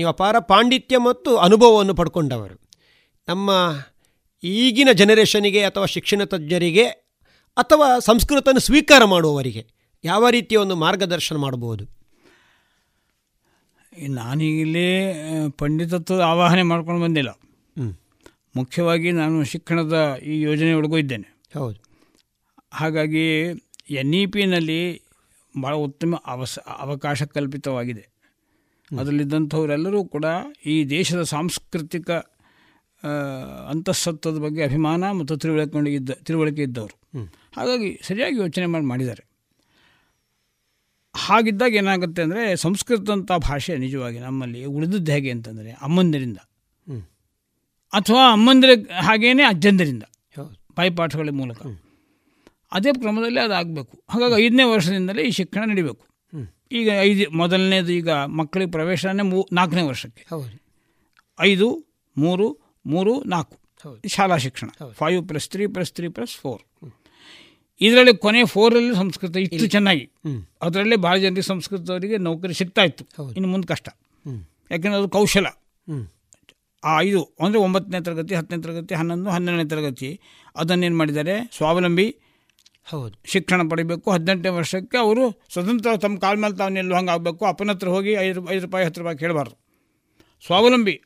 ನೀವು 0.00 0.08
ಅಪಾರ 0.08 0.38
ಪಾಂಡಿತ್ಯ 0.38 0.98
ಮತ್ತು 0.98 1.36
ಅನುಭವವನ್ನು 1.36 1.94
ಪಡ್ಕೊಂಡವರು. 1.94 2.56
ನಮ್ಮ 3.28 3.50
ಈಗಿನ 4.42 4.88
ಜನರೇಷನಿಗೆ 4.92 5.62
ಅಥವಾ 5.62 5.86
ಶಿಕ್ಷಣ 5.86 6.24
ತಜ್ಞರಿಗೆ 6.24 6.84
ಅಥವಾ 7.56 7.98
ಸಂಸ್ಕೃತವನ್ನು 7.98 8.60
ಸ್ವೀಕಾರ 8.60 9.04
ಮಾಡುವವರಿಗೆ 9.04 9.66
ಯಾವ 10.04 10.28
ರೀತಿಯ 10.28 10.58
ಒಂದು 10.58 10.76
ಮಾರ್ಗದರ್ಶನ 10.76 11.36
ಮಾಡಬಹುದು 11.36 11.84
ನಾನೀಗಲೇ 14.08 15.12
ಪಂಡಿತತ್ವದ 15.58 16.20
ಆವಾಹನೆ 16.20 16.62
ಮಾಡ್ಕೊಂಡು 16.62 17.02
ಬಂದಿಲ್ಲ. 17.02 17.30
ಮುಖ್ಯವಾಗಿ 18.56 19.12
ನಾನು 19.12 19.44
ಶಿಕ್ಷಣದ 19.44 20.16
ಈ 20.22 20.40
ಯೋಜನೆಯೊಳಗೂ 20.40 20.98
ಇದ್ದೇನೆ. 20.98 21.42
ಹೌದು. 21.58 21.80
ಹಾಗಾಗಿ 22.72 23.26
ಎನ್ 23.90 24.14
ಇ 24.14 24.26
ಪಿನಲ್ಲಿ 24.26 25.02
ಭಾಳ 25.62 25.74
ಉತ್ತಮ 25.74 26.14
ಅವಸ 26.26 26.58
ಅವಕಾಶ 26.58 27.22
ಕಲ್ಪಿತವಾಗಿದೆ. 27.22 28.09
ಅದರಲ್ಲಿದ್ದಂಥವರೆಲ್ಲರೂ 28.98 30.04
ಕೂಡ 30.04 30.24
ಈ 30.66 30.84
ದೇಶದ 30.84 31.22
ಸಾಂಸ್ಕೃತಿಕ 31.22 32.10
ಅಂತಃಸತ್ವದ 33.70 34.38
ಬಗ್ಗೆ 34.38 34.62
ಅಭಿಮಾನ 34.64 35.10
ಮತ್ತು 35.10 35.36
ತಿಳುವಳಿಕೆ 35.36 35.92
ಇದ್ದ 35.94 36.10
ತಿಳುವಳಿಕೆ 36.10 36.62
ಇದ್ದವರು. 36.62 36.96
ಹಾಗಾಗಿ 37.56 38.00
ಸರಿಯಾಗಿ 38.02 38.36
ಯೋಚನೆ 38.36 38.66
ಮಾಡಿ 38.66 38.84
ಮಾಡಿದ್ದಾರೆ. 38.84 39.24
ಹಾಗಿದ್ದಾಗ 41.14 41.74
ಏನಾಗುತ್ತೆ 41.74 42.22
ಅಂದರೆ 42.22 42.56
ಸಂಸ್ಕೃತ 42.56 43.10
ಅಂತ 43.10 43.32
ಭಾಷೆ 43.32 43.76
ನಿಜವಾಗಿ 43.76 44.18
ನಮ್ಮಲ್ಲಿ 44.18 44.64
ಉಳಿದದ್ದು 44.64 45.12
ಹೇಗೆ 45.12 45.30
ಅಂತಂದರೆ 45.30 45.70
ಅಮ್ಮಂದಿರಿಂದ. 45.70 46.38
ಅಥವಾ 47.92 48.32
ಅಮ್ಮಂದಿರ 48.32 48.70
ಹಾಗೇನೆ 49.00 49.42
ಅಜ್ಜಂದಿರಿಂದ. 49.42 50.02
ಪಾಯಿಪಾಠಗಳ 50.76 50.76
ಬಾಯಿಪಾಠಗಳ 50.76 51.28
ಮೂಲಕ. 51.30 51.60
ಅದೇ 52.72 52.92
ಕ್ರಮದಲ್ಲಿ 52.92 53.40
ಅದು 53.40 53.54
ಆಗಬೇಕು 53.54 54.04
ಹಾಗಾಗಿ 54.08 54.44
ಐದನೇ 54.44 54.62
ವರ್ಷದಿಂದಲೇ 54.62 55.22
ಈ 55.22 55.30
ಶಿಕ್ಷಣ 55.30 55.62
ನಡಿಬೇಕು. 55.64 56.09
ಈಗ 56.72 56.90
ಐದು 57.00 57.30
ಮೊದಲನೇದು 57.30 57.92
ಈಗ 57.92 58.10
ಮಕ್ಕಳಿಗೆ 58.10 58.70
ಪ್ರವೇಶನೇ 58.70 59.22
ಮೂ 59.22 59.48
ನಾಲ್ಕನೇ 59.52 59.82
ವರ್ಷಕ್ಕೆ. 59.82 60.26
ಹೌದು. 60.30 60.56
ಐದು 61.40 61.68
ಮೂರು 62.16 62.58
ಮೂರು 62.86 63.22
ನಾಲ್ಕು. 63.24 63.60
ಶಾಲಾ 64.08 64.36
ಶಿಕ್ಷಣ. 64.36 64.68
Five 64.92 65.28
plus 65.28 65.48
three 65.48 65.66
plus 65.66 65.92
three 65.92 66.08
plus 66.08 66.34
four 66.36 66.62
ಇದರಲ್ಲಿ 67.80 68.16
ಕೊನೆ 68.16 68.44
ಫೋರಲ್ಲಿ 68.44 68.94
ಸಂಸ್ಕೃತ 68.94 69.36
ಇತ್ತು 69.36 69.66
ಚೆನ್ನಾಗಿ. 69.66 70.10
ಅದರಲ್ಲಿ 70.62 70.96
ಭಾಳ 70.96 71.16
ಜನರಿಗೆ 71.16 71.42
ಸಂಸ್ಕೃತದವರಿಗೆ 71.42 72.18
ನೌಕರಿ 72.18 72.54
ಸಿಗ್ತಾ 72.54 72.82
ಇತ್ತು. 72.82 73.04
ಇನ್ನು 73.32 73.48
ಮುಂದೆ 73.48 73.68
ಕಷ್ಟ. 73.68 73.88
ಯಾಕೆಂದರೆ 74.70 74.98
ಅದು 75.00 75.08
ಕೌಶಲ. 75.08 75.46
ಆ 76.84 77.00
ಐದು 77.00 77.22
ಅಂದರೆ 77.24 77.58
ಒಂಬತ್ತನೇ 77.58 78.00
ತರಗತಿ 78.00 78.34
ಹತ್ತನೇ 78.34 78.62
ತರಗತಿ 78.62 78.94
ಹನ್ನೊಂದು 78.94 79.30
ಹನ್ನೆರಡನೇ 79.30 79.64
ತರಗತಿ. 79.64 80.20
ಅದನ್ನೇನು 80.56 80.98
ಮಾಡಿದ್ದಾರೆ? 80.98 81.50
ಸ್ವಾವಲಂಬಿ 81.56 82.16
ಹೌದು. 82.90 83.14
ಶಿಕ್ಷಣ 83.24 83.68
ಪಡಿಬೇಕು. 83.68 84.10
ಹದಿನೆಂಟನೇ 84.10 84.48
ವರ್ಷಕ್ಕೆ 84.48 84.98
ಅವರು 84.98 85.42
ಸ್ವತಂತ್ರ 85.52 85.96
ತಮ್ಮ 85.96 86.18
ಕಾಲ 86.18 86.36
ಮೇಲೆ 86.36 86.56
ತಾವು 86.56 86.70
ನಿಲ್ಲುವ 86.70 86.98
ಹಂಗೆ 86.98 87.10
ಆಗಬೇಕು. 87.10 87.44
ಅಪ್ಪನ 87.44 87.70
ಹತ್ರ 87.70 87.88
ಹೋಗಿ 87.88 88.12
ಐದು 88.12 88.50
ಐದು 88.50 88.66
ರೂಪಾಯಿ 88.66 88.86
ಹತ್ತು 88.86 89.00
ರೂಪಾಯಿ 89.00 89.18
ಕೇಳಬಾರ್ದು. 89.18 89.56
ಸ್ವಾವಲಂಬಿ 90.46 91.02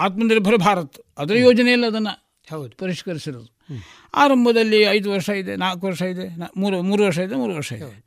ಆತ್ಮನಿರ್ಭರ 0.00 0.54
ಭಾರತ್. 0.56 0.98
ಅದರ 1.18 1.34
ಯೋಜನೆಯಲ್ಲಿ 1.34 1.86
ಅದನ್ನು 1.86 2.34
ಹೌದು. 2.50 2.70
ಪರಿಷ್ಕರಿಸಿರೋದು. 2.70 3.56
ಆರಂಭದಲ್ಲಿ 4.14 4.80
ಐದು 4.82 5.12
ವರ್ಷ 5.12 5.28
ಇದೆ 5.28 5.56
ನಾಲ್ಕು 5.56 5.86
ವರ್ಷ 5.86 6.02
ಇದೆ 6.02 6.36
ನಾ- 6.36 6.50
ಮೂರು 6.56 6.82
ಮೂರು 6.82 7.04
ವರ್ಷ 7.04 7.18
ಇದೆ 7.18 7.34
ಮೂರು 7.34 7.54
ವರ್ಷ 7.54 7.72
ಇದೆ. 7.72 8.04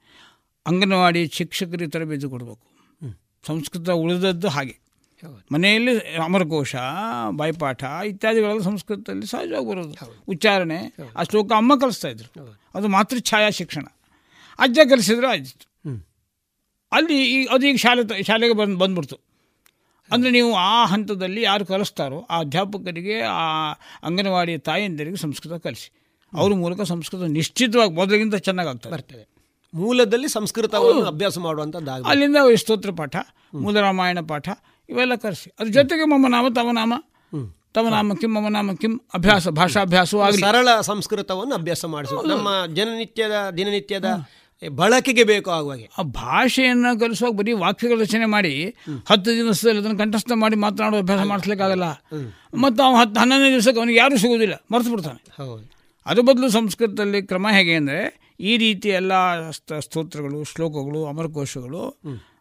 ಅಂಗನವಾಡಿ 0.68 1.30
ಶಿಕ್ಷಕರಿಗೆ 1.34 1.92
ತರಬೇತಿ 1.92 2.30
ಕೊಡಬೇಕು. 2.30 2.70
ಸಂಸ್ಕೃತ 3.48 3.90
ಉಳಿದದ್ದು 3.90 4.48
ಹಾಗೆ. 4.48 4.89
ಮನೆಯಲ್ಲಿ 5.52 6.16
ಅಮರಕೋಶ 6.18 6.76
ಬಾಯ್ಪಾಠ 7.30 7.84
ಇತ್ಯಾದಿಗಳೆಲ್ಲ 8.06 8.62
ಸಂಸ್ಕೃತದಲ್ಲಿ 8.62 9.26
ಸಹಜವಾಗಿ 9.26 9.70
ಬರೋದು. 9.70 9.94
ಉಚ್ಚಾರಣೆ 10.28 10.96
ಆ 11.18 11.24
ಶ್ಲೋಕ 11.24 11.52
ಅಮ್ಮ 11.52 11.80
ಕಲಿಸ್ತಾ 11.80 12.08
ಇದ್ರು. 12.08 12.50
ಅದು 12.76 12.88
ಮಾತೃ 12.88 13.20
ಛಾಯಾ 13.20 13.50
ಶಿಕ್ಷಣ. 13.50 13.82
ಅಜ್ಜ 14.60 14.80
ಕಲಿಸಿದ್ರೆ 14.90 15.28
ಆಯ್ತು. 15.28 15.70
ಅಲ್ಲಿ 16.92 17.30
ಈ 17.30 17.46
ಅದು 17.46 17.68
ಈಗ 17.68 17.76
ಶಾಲೆ 17.76 18.04
ತ- 18.04 18.26
ಶಾಲೆಗೆ 18.26 18.54
ಬಂದು 18.54 18.78
ಬಂದ್ಬಿಡ್ತು. 18.78 19.20
ಅಂದರೆ 20.12 20.32
ನೀವು 20.32 20.56
ಆ 20.56 20.86
ಹಂತದಲ್ಲಿ 20.86 21.42
ಯಾರು 21.42 21.66
ಕಲಿಸ್ತಾರೋ 21.66 22.20
ಆ 22.30 22.40
ಅಧ್ಯಾಪಕರಿಗೆ 22.40 23.22
ಆ 23.22 23.72
ಅಂಗನವಾಡಿ 24.04 24.58
ತಾಯಂದಿರಿಗೆ 24.58 25.16
ಸಂಸ್ಕೃತ 25.16 25.54
ಕಲಿಸಿ. 25.54 25.92
ಅವ್ರ 26.34 26.54
ಮೂಲಕ 26.54 26.82
ಸಂಸ್ಕೃತ 26.82 27.22
ನಿಶ್ಚಿತವಾಗಿ 27.22 27.92
ಮೊದಲಿಗಿಂತ 27.92 28.36
ಚೆನ್ನಾಗಿ 28.36 28.70
ಆಗ್ತದೆ 28.70 28.94
ಬರ್ತದೆ. 28.94 29.30
ಮೂಲದಲ್ಲಿ 29.74 30.28
ಸಂಸ್ಕೃತವನ್ನು 30.28 31.06
ಅಭ್ಯಾಸ 31.06 31.38
ಮಾಡುವಂಥದ್ದು 31.38 32.06
ಅಲ್ಲಿಂದ 32.06 32.36
ಸ್ತೋತ್ರ 32.56 32.92
ಪಾಠ 32.92 33.16
ಮೂಲ 33.54 33.80
ರಾಮಾಯಣ 33.80 34.20
ಪಾಠ 34.20 34.50
ಇವೆಲ್ಲ 34.90 35.16
ಕರೆಸಿ. 35.16 35.50
ಅದ್ರ 35.60 35.72
ಜೊತೆಗೆ 35.72 36.06
ಮಮ್ಮ 36.06 36.28
ನಾಮ 36.28 36.46
ತವ 36.56 36.72
ನಾಮ 36.72 36.94
ತವ 37.74 37.88
ನಾಮ 37.88 38.14
ಕಿಂ 38.14 38.32
ಮಮ 38.36 38.48
ನಾಮ 38.48 38.74
ಕಿಂ 38.82 38.94
ಅಭ್ಯಾಸ 39.14 39.48
ಭಾಷಾಭ್ಯಾಸವೂ 39.60 40.20
ಆಗಲಿ. 40.22 40.42
ಸರಳ 40.42 40.70
ಸಂಸ್ಕೃತವನ್ನು 40.82 41.56
ಅಭ್ಯಾಸ 41.56 41.86
ಮಾಡಿಸುವುದು 41.86 42.30
ನಮ್ಮ 42.30 42.50
ಜನನಿತ್ಯದ 42.74 43.36
ದಿನನಿತ್ಯದ 43.58 44.10
ಬಳಕೆಗೆ 44.62 45.24
ಬೇಕು 45.24 45.50
ಆಗುವಾಗೆ 45.52 45.86
ಆ 45.98 46.04
ಭಾಷೆಯನ್ನು 46.16 46.90
ಕಲಿಸುವಾಗ 47.00 47.34
ಬರೀ 47.34 47.52
ವಾಕ್ಯಗಳ 47.52 47.98
ರಚನೆ 48.00 48.26
ಮಾಡಿ 48.26 48.54
ಹತ್ತು 49.10 49.30
ದಿವಸದಲ್ಲಿ 49.36 49.80
ಅದನ್ನು 49.80 49.98
ಕಂಠಸ್ಥ 49.98 50.32
ಮಾಡಿ 50.36 50.56
ಮಾತನಾಡೋ 50.56 50.98
ಅಭ್ಯಾಸ 50.98 51.22
ಮಾಡಿಸ್ಲಿಕ್ಕಾಗಲ್ಲ. 51.26 51.88
ಮತ್ತು 52.56 52.80
ಅವನು 52.84 52.98
ಹತ್ತು 52.98 53.20
ಹನ್ನೊಂದನೇ 53.20 53.52
ದಿವಸಕ್ಕೆ 53.52 53.80
ಅವನಿಗೆ 53.80 54.00
ಯಾರೂ 54.00 54.18
ಸಿಗುವುದಿಲ್ಲ 54.18 54.56
ಮರೆತು 54.72 54.90
ಬಿಡ್ತಾನೆ. 54.90 55.22
ಹೌದು. 55.38 55.64
ಅದ್ರ 56.06 56.22
ಬದಲು 56.22 56.50
ಸಂಸ್ಕೃತದಲ್ಲಿ 56.50 57.22
ಕ್ರಮ 57.22 57.48
ಹೇಗೆ 57.52 57.76
ಅಂದರೆ 57.76 58.02
ಈ 58.40 58.58
ರೀತಿ 58.58 58.90
ಎಲ್ಲ 58.90 59.14
ಸ್ತೋತ್ರಗಳು 59.80 60.44
ಶ್ಲೋಕಗಳು 60.44 61.00
ಅಮರಕೋಶಗಳು 61.06 61.82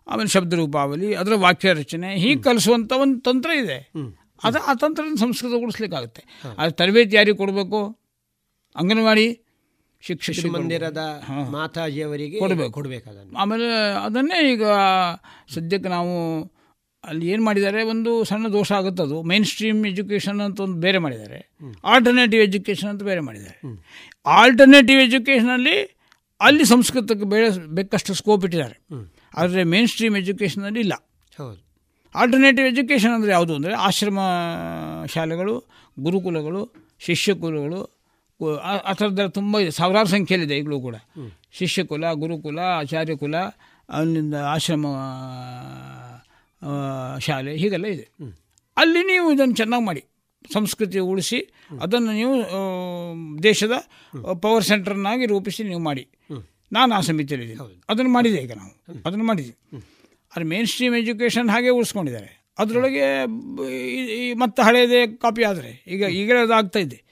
ಆಮೇಲೆ 0.08 0.28
ಶಬ್ದರೂಪಾವಲಿ 0.28 1.08
ಅದರ 1.14 1.34
ವಾಕ್ಯ 1.36 1.72
ರಚನೆ 1.72 2.08
ಹೀಗೆ 2.16 2.40
ಕಲಿಸುವಂಥ 2.42 2.92
ಒಂದು 3.04 3.18
ತಂತ್ರ 3.20 3.50
ಇದೆ. 3.62 3.78
ಅದು 4.44 4.58
ಆ 4.70 4.72
ತಂತ್ರನ 4.74 5.14
ಸಂಸ್ಕೃತ 5.20 5.52
ಉಳಿಸ್ಲಿಕ್ಕಾಗುತ್ತೆ 5.64 6.22
ಅದು 6.58 6.72
ತರಬೇತಿ 6.72 7.16
ಯಾರಿಗೆ 7.16 7.36
ಕೊಡಬೇಕು 7.36 7.80
ಅಂಗನವಾಡಿ 8.76 9.26
ಶಿಕ್ಷಕ 10.02 10.44
ಮಂದಿರದ 10.54 11.02
ಮಾತಾಜಿಯವರಿಗೆ 11.50 12.38
ಕೊಡಬೇಕು. 12.38 12.72
ಕೊಡಬೇಕು 12.72 13.36
ಆಮೇಲೆ 13.36 13.68
ಅದನ್ನೇ 14.04 14.38
ಈಗ 14.52 14.64
ಸದ್ಯಕ್ಕೆ 15.54 15.88
ನಾವು 15.88 16.14
ಅಲ್ಲಿ 17.04 17.26
ಏನು 17.32 17.42
ಮಾಡಿದ್ದಾರೆ 17.44 17.80
ಒಂದು 17.82 18.12
ಸಣ್ಣ 18.24 18.46
ದೋಷ 18.52 18.70
ಆಗುತ್ತೆ 18.72 19.02
ಅದು. 19.02 19.22
ಮೈನ್ 19.22 19.44
ಸ್ಟ್ರೀಮ್ 19.44 19.86
ಎಜುಕೇಷನ್ 19.86 20.40
ಅಂತ 20.40 20.58
ಒಂದು 20.60 20.78
ಬೇರೆ 20.80 20.98
ಮಾಡಿದ್ದಾರೆ. 20.98 21.38
ಆಲ್ಟರ್ನೇಟಿವ್ 21.84 22.42
ಎಜುಕೇಷನ್ 22.42 22.90
ಅಂತ 22.90 23.02
ಬೇರೆ 23.02 23.20
ಮಾಡಿದ್ದಾರೆ. 23.20 23.58
ಆಲ್ಟರ್ನೇಟಿವ್ 24.26 25.00
ಎಜುಕೇಷನಲ್ಲಿ 25.00 25.76
ಅಲ್ಲಿ 26.40 26.64
ಸಂಸ್ಕೃತಕ್ಕೆ 26.64 27.26
ಬೇರೆ 27.34 27.48
ಬೇಕಷ್ಟು 27.78 28.14
ಸ್ಕೋಪ್ 28.14 28.44
ಇಟ್ಟಿದ್ದಾರೆ. 28.44 28.76
ಆದರೆ 29.40 29.62
ಮೇನ್ 29.72 29.88
ಸ್ಟ್ರೀಮ್ 29.92 30.16
ಎಜುಕೇಷನಲ್ಲಿ 30.20 30.80
ಇಲ್ಲ. 30.86 30.94
ಹೌದು. 31.38 31.60
ಆಲ್ಟರ್ನೇಟಿವ್ 32.14 32.66
ಎಜುಕೇಷನ್ 32.72 33.14
ಅಂದರೆ 33.16 33.32
ಯಾವುದು 33.36 33.54
ಅಂದರೆ 33.58 33.74
ಆಶ್ರಮ 33.86 34.18
ಶಾಲೆಗಳು 35.14 35.54
ಗುರುಕುಲಗಳು 35.96 36.62
ಶಿಷ್ಯಕುಲಗಳು 37.06 37.80
ಆ 38.90 38.92
ಥರದ್ದೆಲ್ಲ 38.98 39.30
ತುಂಬ 39.38 39.54
ಇದೆ. 39.62 39.72
ಸಾವಿರಾರು 39.78 40.10
ಸಂಖ್ಯೆಯಲ್ಲಿದೆ 40.14 40.56
ಈಗಲೂ 40.60 40.76
ಕೂಡ. 40.86 40.96
ಶಿಷ್ಯಕುಲ 41.58 42.04
ಗುರುಕುಲ 42.22 42.58
ಆಚಾರ್ಯಕುಲ 42.80 43.36
ಅಲ್ಲಿಂದ 43.88 44.36
ಆಶ್ರಮ 44.54 44.86
ಶಾಲೆ 47.26 47.52
ಹೀಗೆಲ್ಲ 47.62 47.86
ಇದೆ. 47.96 48.06
ಅಲ್ಲಿ 48.76 49.00
ನೀವು 49.12 49.26
ಇದನ್ನು 49.34 49.56
ಚೆನ್ನಾಗಿ 49.60 49.84
ಮಾಡಿ. 49.88 50.02
ಸಂಸ್ಕೃತಿ 50.54 50.98
ಉಳಿಸಿ 51.12 51.38
ಅದನ್ನು 51.84 52.12
ನೀವು 52.20 52.36
ದೇಶದ 53.48 53.74
ಪವರ್ 54.44 54.64
ಸೆಂಟರ್ನಾಗಿ 54.70 55.24
ರೂಪಿಸಿ 55.32 55.62
ನೀವು 55.70 55.82
ಮಾಡಿ. 55.88 56.04
ನಾನು 56.72 56.94
ಆ 56.94 57.00
ಸಮಿತಿಯಲ್ಲಿದ್ದೀನಿ 57.00 57.60
ಅದನ್ನು 57.88 58.10
ಮಾಡಿದೆ 58.10 58.36
ಈಗ 58.36 58.52
ನಾವು. 58.52 58.70
ಅದನ್ನು 59.06 59.24
ಮಾಡಿದ್ದೀವಿ 59.24 59.82
ಅದು 60.36 60.44
ಮೇನ್ 60.44 60.66
ಸ್ಟ್ರೀಮ್ 60.66 60.94
ಎಜುಕೇಷನ್ 60.94 61.50
ಹಾಗೆ 61.50 61.68
ಉಳಿಸ್ಕೊಂಡಿದ್ದಾರೆ. 61.68 62.44
ಅದರೊಳಗೆ 62.58 63.24
ಈ- 64.28 64.34
ಮತ್ತೆ 64.34 64.62
ಹಳೆಯದೇ 64.62 65.06
ಕಾಪಿ 65.06 65.44
ಆದರೆ 65.44 65.84
ಈಗ 65.86 66.02
ಈಗಲೇ 66.02 66.42
ಅದು 66.42 66.52
ಆಗ್ತಾ 66.52 66.78
ಇದೆ. 66.78 67.02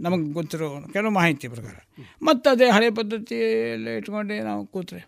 ನಮಗೆ 0.00 0.32
ಗೊತ್ತಿರೋ 0.32 0.84
ಕೆಲವು 0.92 1.10
ಮಾಹಿತಿ 1.10 1.48
ಪ್ರಕಾರ. 1.48 1.74
ಮತ್ತು 2.22 2.50
ಅದೇ 2.50 2.70
ಹಳೆ 2.70 2.90
ಪದ್ಧತಿಯಲ್ಲೇ 2.90 3.96
ಇಟ್ಕೊಂಡೆ 3.96 4.40
ನಾವು 4.40 4.66
ಕೂತ್ರೆ. 4.66 4.98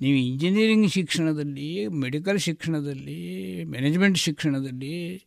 ನೀವು 0.00 0.16
ಇಂಜಿನಿಯರಿಂಗ್ 0.16 0.92
ಶಿಕ್ಷಣದಲ್ಲಿ 0.92 1.88
ಮೆಡಿಕಲ್ 1.88 2.40
ಶಿಕ್ಷಣದಲ್ಲಿ 2.40 3.64
ಮ್ಯಾನೇಜ್ಮೆಂಟ್ 3.64 4.18
ಶಿಕ್ಷಣದಲ್ಲಿ 4.18 5.24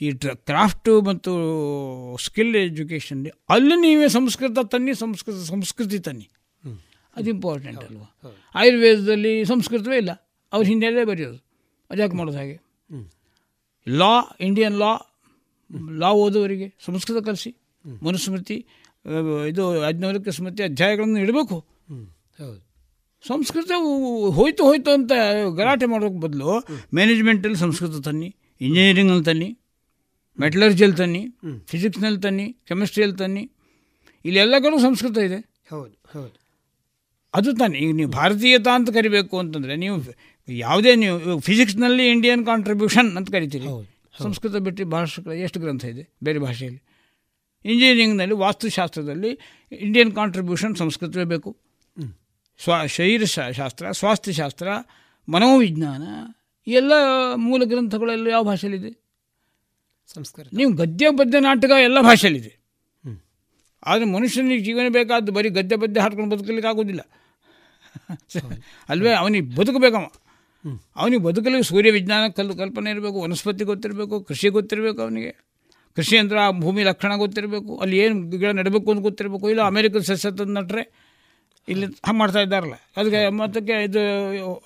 ಈ 0.00 0.10
ಟ್ರ 0.10 0.28
ಕ್ರಾಫ್ಟು 0.28 1.02
ಮತ್ತು 1.02 1.30
ಸ್ಕಿಲ್ 2.24 2.56
ಎಜುಕೇಷನ್ 2.56 3.26
ಅಲ್ಲಿ 3.48 3.80
ನೀವೇ 3.80 4.08
ಸಂಸ್ಕೃತ 4.08 4.58
ತನ್ನಿ 4.58 4.94
ಸಂಸ್ಕೃತ 4.94 5.34
ಸಂಸ್ಕೃತಿ 5.34 5.98
ತನ್ನಿ. 5.98 6.30
ಅದು 7.16 7.30
ಇಂಪಾರ್ಟೆಂಟ್ 7.30 7.84
ಅಲ್ವಾ? 7.84 8.06
ಆಯುರ್ವೇದದಲ್ಲಿ 8.54 9.44
ಸಂಸ್ಕೃತವೇ 9.44 9.96
ಇಲ್ಲ. 9.96 10.12
ಅವ್ರು 10.52 10.68
ಹಿಂದಿಯಲ್ಲೇ 10.68 11.04
ಬರೆಯೋದು. 11.04 11.38
ಅದ್ಯಾಕೆ 11.90 12.16
ಮಾಡೋದು 12.16 12.38
ಹಾಗೆ? 12.38 12.56
ಲಾ 13.88 14.36
ಇಂಡಿಯನ್ 14.40 14.78
ಲಾ 14.78 14.92
ಲಾ 15.98 16.10
ಓದುವವರಿಗೆ 16.10 16.74
ಸಂಸ್ಕೃತ 16.84 17.26
ಕಲಿಸಿ 17.26 17.56
ಮನುಸ್ಮೃತಿ 18.02 18.66
ಇದು 19.48 19.80
ಹದಿನಾಲ್ಕು 19.80 20.30
ಸ್ಮೃತಿ 20.30 20.62
ಅಧ್ಯಾಯಗಳನ್ನು 20.62 21.18
ಇಡಬೇಕು. 21.18 21.58
ಹೌದು. 22.38 22.60
ಸಂಸ್ಕೃತ 23.26 23.70
ಹೋಯ್ತು 24.30 24.62
ಹೋಯ್ತು 24.64 24.90
ಅಂತ 24.90 25.12
ಗಲಾಟೆ 25.56 25.86
ಮಾಡೋಕ್ಕೆ 25.86 26.20
ಬದಲು 26.20 26.58
ಮ್ಯಾನೇಜ್ಮೆಂಟಲ್ಲಿ 26.94 27.58
ಸಂಸ್ಕೃತ 27.58 28.00
ತನ್ನಿ 28.04 28.36
ಇಂಜಿನಿಯರಿಂಗಲ್ಲಿ 28.60 29.24
ತನ್ನಿ 29.24 29.58
ಮೆಟಲರ್ಜಿಯಲ್ಲಿ 30.40 30.96
ತನ್ನಿ 30.96 31.22
ಫಿಸಿಕ್ಸ್ನಲ್ಲಿ 31.66 32.20
ತನ್ನಿ 32.20 32.46
ಕೆಮಿಸ್ಟ್ರಿಯಲ್ಲಿ 32.68 33.16
ತನ್ನಿ 33.16 33.50
ಇಲ್ಲಿ 34.24 34.40
ಎಲ್ಲ 34.40 34.58
ಕಡೆ 34.58 34.78
ಸಂಸ್ಕೃತ 34.82 35.18
ಇದೆ. 35.18 35.38
ಹೌದು 35.70 35.94
ಹೌದು. 36.12 36.43
ಅದು 37.34 37.56
ತಾನೆ. 37.56 37.78
ಈಗ 37.78 37.94
ನೀವು 37.94 38.10
ಭಾರತೀಯತಾ 38.10 38.74
ಅಂತ 38.74 38.90
ಕರಿಬೇಕು 38.90 39.38
ಅಂತಂದರೆ 39.38 39.76
ನೀವು 39.76 40.02
ಯಾವುದೇ 40.48 40.94
ನೀವು 40.94 41.40
ಫಿಸಿಕ್ಸ್ನಲ್ಲಿ 41.40 42.08
ಇಂಡಿಯನ್ 42.08 42.46
ಕಾಂಟ್ರಿಬ್ಯೂಷನ್ 42.46 43.16
ಅಂತ 43.16 43.30
ಕರಿತೀರಿ. 43.30 43.64
ಸಂಸ್ಕೃತ 44.22 44.52
ಬಿಟ್ಟು 44.52 44.84
ಭಾಷೆ 44.84 45.42
ಎಷ್ಟು 45.42 45.60
ಗ್ರಂಥ 45.60 45.84
ಇದೆ 45.84 46.14
ಬೇರೆ 46.24 46.38
ಭಾಷೆಯಲ್ಲಿ? 46.38 46.82
ಇಂಜಿನಿಯರಿಂಗ್ನಲ್ಲಿ 47.64 48.34
ವಾಸ್ತುಶಾಸ್ತ್ರದಲ್ಲಿ 48.34 49.38
ಇಂಡಿಯನ್ 49.72 50.12
ಕಾಂಟ್ರಿಬ್ಯೂಷನ್ 50.12 50.76
ಸಂಸ್ಕೃತವೇ 50.76 51.24
ಬೇಕು. 51.24 51.56
ಸ್ವಾ 52.64 52.86
ಶರೀರ 52.86 53.24
ಶಾ- 53.24 53.52
ಶಾಸ್ತ್ರ 53.52 53.90
ಸ್ವಾಸ್ಥ್ಯಶಾಸ್ತ್ರ 53.90 54.68
ಮನೋವಿಜ್ಞಾನ 55.28 56.02
ಎಲ್ಲ 56.66 56.92
ಮೂಲ 57.36 57.62
ಗ್ರಂಥಗಳೆಲ್ಲ 57.64 58.26
ಯಾವ 58.26 58.42
ಭಾಷೆಯಲ್ಲಿದೆ? 58.42 59.04
ಸಂಸ್ಕೃತ. 60.14 60.46
ನೀವು 60.54 60.72
ಗದ್ಯ 60.72 61.06
ಪದ್ಯ 61.10 61.40
ನಾಟಕ 61.40 61.70
ಎಲ್ಲ 61.82 62.00
ಭಾಷೆಯಲ್ಲಿದೆ. 62.00 62.64
ಆದರೆ 63.86 64.04
ಮನುಷ್ಯನಿಗೆ 64.04 64.64
ಜೀವನ 64.64 64.92
ಬೇಕಾದ್ದು 64.92 65.32
ಬರೀ 65.32 65.48
ಗದ್ಯ 65.48 65.76
ಪದ್ಯ 65.76 66.00
ಹಾಡ್ಕೊಂಡು 66.00 66.36
ಬದುಕಲಿಕ್ಕೆ 66.36 66.68
ಆಗೋದಿಲ್ಲ. 66.68 67.00
ಅಲ್ವೇ 68.88 69.12
ಅವನಿಗೆ 69.12 69.56
ಬದುಕಬೇಕವ 69.56 70.04
ಅವನಿಗೆ 70.96 71.22
ಬದುಕಲಿಕ್ಕೆ 71.22 71.62
ಸೂರ್ಯ 71.62 71.90
ವಿಜ್ಞಾನ 71.90 72.28
ಕಲ್ 72.28 72.58
ಕಲ್ಪನೆ 72.58 72.90
ಇರಬೇಕು 72.90 73.20
ವನಸ್ಪತಿ 73.20 73.64
ಗೊತ್ತಿರಬೇಕು 73.64 74.22
ಕೃಷಿ 74.22 74.48
ಗೊತ್ತಿರಬೇಕು 74.48 75.02
ಅವನಿಗೆ. 75.02 75.54
ಕೃಷಿ 75.96 76.18
ಅಂದ್ರೆ 76.18 76.40
ಆ 76.40 76.50
ಭೂಮಿ 76.50 76.82
ಲಕ್ಷಣ 76.82 77.16
ಗೊತ್ತಿರಬೇಕು 77.16 77.76
ಅಲ್ಲಿ 77.76 77.98
ಏನು 77.98 78.30
ಗಿಡ 78.30 78.50
ನೆಡಬೇಕು 78.50 78.90
ಅಂತ 78.90 79.02
ಗೊತ್ತಿರಬೇಕು 79.02 79.50
ಇಲ್ಲ 79.50 79.62
ಅಮೇರಿಕದ 79.62 79.98
ಸಸ್ಯ 79.98 80.30
ತಂದು 80.30 80.44
ನಟ್ರೆ 80.44 81.04
ಇಲ್ಲಿ 81.68 81.86
ಹಾಗೆ 81.86 82.18
ಮಾಡ್ತಾ 82.18 82.40
ಇದ್ದಾರಲ್ಲ. 82.40 82.74
ಅದಕ್ಕೆ 82.96 83.28
ಮತ್ತಕ್ಕೆ 83.28 83.84
ಇದು 83.84 84.00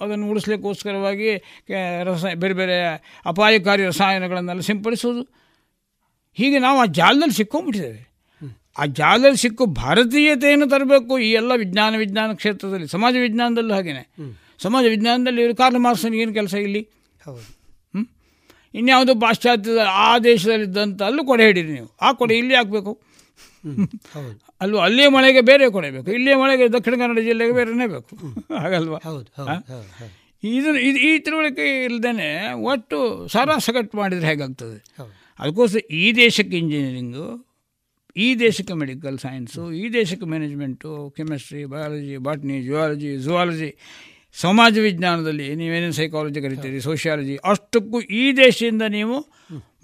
ಅದನ್ನು 0.01 0.31
ಉಳಿಸ್ಲಿಕ್ಕೋಸ್ಕರವಾಗಿ 0.31 1.39
ಕೆ- 1.39 2.05
ರಸ 2.05 2.25
ಬೇರೆ 2.35 2.55
ಬೇರೆ 2.55 2.77
ಅಪಾಯಕಾರಿ 3.27 3.87
ರಸಾಯನಗಳನ್ನೆಲ್ಲ 3.87 4.61
ಸಿಂಪಡಿಸೋದು 4.61 5.23
ಹೀಗೆ 6.39 6.59
ನಾವು 6.59 6.79
ಆ 6.79 6.85
ಜಾಲದಲ್ಲಿ 6.85 7.35
ಸಿಕ್ಕೊಂಡ್ಬಿಟ್ಟಿದ್ದೇವೆ. 7.35 8.08
ಆ 8.79 8.85
ಜಾಗದಲ್ಲಿ 8.85 9.37
ಸಿಕ್ಕು 9.37 9.67
ಭಾರತೀಯತೆಯನ್ನು 9.67 10.69
ತರಬೇಕು 10.69 11.19
ಈ 11.19 11.33
ಎಲ್ಲ 11.33 11.53
ವಿಜ್ಞಾನ 11.57 11.97
ವಿಜ್ಞಾನ 11.97 12.33
ಕ್ಷೇತ್ರದಲ್ಲಿ 12.33 12.89
ಸಮಾಜ 12.89 13.15
ವಿಜ್ಞಾನದಲ್ಲೂ 13.21 13.75
ಹಾಗೇನೆ. 13.75 14.35
ಸಮಾಜ 14.63 14.85
ವಿಜ್ಞಾನದಲ್ಲಿ 14.85 15.43
ಇವರು 15.43 15.57
ಕಾರ್ಲ್ 15.57 15.79
ಮಾರ್ಸನ್ 15.79 16.15
ಏನು 16.15 16.35
ಕೆಲಸ 16.35 16.55
ಇಲ್ಲಿ? 16.55 16.89
ಹೌದು? 17.25 17.59
ಇನ್ಯಾವುದೋ 18.75 19.15
ಪಾಶ್ಚಾತ್ಯದ 19.15 19.79
ಆ 19.91 20.19
ದೇಶದಲ್ಲಿದ್ದಂಥ 20.19 21.03
ಅಲ್ಲೂ 21.03 21.25
ಕೊಡೆ 21.25 21.47
ಹಿಡೀರಿ 21.47 21.73
ನೀವು. 21.73 21.97
ಆ 22.03 22.13
ಕೊಡೆ 22.13 22.35
ಇಲ್ಲಿ 22.39 22.55
ಹಾಕಬೇಕು. 22.55 23.03
ಅಲ್ಲೂ 24.61 24.79
ಅಲ್ಲಿಯ 24.79 25.09
ಮಳೆಗೆ 25.09 25.41
ಬೇರೆ 25.41 25.71
ಕೊಡಬೇಕು 25.71 26.13
ಇಲ್ಲಿಯ 26.13 26.37
ಮಳೆಗೆ 26.37 26.69
ದಕ್ಷಿಣ 26.69 26.95
ಕನ್ನಡ 26.95 27.19
ಜಿಲ್ಲೆಗೆ 27.19 27.53
ಬೇರೆನೇ 27.53 27.87
ಬೇಕು. 27.87 28.17
ಹಾಗಲ್ವಾ? 28.59 28.99
ಹೌದು 29.05 29.31
ಹೌದು 29.37 29.51
ಹೌದು 29.51 29.89
ಹೌದು. 29.99 30.15
ಇದು 30.45 30.79
ಇದು 30.79 30.99
ಈ 30.99 31.19
ತಿಳುವಳಿಕೆ 31.19 31.85
ಇಲ್ಲದೇ 31.85 32.55
ಒಟ್ಟು 32.55 33.29
ಸರಾಸಗಟ್ಟು 33.29 33.99
ಮಾಡಿದರೆ 33.99 34.27
ಹೇಗಾಗ್ತದೆ? 34.27 34.79
ಅದಕ್ಕೋಸ್ಕರ 35.39 35.79
ಈ 35.79 36.13
ದೇಶಕ್ಕೆ 36.13 36.57
ಇಂಜಿನಿಯರಿಂಗು 36.57 37.48
ಈ 38.19 38.29
ದೇಶಕ್ಕೆ 38.43 38.75
ಮೆಡಿಕಲ್ 38.83 39.17
ಸೈನ್ಸು 39.25 39.65
ಈ 39.81 39.85
ದೇಶಕ್ಕೆ 39.97 40.27
management 40.33 40.93
chemistry 41.17 41.63
biology 41.73 42.17
botany 42.27 42.57
zoology 42.69 43.11
zoology 43.27 43.71
ಸಮಾಜ 44.37 44.75
ವಿಜ್ಞಾನದಲ್ಲಿ 44.87 45.47
ನೀವೇನೇನು 45.61 45.97
ಸೈಕಾಲಜಿ 45.99 46.41
ಕರಿತೀರಿ 46.45 46.81
ಸೋಷಿಯಾಲಜಿ 46.87 47.35
ಅಷ್ಟಕ್ಕೂ 47.53 47.99
ಈ 48.21 48.25
ದೇಶದಿಂದ 48.41 48.85
ನೀವು 48.97 49.17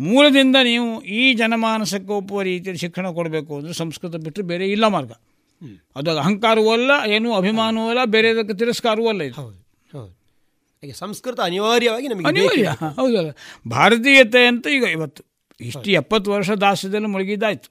ಮೂಲದಿಂದ 0.07 0.57
ನೀವು 0.71 0.89
ಈ 1.19 1.23
ಜನಮಾನಸಕ್ಕೆ 1.41 2.13
ಒಪ್ಪುವ 2.13 2.43
ರೀತಿಯಲ್ಲಿ 2.51 2.83
ಶಿಕ್ಷಣ 2.85 3.07
ಕೊಡಬೇಕು 3.19 3.53
ಅಂದರೆ 3.59 3.75
ಸಂಸ್ಕೃತ 3.83 4.17
ಬಿಟ್ಟರೆ 4.27 4.45
ಬೇರೆ 4.53 4.67
ಇಲ್ಲ 4.75 4.85
ಮಾರ್ಗ. 4.95 5.13
ಅದು 5.99 6.11
ಅಹಂಕಾರವೂ 6.23 6.71
ಅಲ್ಲ 6.77 6.93
ಏನು 7.17 7.29
ಅಭಿಮಾನವೂ 7.41 7.87
ಅಲ್ಲ 7.93 8.03
ಬೇರೆದಕ್ಕೆ 8.15 8.55
ತಿರಸ್ಕಾರವೂ 8.63 9.09
ಅಲ್ಲ 9.13 9.23
ಇದು. 9.29 9.37
ಹೌದು 9.41 9.59
ಹೌದು. 9.91 10.13
ಸಂಸ್ಕೃತ 11.03 11.39
ಅನಿವಾರ್ಯವಾಗಿ 11.49 12.09
ನಮಗೆ 12.09 12.29
ಅನಿವಾರ್ಯ. 12.33 12.71
ಹೌದಲ್ಲ 12.99 13.31
ಭಾರತೀಯತೆ 13.67 14.43
ಅಂತ 14.53 14.67
ಈಗ 14.77 14.85
ಇವತ್ತು 14.97 15.23
ಇಷ್ಟು 15.61 15.89
ಎಪ್ಪತ್ತು 16.01 16.29
ವರ್ಷ 16.35 16.51
ದಾಸ್ಯದಲ್ಲಿ 16.65 17.11
ಮುಳುಗಿದ್ದಾಯ್ತು. 17.15 17.71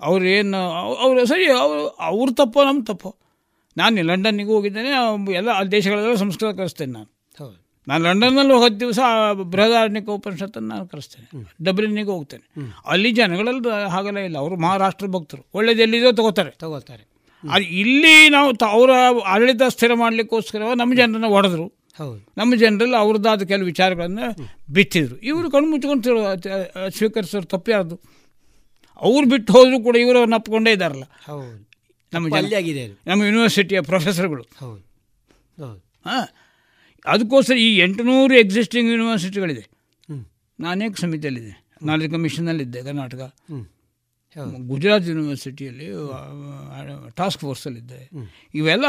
ಅವ್ರು 0.00 0.24
ಏನು 0.24 0.56
ಅವರು 0.94 1.26
ಸರಿ 1.26 1.50
ಅವರು 1.50 1.88
ಅವ್ರ 1.88 2.30
ತಪ್ಪೋ 2.32 2.64
ನಮ್ಮ 2.64 2.84
ತಪ್ಪೋ. 2.84 3.16
ನಾನು 3.76 4.02
ಲಂಡನ್ನಿಗೂ 4.02 4.54
ಹೋಗಿದ್ದೇನೆ 4.54 4.88
ಎಲ್ಲ 5.32 5.48
ಆ 5.48 5.62
ದೇಶಗಳೆಲ್ಲ 5.62 6.14
ಸಂಸ್ಕೃತ 6.14 6.56
ಕಲಿಸ್ತೇನೆ 6.56 6.92
ನಾನು. 6.92 7.18
ಹೌದು. 7.38 7.68
ನಾನು 7.88 8.04
ಲಂಡನ್ನಲ್ಲಿ 8.04 8.54
ಹೋದ 8.54 8.72
ದಿವಸ 8.72 8.98
ಬೃಹದಾರಣ್ಯಕ 9.32 10.08
ಉಪನಿಷತ್ತನ್ನು 10.08 10.68
ನಾನು 10.68 10.88
ಕಲಿಸ್ತೇನೆ. 10.88 11.28
ಡಬ್ಲಿನ್ನಿಗೆ 11.62 12.10
ಹೋಗ್ತೇನೆ. 12.10 12.50
ಅಲ್ಲಿ 12.86 13.12
ಜನಗಳಲ್ಲಿ 13.12 13.88
ಹಾಗೆಲ್ಲ 13.88 14.18
ಇಲ್ಲ. 14.18 14.38
ಅವರು 14.38 14.56
ಮಹಾರಾಷ್ಟ್ರ 14.56 15.06
ಭಕ್ತರು. 15.06 15.46
ಒಳ್ಳೇದು 15.54 15.82
ಎಲ್ಲಿದೋ 15.82 16.12
ತಗೋತಾರೆ. 16.12 16.50
ತಗೋತಾರೆ. 16.50 17.08
ಅದು 17.50 17.64
ಇಲ್ಲಿ 17.64 18.28
ನಾವು 18.28 18.56
ತ- 18.56 18.62
ಅವರ 18.62 18.90
ಆಡಳಿತ 19.26 19.62
ಸ್ಥಿರ 19.68 19.94
ಮಾಡಲಿಕ್ಕೋಸ್ಕರ 19.94 20.62
ನಮ್ಮ 20.76 20.94
ಜನರನ್ನ 20.94 21.26
ಹೊಡೆದ್ರು. 21.26 21.66
ಹೌದು. 21.98 22.32
ನಮ್ಮ 22.38 22.54
ಜನರಲ್ಲಿ 22.54 22.96
ಅವ್ರದ್ದಾದ 22.96 23.42
ಕೆಲವು 23.42 23.64
ವಿಚಾರಗಳನ್ನು 23.64 24.36
ಬಿತ್ತಿದ್ರು. 24.72 25.16
ಇವರು 25.16 25.50
ಕಣ್ಣು 25.50 25.70
ಮುಚ್ಕೊಂಡು 25.70 26.10
ಸ್ವೀಕರಿಸೋರು 26.90 27.46
ತಪ್ಪು 27.46 27.70
ಯಾರ್ದು? 27.70 28.17
ಅವ್ರು 29.00 29.28
ಬಿಟ್ಟು 29.28 29.52
ಹೋದರೂ 29.52 29.82
ಕೂಡ 29.82 29.96
ಇವರು 29.96 30.18
ಅವ್ರನ್ನ 30.18 30.34
ಅಪ್ಕೊಂಡೇ 30.34 30.72
ಇದ್ದಾರಲ್ಲ. 30.72 31.04
ಹೌದು. 31.24 31.70
ನಮ್ಮ 32.12 32.28
ಜಲ್ಲಿಯಾಗಿದೆ 32.28 32.82
ಆಗಿದೆ. 32.82 33.10
ನಮ್ಮ 33.10 33.24
ಯೂನಿವರ್ಸಿಟಿಯ 33.24 33.80
ಪ್ರೊಫೆಸರ್ಗಳು 33.80 34.46
ಹೌದು. 34.58 34.80
ಹೌದು. 35.66 35.78
ಹಾಂ. 35.78 36.28
ಅದಕ್ಕೋಸ್ಕರ 37.06 37.56
ಈ 37.56 37.78
ಎಂಟುನೂರು 37.78 38.34
ಎಕ್ಸಿಸ್ಟಿಂಗ್ 38.34 38.90
ಯೂನಿವರ್ಸಿಟಿಗಳಿದೆ. 38.90 39.68
ನಾನೇಕ 40.60 40.96
ಸಮಿತಿಯಲ್ಲಿದೆ 40.96 41.66
ನಾಲೆಜ್ 41.82 42.12
ಕಮಿಷನಲ್ಲಿದ್ದೆ 42.12 42.82
ಕರ್ನಾಟಕ. 42.82 43.34
ಗುಜರಾತ್ 44.66 45.08
ಯೂನಿವರ್ಸಿಟಿಯಲ್ಲಿ 45.08 45.86
ಟಾಸ್ಕ್ 47.16 47.40
ಫೋರ್ಸಲ್ಲಿದ್ದೆ 47.40 48.10
ಇವೆಲ್ಲ 48.54 48.84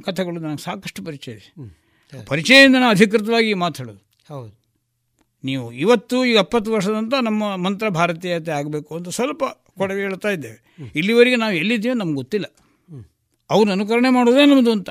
ಕಥೆಗಳು 0.00 0.40
ನನಗೆ 0.40 0.62
ಸಾಕಷ್ಟು 0.62 1.04
ಪರಿಚಯ 1.04 1.32
ಇದೆ. 1.32 1.70
ಪರಿಚಯದಿಂದ 2.26 2.74
ನಾನು 2.74 2.90
ಅಧಿಕೃತವಾಗಿ 2.90 3.54
ಮಾತಾಡೋದು. 3.54 4.08
ಹೌದು. 4.28 4.57
ನೀವು 5.44 5.72
ಇವತ್ತು 5.72 6.24
ಈ 6.24 6.32
ಎಪ್ಪತ್ತು 6.32 6.72
ವರ್ಷದಂತ 6.72 7.14
ನಮ್ಮ 7.14 7.56
ಮಂತ್ರ 7.56 7.88
ಭಾರತೀಯತೆ 7.88 8.50
ಆಗಬೇಕು 8.50 8.96
ಅಂತ 8.96 9.08
ಸ್ವಲ್ಪ 9.08 9.44
ಕೊಡವೆ 9.78 10.00
ಹೇಳ್ತಾ 10.00 10.28
ಇದ್ದೇವೆ. 10.28 10.74
ಇಲ್ಲಿವರೆಗೆ 10.94 11.36
ನಾವು 11.36 11.52
ಎಲ್ಲಿದ್ದೀವೋ 11.52 11.94
ನಮ್ಗೆ 11.94 12.14
ಗೊತ್ತಿಲ್ಲ. 12.14 12.46
ಅವ್ರನ್ನ 13.50 13.72
ಅನುಕರಣೆ 13.72 14.10
ಮಾಡೋದೇ 14.10 14.44
ನಮ್ಮದು 14.44 14.72
ಅಂತ. 14.72 14.88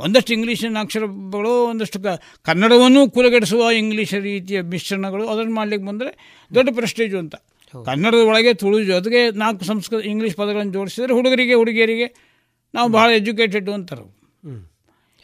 ಒಂದಷ್ಟು 0.00 0.32
ಇಂಗ್ಲೀಷಿನ 0.32 0.78
ಅಕ್ಷರಗಳು 0.80 1.64
ಒಂದಷ್ಟು 1.64 2.00
ಕ 2.00 2.06
ಕನ್ನಡವನ್ನು 2.42 3.10
ಕುಲಗೆಡಿಸುವ 3.10 3.70
ಇಂಗ್ಲೀಷ್ 3.70 4.14
ರೀತಿಯ 4.14 4.62
ಮಿಶ್ರಣಗಳು 4.62 5.28
ಅದನ್ನು 5.28 5.54
ಮಾಡಲಿಕ್ಕೆ 5.54 5.88
ಬಂದರೆ 5.88 6.10
ದೊಡ್ಡ 6.54 6.70
ಪ್ರೆಸ್ಟೇಜು 6.74 7.18
ಅಂತ. 7.18 7.34
ಕನ್ನಡದ 7.86 8.18
ಒಳಗೆ 8.18 8.54
ತುಳು 8.54 8.84
ಜೊತೆಗೆ 8.84 9.30
ನಾಲ್ಕು 9.30 9.64
ಸಂಸ್ಕೃತ 9.64 10.06
ಇಂಗ್ಲೀಷ್ 10.06 10.36
ಪದಗಳನ್ನು 10.36 10.72
ಜೋಡಿಸಿದರೆ 10.72 11.12
ಹುಡುಗರಿಗೆ 11.12 11.54
ಹುಡುಗಿಯರಿಗೆ 11.54 12.06
ನಾವು 12.74 12.88
ಬಹಳ 12.88 13.10
ಎಜುಕೇಟೆಡ್ 13.10 13.70
ಅಂತಾರೆ. 13.70 14.16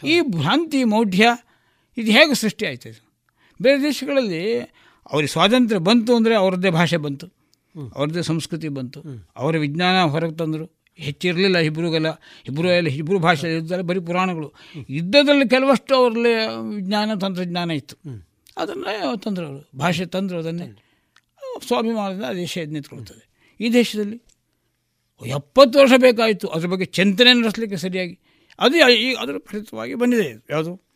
ಈ 0.08 0.20
ಭ್ರಾಂತಿ 0.20 0.84
ಮೌಢ್ಯ 0.84 1.28
ಇದು 1.96 2.10
ಹೇಗೆ 2.10 2.34
ಸೃಷ್ಟಿ 2.34 2.66
ಆಯ್ತು 2.66 2.88
ಇದು? 2.88 3.01
ಬೇರೆ 3.62 3.82
ದೇಶಗಳಲ್ಲಿ 3.82 4.60
ಅವ್ರಿಗೆ 5.12 5.32
ಸ್ವಾತಂತ್ರ್ಯ 5.32 5.78
ಬಂತು 5.78 6.16
ಅಂದರೆ 6.16 6.34
ಅವ್ರದ್ದೇ 6.34 6.70
ಭಾಷೆ 6.70 6.96
ಬಂತು. 6.96 7.26
ಅವ್ರದ್ದೇ 7.96 8.22
ಸಂಸ್ಕೃತಿ 8.22 8.68
ಬಂತು. 8.68 9.00
ಅವರ 9.36 9.56
ವಿಜ್ಞಾನ 9.56 10.04
ಹೊರಗೆ 10.04 10.36
ತಂದರು. 10.36 10.82
ಹೆಚ್ಚಿರಲಿಲ್ಲ 10.96 11.58
ಹಿಬ್ರುಗೆಲ್ಲ. 11.58 12.10
ಹಿಬ್ರು 12.44 12.68
ಎಲ್ಲ 12.68 12.88
ಹಿಬ್ರು 12.88 13.18
ಭಾಷೆ 13.18 13.56
ಇದ್ದರೆ 13.56 13.82
ಬರೀ 13.82 14.00
ಪುರಾಣಗಳು. 14.00 14.52
ಯುದ್ಧದಲ್ಲಿ 14.90 15.48
ಕೆಲವಷ್ಟು 15.48 15.94
ಅವರಲ್ಲಿ 15.94 16.34
ವಿಜ್ಞಾನ 16.76 17.18
ತಂತ್ರಜ್ಞಾನ 17.18 17.70
ಇತ್ತು. 17.70 17.96
ಅದನ್ನೇ 18.56 19.00
ತಂದರು 19.24 19.46
ಅವರು. 19.46 19.78
ಭಾಷೆ 19.78 20.06
ತಂದರು 20.06 20.38
ಅದನ್ನೇ. 20.38 20.66
ಸ್ವಾಭಿಮಾನದಿಂದ 21.66 22.24
ಆ 22.24 22.32
ದೇಶ 22.32 22.58
ಎದ್ದು 22.58 22.72
ನಿಂತ್ಕೊಳ್ತದೆ 22.72 23.28
ಈ 23.60 23.72
ದೇಶದಲ್ಲಿ 23.72 24.22
ಎಪ್ಪತ್ತು 25.26 25.78
ವರ್ಷ 25.78 25.92
ಬೇಕಾಯಿತು. 25.96 26.48
ಅದ್ರ 26.48 26.66
ಬಗ್ಗೆ 26.66 26.84
ಚಿಂತನೆ 26.84 27.32
ನಡೆಸಲಿಕ್ಕೆ 27.32 27.76
ಸರಿಯಾಗಿ. 27.76 28.18
ಅದು 28.60 28.92
ಈ 28.92 29.14
ಅದರ 29.14 29.36
ಫಲಿತವಾಗಿ 29.46 29.94
ಬಂದಿದೆ. 29.94 30.44
ಯಾವುದು? 30.50 30.91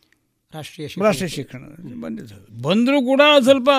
ರಾಷ್ಟ್ರೀಯ 0.53 0.87
ರಾಷ್ಟ್ರೀಯ 1.01 1.27
ಶಿಕ್ಷಣ. 1.27 1.59
ಬಂದಿದ್ದು 2.01 2.61
ಬಂದರೂ 2.61 3.01
ಕೂಡ 3.01 3.21
ಸ್ವಲ್ಪ 3.43 3.69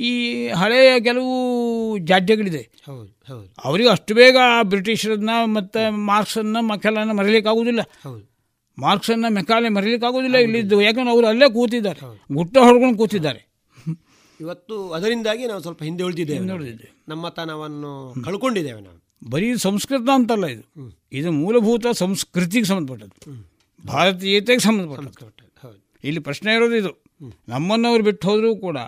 ಈ 0.00 0.46
ಹಳೆಯ 0.48 1.00
ಕೆಲವು 1.00 1.98
ಜಾಡ್ಯಗಳಿದೆ. 1.98 2.70
ಹೌದು 2.86 3.16
ಹೌದು. 3.28 3.54
ಅವರಿಗೆ 3.64 3.88
ಅಷ್ಟು 3.88 4.14
ಬೇಗ 4.14 4.36
ಬ್ರಿಟಿಷರನ್ನ 4.62 5.30
ಮತ್ತು 5.44 5.90
ಮಾರ್ಕ್ಸನ್ನು 5.90 6.62
ಮರಿಲಿಕ್ಕೆ 6.62 7.12
ಮರೀಲಿಕ್ಕಾಗೋದಿಲ್ಲ 7.12 7.80
ಹೌದು. 7.80 8.36
ಮಾರ್ಕ್ಸನ್ನು 8.78 9.32
ಮೆಕಾಲೆ 9.32 9.68
ಮರೀಲಿಕ್ಕಾಗೋದಿಲ್ಲ 9.68 10.36
ಇಲ್ಲಿದ್ದು. 10.36 10.82
ಯಾಕಂದ್ರೆ 10.82 11.10
ಅವರು 11.10 11.26
ಅಲ್ಲೇ 11.26 11.52
ಕೂತಿದ್ದಾರೆ. 11.52 12.18
ಗುಟ್ಟ 12.34 12.58
ಹೊಡ್ಕೊಂಡು 12.58 12.98
ಕೂತಿದ್ದಾರೆ. 12.98 13.46
ಇವತ್ತು 14.40 14.92
ಅದರಿಂದಾಗಿ 14.92 15.46
ನಾವು 15.46 15.60
ಸ್ವಲ್ಪ 15.60 15.82
ಹಿಂದೆ 15.82 16.04
ಉಳಿದಿದ್ದೇವೆ. 16.04 16.52
ಉಳಿದಿದ್ದೇವೆ. 16.52 17.04
ನಮ್ಮತನವನ್ನು 17.08 18.14
ಕಳ್ಕೊಂಡಿದ್ದೇವೆ 18.24 18.80
ನಾವು. 18.80 19.30
ಬರೀ 19.30 19.56
ಸಂಸ್ಕೃತ 19.56 20.08
ಅಂತಲ್ಲ 20.14 20.46
ಇದು. 20.46 20.98
ಇದು 21.12 21.32
ಮೂಲಭೂತ 21.32 21.86
ಸಂಸ್ಕೃತಿಗೆ 21.92 22.64
ಸಂಬಂಧಪಟ್ಟದ್ದು. 22.64 23.56
ಭಾರತೀಯತೆಗೆ 23.86 24.58
ಸಂಬಂಧಪಟ್ಟದ್ದು. 24.58 25.35
ಇಲ್ಲಿ 26.06 26.22
ಪ್ರಶ್ನೆ 26.22 26.50
ಇರೋದು 26.54 26.76
ಇದು. 26.76 26.92
ನಮ್ಮನ್ನು 27.48 27.88
ಅವ್ರು 27.88 28.04
ಬಿಟ್ಟು 28.04 28.24
ಹೋದರೂ 28.28 28.50
ಕೂಡ 28.56 28.78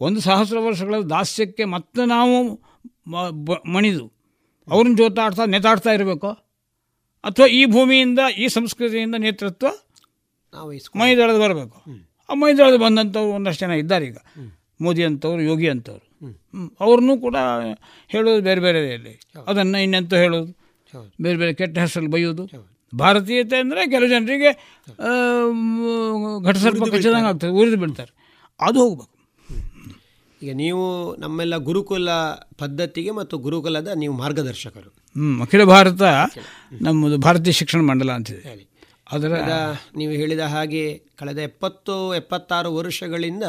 ಒಂದು 0.00 0.20
ಸಹಸ್ರ 0.20 0.58
ವರ್ಷಗಳ 0.58 0.96
ದಾಸ್ಯಕ್ಕೆ 1.10 1.64
ಮತ್ತೆ 1.64 2.02
ನಾವು 2.06 2.36
ಮಣಿದು 3.72 4.04
ಅವ್ರನ್ನ 4.68 4.94
ಜೋತಾಡ್ತಾ 4.96 5.44
ನೆತಾಡ್ತಾ 5.44 5.90
ಇರಬೇಕು? 5.92 6.30
ಅಥವಾ 7.24 7.46
ಈ 7.46 7.64
ಭೂಮಿಯಿಂದ 7.64 8.20
ಈ 8.36 8.48
ಸಂಸ್ಕೃತಿಯಿಂದ 8.48 9.16
ನೇತೃತ್ವ 9.18 9.68
ಮೈದಾಳದ 10.98 11.38
ಬರಬೇಕು? 11.44 11.78
ಆ 12.28 12.34
ಮೈದಾಳದ 12.34 12.76
ಬಂದಂಥವ್ರು 12.76 13.30
ಒಂದಷ್ಟು 13.30 13.60
ಜನ 13.66 13.72
ಇದ್ದಾರೆ 13.82 14.06
ಈಗ. 14.06 14.18
ಮೋದಿ 14.80 15.02
ಅಂಥವ್ರು 15.04 15.42
ಯೋಗಿ 15.42 15.68
ಅಂಥವ್ರು. 15.68 16.06
ಅವ್ರನ್ನೂ 16.80 17.14
ಕೂಡ 17.18 17.36
ಹೇಳೋದು 18.08 18.42
ಬೇರೆ 18.42 18.60
ಬೇರೆ 18.60 18.80
ಇಲ್ಲಿ. 18.94 19.14
ಅದನ್ನು 19.46 19.78
ಇನ್ನೆಂತೂ 19.82 20.16
ಹೇಳೋದು? 20.16 20.52
ಬೇರೆ 21.22 21.38
ಬೇರೆ 21.38 21.52
ಕೆಟ್ಟ 21.54 21.78
ಹೆಸರಲ್ಲಿ 21.78 22.10
ಬೈಯೋದು 22.10 22.44
ಭಾರತೀಯತೆ 22.92 23.56
ಅಂದರೆ 23.56 23.80
ಕೆಲವು 23.90 24.10
ಜನರಿಗೆ 24.10 24.50
ಘಟಸರ್ಪ 26.48 26.82
ಕಚ್ಚಿದಂಗೆ 26.92 27.28
ಆಗ್ತದೆ 27.30 27.52
ಉರಿದು 27.60 27.76
ಬಿಡ್ತಾರೆ 27.76 28.12
ಅದು 28.60 28.78
ಹೋಗ್ಬೇಕು. 28.84 29.14
ಈಗ 30.42 30.52
ನೀವು 30.54 30.84
ನಮ್ಮೆಲ್ಲ 31.20 31.54
ಗುರುಕುಲ 31.68 32.10
ಪದ್ಧತಿಗೆ 32.58 33.10
ಮತ್ತು 33.10 33.38
ಗುರುಕುಲದ 33.38 33.88
ನೀವು 33.94 34.14
ಮಾರ್ಗದರ್ಶಕರು. 34.16 34.90
ಹ್ಞೂ 35.16 35.42
ಅಖಿಲ 35.42 35.64
ಭಾರತ 35.64 36.02
ನಮ್ಮದು 36.82 37.18
ಭಾರತೀಯ 37.18 37.54
ಶಿಕ್ಷಣ 37.60 37.80
ಮಂಡಲ 37.80 38.10
ಅಂತಿದೆ 38.12 38.42
ಅದರ 39.12 39.32
ನೀವು 39.96 40.12
ಹೇಳಿದ 40.12 40.42
ಹಾಗೆ 40.54 40.82
ಕಳೆದ 41.18 41.38
ಎಪ್ಪತ್ತು 41.50 42.14
ಎಪ್ಪತ್ತಾರು 42.14 42.70
ವರ್ಷಗಳಿಂದ 42.76 43.44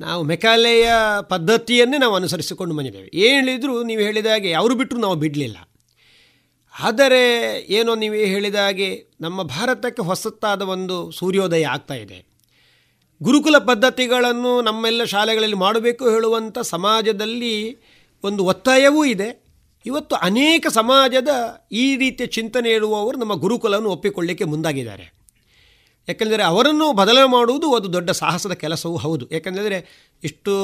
ನಾವು 0.00 0.22
ಮೆಕಾಲೆಯ 0.22 0.86
ಪದ್ಧತಿಯನ್ನೇ 1.28 1.98
ನಾವು 1.98 2.14
ಅನುಸರಿಸಿಕೊಂಡು 2.14 2.74
ಬಂದಿದ್ದೇವೆ. 2.76 3.08
ಏನು 3.24 3.36
ಹೇಳಿದರೂ 3.38 3.74
ನೀವು 3.82 4.00
ಹೇಳಿದ 4.00 4.26
ಹಾಗೆ 4.26 4.50
ಅವರು 4.52 4.74
ಬಿಟ್ಟರು 4.74 5.00
ನಾವು 5.00 5.14
ಬಿಡಲಿಲ್ಲ. 5.14 5.58
ಆದರೆ 6.80 7.60
ಏನೋ 7.60 7.94
ನೀವು 7.94 8.14
ಹೇಳಿದ 8.14 8.54
ಹಾಗೆ 8.54 9.04
ನಮ್ಮ 9.20 9.42
ಭಾರತಕ್ಕೆ 9.42 10.02
ಹೊಸತಾದ 10.02 10.62
ಒಂದು 10.62 11.10
ಸೂರ್ಯೋದಯ 11.10 11.66
ಆಗ್ತಾ 11.66 11.94
ಇದೆ. 11.94 12.32
ಗುರುಕುಲ 13.22 13.58
ಪದ್ಧತಿಗಳನ್ನು 13.58 14.62
ನಮ್ಮೆಲ್ಲ 14.62 15.04
ಶಾಲೆಗಳಲ್ಲಿ 15.04 15.56
ಮಾಡಬೇಕು 15.56 16.10
ಹೇಳುವಂಥ 16.10 16.58
ಸಮಾಜದಲ್ಲಿ 16.58 17.76
ಒಂದು 18.24 18.44
ಒತ್ತಾಯವೂ 18.44 19.04
ಇದೆ. 19.04 19.42
ಇವತ್ತು 19.86 20.16
ಅನೇಕ 20.16 20.66
ಸಮಾಜದ 20.66 21.28
ಈ 21.72 21.96
ರೀತಿಯ 21.96 22.26
ಚಿಂತನೆ 22.26 22.70
ಇರುವವರು 22.70 23.18
ನಮ್ಮ 23.18 23.34
ಗುರುಕುಲವನ್ನು 23.34 23.90
ಒಪ್ಪಿಕೊಳ್ಳಿಕ್ಕೆ 23.90 24.44
ಮುಂದಾಗಿದ್ದಾರೆ. 24.44 25.14
ಯಾಕೆಂದರೆ 26.08 26.42
ಅವರನ್ನು 26.42 26.92
ಬದಲಾವಣೆ 26.92 27.32
ಮಾಡುವುದು 27.32 27.70
ಒಂದು 27.70 27.92
ದೊಡ್ಡ 27.92 28.10
ಸಾಹಸದ 28.10 28.52
ಕೆಲಸವೂ 28.52 28.96
ಹೌದು. 28.96 29.30
ಯಾಕೆಂದರೆ 29.30 30.08
ಇಷ್ಟು 30.24 30.54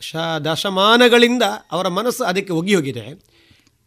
ಶ 0.00 0.16
ದಶಮಾನಗಳಿಂದ 0.16 1.42
ಅವರ 1.72 1.88
ಮನಸ್ಸು 1.88 2.24
ಅದಕ್ಕೆ 2.24 2.52
ಒಗಿ 2.52 2.74
ಹೋಗಿದೆ. 2.74 3.29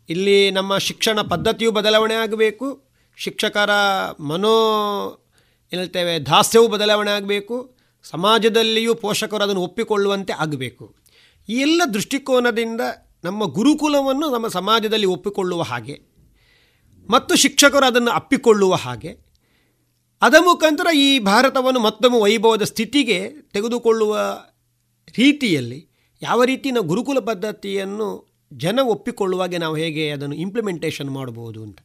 ಇಲ್ಲಿ 0.10 0.38
ನಮ್ಮ 0.52 0.78
ಶಿಕ್ಷಣ 0.88 1.20
ಪದ್ಧತಿಯು 1.32 1.72
ಬದಲಾವಣೆ 1.72 2.16
ಆಗಬೇಕು. 2.24 2.68
ಶಿಕ್ಷಕರ 3.18 3.72
ಮನೋ 4.30 4.56
ಏನೇಳ್ತೇವೆ 5.72 6.14
ದಾಸ್ಯವೂ 6.32 6.68
ಬದಲಾವಣೆ 6.68 7.12
ಆಗಬೇಕು. 7.12 7.56
ಸಮಾಜದಲ್ಲಿಯೂ 8.06 8.94
ಪೋಷಕರು 8.96 9.44
ಅದನ್ನು 9.46 9.62
ಒಪ್ಪಿಕೊಳ್ಳುವಂತೆ 9.68 10.34
ಆಗಬೇಕು. 10.44 10.86
ಈ 11.50 11.58
ಎಲ್ಲ 11.66 11.82
ದೃಷ್ಟಿಕೋನದಿಂದ 11.94 12.82
ನಮ್ಮ 13.24 13.44
ಗುರುಕುಲವನ್ನು 13.58 14.28
ನಮ್ಮ 14.30 14.48
ಸಮಾಜದಲ್ಲಿ 14.48 15.08
ಒಪ್ಪಿಕೊಳ್ಳುವ 15.16 15.62
ಹಾಗೆ, 15.62 15.96
ಮತ್ತು 17.10 17.34
ಶಿಕ್ಷಕರು 17.44 17.86
ಅದನ್ನು 17.86 18.12
ಅಪ್ಪಿಕೊಳ್ಳುವ 18.12 18.74
ಹಾಗೆ, 18.86 19.12
ಅದ 20.22 20.36
ಮುಖಾಂತರ 20.40 20.88
ಈ 21.06 21.08
ಭಾರತವನ್ನು 21.20 21.80
ಮತ್ತೊಮ್ಮೆ 21.80 22.20
ವೈಭವದ 22.20 22.64
ಸ್ಥಿತಿಗೆ 22.64 23.18
ತೆಗೆದುಕೊಳ್ಳುವ 23.56 24.16
ರೀತಿಯಲ್ಲಿ 25.18 25.80
ಯಾವ 26.22 26.40
ರೀತಿ 26.44 26.68
ನಾವು 26.72 26.88
ಗುರುಕುಲ 26.88 27.20
ಪದ್ಧತಿಯನ್ನು 27.20 28.10
ಜನ 28.58 28.80
ಒಪ್ಪಿಕೊಳ್ಳುವಾಗೆ 28.84 29.58
ನಾವು 29.58 29.76
ಹೇಗೆ 29.76 30.10
ಅದನ್ನು 30.10 30.36
ಇಂಪ್ಲಿಮೆಂಟೇಷನ್ 30.36 31.10
ಮಾಡಬಹುದು 31.10 31.64
ಅಂತ? 31.64 31.80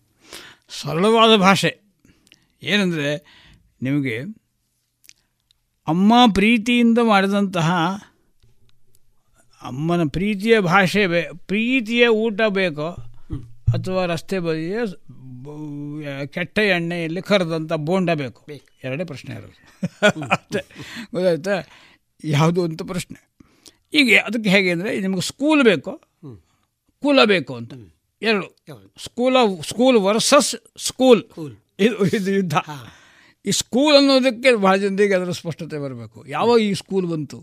ಸರಳವಾದ 0.69 1.36
ಭಾಷೆ. 1.36 1.81
ಏನಂದರೆ 2.62 3.16
ನಿಮಗೆ 3.82 4.19
ಅಮ್ಮ 5.89 6.15
ಪ್ರೀತಿಯಿಂದ 6.35 6.99
ಮಾಡಿದಂತಹ 7.03 7.73
ಅಮ್ಮನ 9.62 10.09
ಪ್ರೀತಿಯ 10.09 10.61
ಭಾಷೆ 10.61 11.07
ಬೇ 11.07 11.31
ಪ್ರೀತಿಯ 11.47 12.09
ಊಟ 12.09 12.40
ಬೇಕೋ 12.49 12.90
ಅಥವಾ 13.73 14.05
ರಸ್ತೆ 14.05 14.39
ಬದಿಯ 14.39 14.78
ಕೆಟ್ಟ 16.27 16.59
ಎಣ್ಣೆಯಲ್ಲಿ 16.59 17.23
ಕರೆದಂಥ 17.23 17.73
ಬೋಂಡ 17.73 18.11
ಬೇಕು? 18.11 18.47
ಎರಡೇ 18.85 19.05
ಪ್ರಶ್ನೆ 19.05 19.35
ಇರೋದು. 19.35 19.57
ಅಷ್ಟೇ. 20.24 20.61
ಗೊತ್ತಾಯ್ತಾ? 21.15 21.69
ಯಾವುದು 22.24 22.65
ಅಂತ 22.65 22.82
ಪ್ರಶ್ನೆ. 22.82 23.36
ಈಗ 23.95 24.19
ಅದಕ್ಕೆ 24.19 24.51
ಹೇಗೆ 24.51 24.70
ಅಂದರೆ 24.70 25.01
ನಿಮಗೆ 25.01 25.20
ಸ್ಕೂಲ್ 25.20 25.65
ಬೇಕು? 25.65 26.03
ಕುಲ 27.02 27.24
ಬೇಕು 27.24 27.52
ಅಂತ 27.54 27.72
ಎರಡು. 28.22 28.46
School 29.04 29.36
school 29.62 29.98
versus 30.06 30.52
school. 30.86 31.20
ಇದು 31.86 32.06
ಇದು 32.16 32.30
ಯುದ್ಧ. 32.30 32.54
ಈ 33.44 33.50
ಸ್ಕೂಲ್ 33.50 33.94
ಅನ್ನೋದಕ್ಕೆ 33.96 34.50
ಬಹಳ 34.54 34.76
ಜನರಿಗೆ 34.76 35.14
ಅದರ 35.14 35.32
ಸ್ಪಷ್ಟತೆ 35.40 35.78
ಬರಬೇಕು. 35.78 36.18
ಯಾವಾಗ 36.28 36.58
ಈ 36.60 36.72
ಸ್ಕೂಲ್ 36.74 37.06
ಬಂತು? 37.06 37.38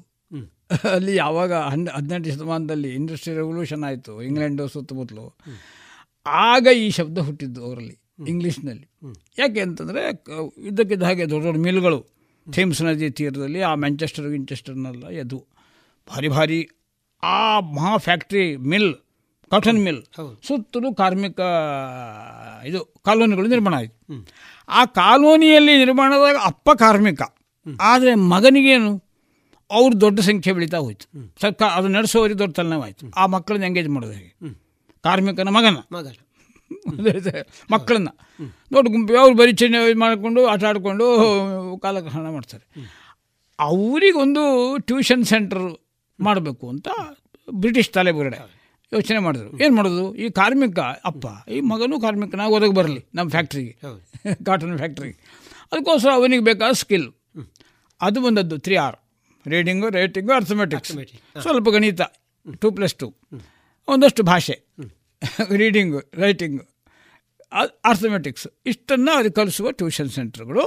ಅಲ್ಲಿ 0.96 1.14
ಯಾವಾಗ 1.16 1.54
ಹನ್ನೆ 1.72 1.90
ಹದಿನೆಂಟು 1.96 2.30
ಶತಮಾನದಲ್ಲಿ 2.30 2.90
ಇಂಡಸ್ಟ್ರಿ 2.96 3.34
ರೆವಲ್ಯೂಷನ್ 3.36 3.84
ಆಯಿತು. 3.84 4.14
ಇಂಗ್ಲೆಂಡು 4.22 4.68
ಸುತ್ತಮುತ್ತಲು. 4.68 5.26
ಆಗ 6.26 6.68
ಈ 6.76 6.90
ಶಬ್ದ 6.90 7.18
ಹುಟ್ಟಿದ್ದು 7.18 7.60
ಅವರಲ್ಲಿ 7.66 7.96
ಇಂಗ್ಲೀಷ್ನಲ್ಲಿ. 8.28 8.88
ಯಾಕೆ 9.40 9.60
ಅಂತಂದರೆ 9.60 10.04
ಇದಕ್ಕಿದ್ದ 10.68 11.04
ಹಾಗೆ 11.04 11.26
ದೊಡ್ಡ 11.30 11.44
ದೊಡ್ಡ 11.46 11.60
ಮಿಲ್ಗಳು. 11.60 12.00
ಥೇಮ್ಸ್ 12.48 12.82
ನದಿ 12.82 13.10
ತೀರದಲ್ಲಿ 13.10 13.62
ಆ 13.62 13.74
ಮ್ಯಾಂಚೆಸ್ಟರ್ 13.76 14.26
ವಿಂಚೆಸ್ಟರ್ನೆಲ್ಲ 14.26 15.06
ಎದ್ದು 15.22 15.40
ಭಾರಿ 16.08 16.28
ಭಾರಿ 16.28 16.60
ಆ 17.24 17.60
ಮಹಾ 17.60 17.94
ಫ್ಯಾಕ್ಟ್ರಿ 17.98 18.46
ಮಿಲ್ 18.72 18.92
ಕಾಟನ್ 19.56 19.80
ಮಿಲ್ 19.84 20.02
ಸುತ್ತಲೂ 20.48 20.94
ಕಾರ್ಮಿಕ 20.94 21.40
ಇದು 22.66 22.80
ಕಾಲೋನಿಗಳು 23.06 23.48
ನಿರ್ಮಾಣ 23.48 23.74
ಆಯಿತು 23.74 23.98
ಆ 24.70 24.86
ಕಾಲೋನಿಯಲ್ಲಿ 24.86 25.78
ನಿರ್ಮಾಣದಾಗ 25.78 26.36
ಅಪ್ಪ 26.44 26.70
ಕಾರ್ಮಿಕ. 26.80 27.22
ಆದರೆ 27.82 28.16
ಮಗನಿಗೇನು? 28.16 28.92
ಅವ್ರು 29.72 30.02
ದೊಡ್ಡ 30.02 30.20
ಸಂಖ್ಯೆ 30.20 30.54
ಬೆಳೀತಾ 30.54 30.78
ಹೋಯ್ತು. 30.78 31.06
ಸರ್ಕಾರ 31.42 31.70
ಅದು 31.70 31.88
ನಡೆಸೋರಿಗೆ 31.88 32.40
ದೊಡ್ಡ 32.40 32.54
ತಲೆನೋವಾಯಿತು. 32.56 33.10
ಆ 33.10 33.26
ಮಕ್ಕಳನ್ನ 33.26 33.66
ಎಂಗೇಜ್ 33.66 33.90
ಮಾಡೋದು 33.90 34.12
ಹೇಗೆ? 34.12 34.32
ಕಾರ್ಮಿಕನ 35.04 35.50
ಮಗನ? 35.50 35.78
ಮಗನ. 35.92 36.16
ಮಕ್ಕಳನ್ನ. 37.72 38.10
ದೊಡ್ಡ 38.74 38.88
ಗುಂಪು 38.90 39.18
ಅವ್ರು 39.18 39.36
ಬರೀ 39.38 39.54
ಚಿನ್ನ 39.54 40.00
ಮಾಡಿಕೊಂಡು 40.00 40.46
ಆಟ 40.46 40.64
ಆಡಿಕೊಂಡು 40.64 41.08
ಕಾಲಗ್ರಹಣ 41.82 42.28
ಮಾಡ್ತಾರೆ. 42.30 42.66
ಅವರಿಗೊಂದು 43.60 44.78
ಟ್ಯೂಷನ್ 44.82 45.26
ಸೆಂಟರ್ 45.26 45.66
ಮಾಡಬೇಕು 46.20 46.70
ಅಂತ 46.70 46.88
ಬ್ರಿಟಿಷ್ 47.52 47.90
ತಲೆಬುರಡೆ 47.90 48.55
ಯೋಚನೆ 48.96 49.20
ಮಾಡಿದ್ರು. 49.26 49.50
ಏನು 49.64 49.74
ಮಾಡೋದು? 49.78 50.04
ಈ 50.24 50.26
ಕಾರ್ಮಿಕ 50.40 50.80
ಅಪ್ಪ 51.10 51.26
ಈ 51.56 51.60
ಮಗನೂ 51.72 51.96
ಕಾರ್ಮಿಕನಾಗಿ 52.06 52.54
ಒದಗಿ 52.58 52.76
ಬರಲಿ 52.80 53.02
ನಮ್ಮ 53.18 53.28
ಫ್ಯಾಕ್ಟ್ರಿಗೆ 53.36 53.74
ಕಾಟನ್ 54.48 54.76
ಫ್ಯಾಕ್ಟ್ರಿಗೆ 54.82 55.16
ಅದಕ್ಕೋಸ್ಕರ 55.72 56.12
ಅವನಿಗೆ 56.20 56.44
ಬೇಕಾದ 56.50 56.74
ಸ್ಕಿಲ್ 56.84 57.08
ಅದು 58.02 58.20
ಬಂದದ್ದು 58.26 58.58
three 58.66 58.76
R 58.86 58.98
reading 59.46 59.88
writing 59.98 60.34
arithmetics 60.34 60.92
ಸ್ವಲ್ಪ 61.46 61.68
ಗಣಿತ 61.76 62.02
ಟೂ 62.62 62.70
ಪ್ಲಸ್ 62.78 62.96
ಟು 63.02 63.08
ಒಂದಷ್ಟು 63.88 64.24
ಭಾಷೆ. 64.30 64.56
ರೀಡಿಂಗು 65.62 66.00
ರೈಟಿಂಗು 66.24 66.64
ಅರ್ಥಮೆಟಿಕ್ಸ್ 67.92 68.48
ಇಷ್ಟನ್ನು 68.72 69.12
ಅದು 69.20 69.30
ಕಲಿಸುವ 69.38 69.72
ಟ್ಯೂಷನ್ 69.80 70.10
ಸೆಂಟರ್ಗಳು 70.16 70.64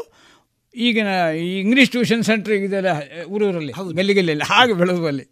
ಈಗಿನ 0.75 1.11
ಈ 1.43 1.47
ಇಂಗ್ಲೀಷ್ 1.61 1.91
ಟ್ಯೂಷನ್ 1.95 2.23
ಸೆಂಟ್ರ್ 2.29 2.53
ಇದೆಲ್ಲ 2.57 2.91
ಊರೂರಲ್ಲಿ 3.35 3.73
ಗಲ್ಲಿಗಲ್ಲಿ 3.99 4.47
ಹಾಗೆ 4.53 4.75
ಬೆಳೆದುವಲ್ಲಿ 4.81 5.27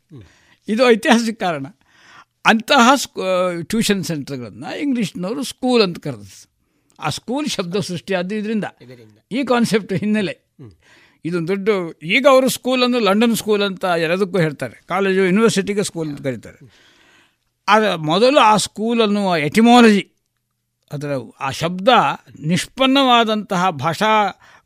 ಇದು 0.69 0.83
ಐತಿಹಾಸಿಕ 0.95 1.37
ಕಾರಣ. 1.45 1.67
ಅಂತಹ 2.51 2.87
ಸ್ಕೂ 3.03 3.23
ಟ್ಯೂಷನ್ 3.73 4.03
ಸೆಂಟರ್ಗಳನ್ನು 4.09 4.71
ಇಂಗ್ಲೀಷ್ನವರು 4.85 5.43
ಸ್ಕೂಲ್ 5.53 5.83
ಅಂತ 5.87 5.99
ಕರೆದ್ರು 6.07 6.37
ಆ 6.99 7.09
ಸ್ಕೂಲ್ 7.11 7.47
ಶಬ್ದ 7.55 7.81
ಸೃಷ್ಟಿ 7.89 8.13
ಅದು 8.15 8.35
ಇದರಿಂದ. 8.41 8.67
ಈ 9.33 9.41
ಕಾನ್ಸೆಪ್ಟ್ 9.45 9.93
ಹಿನ್ನೆಲೆ. 9.93 10.35
ಇದೊಂದು 11.25 11.49
ದೊಡ್ಡ 11.49 11.69
ಈಗ 12.17 12.25
ಅವರು 12.31 12.49
ಸ್ಕೂಲ್ 12.49 12.83
ಅಂದರೆ 12.85 13.01
ಲಂಡನ್ 13.01 13.37
ಸ್ಕೂಲ್ 13.37 13.63
ಅಂತ 13.63 13.85
ಎಲ್ಲದಕ್ಕೂ 14.05 14.39
ಹೇಳ್ತಾರೆ. 14.39 14.77
ಕಾಲೇಜು 14.89 15.21
ಯೂನಿವರ್ಸಿಟಿಗೆ 15.25 15.83
ಸ್ಕೂಲ್ 15.83 16.09
ಅಂತ 16.11 16.21
ಕರೀತಾರೆ. 16.21 16.59
ಆದರೆ 17.69 17.91
ಮೊದಲು 18.11 18.39
ಆ 18.51 18.55
ಸ್ಕೂಲ್ 18.67 19.01
ಅನ್ನುವ 19.03 19.37
ಎಟಿಮಾಲಜಿ 19.47 20.05
ಅದರ 20.91 21.13
ಆ 21.41 21.49
ಶಬ್ದ 21.51 21.89
ನಿಷ್ಪನ್ನವಾದಂತಹ 22.51 23.71
ಭಾಷಾ 23.85 24.13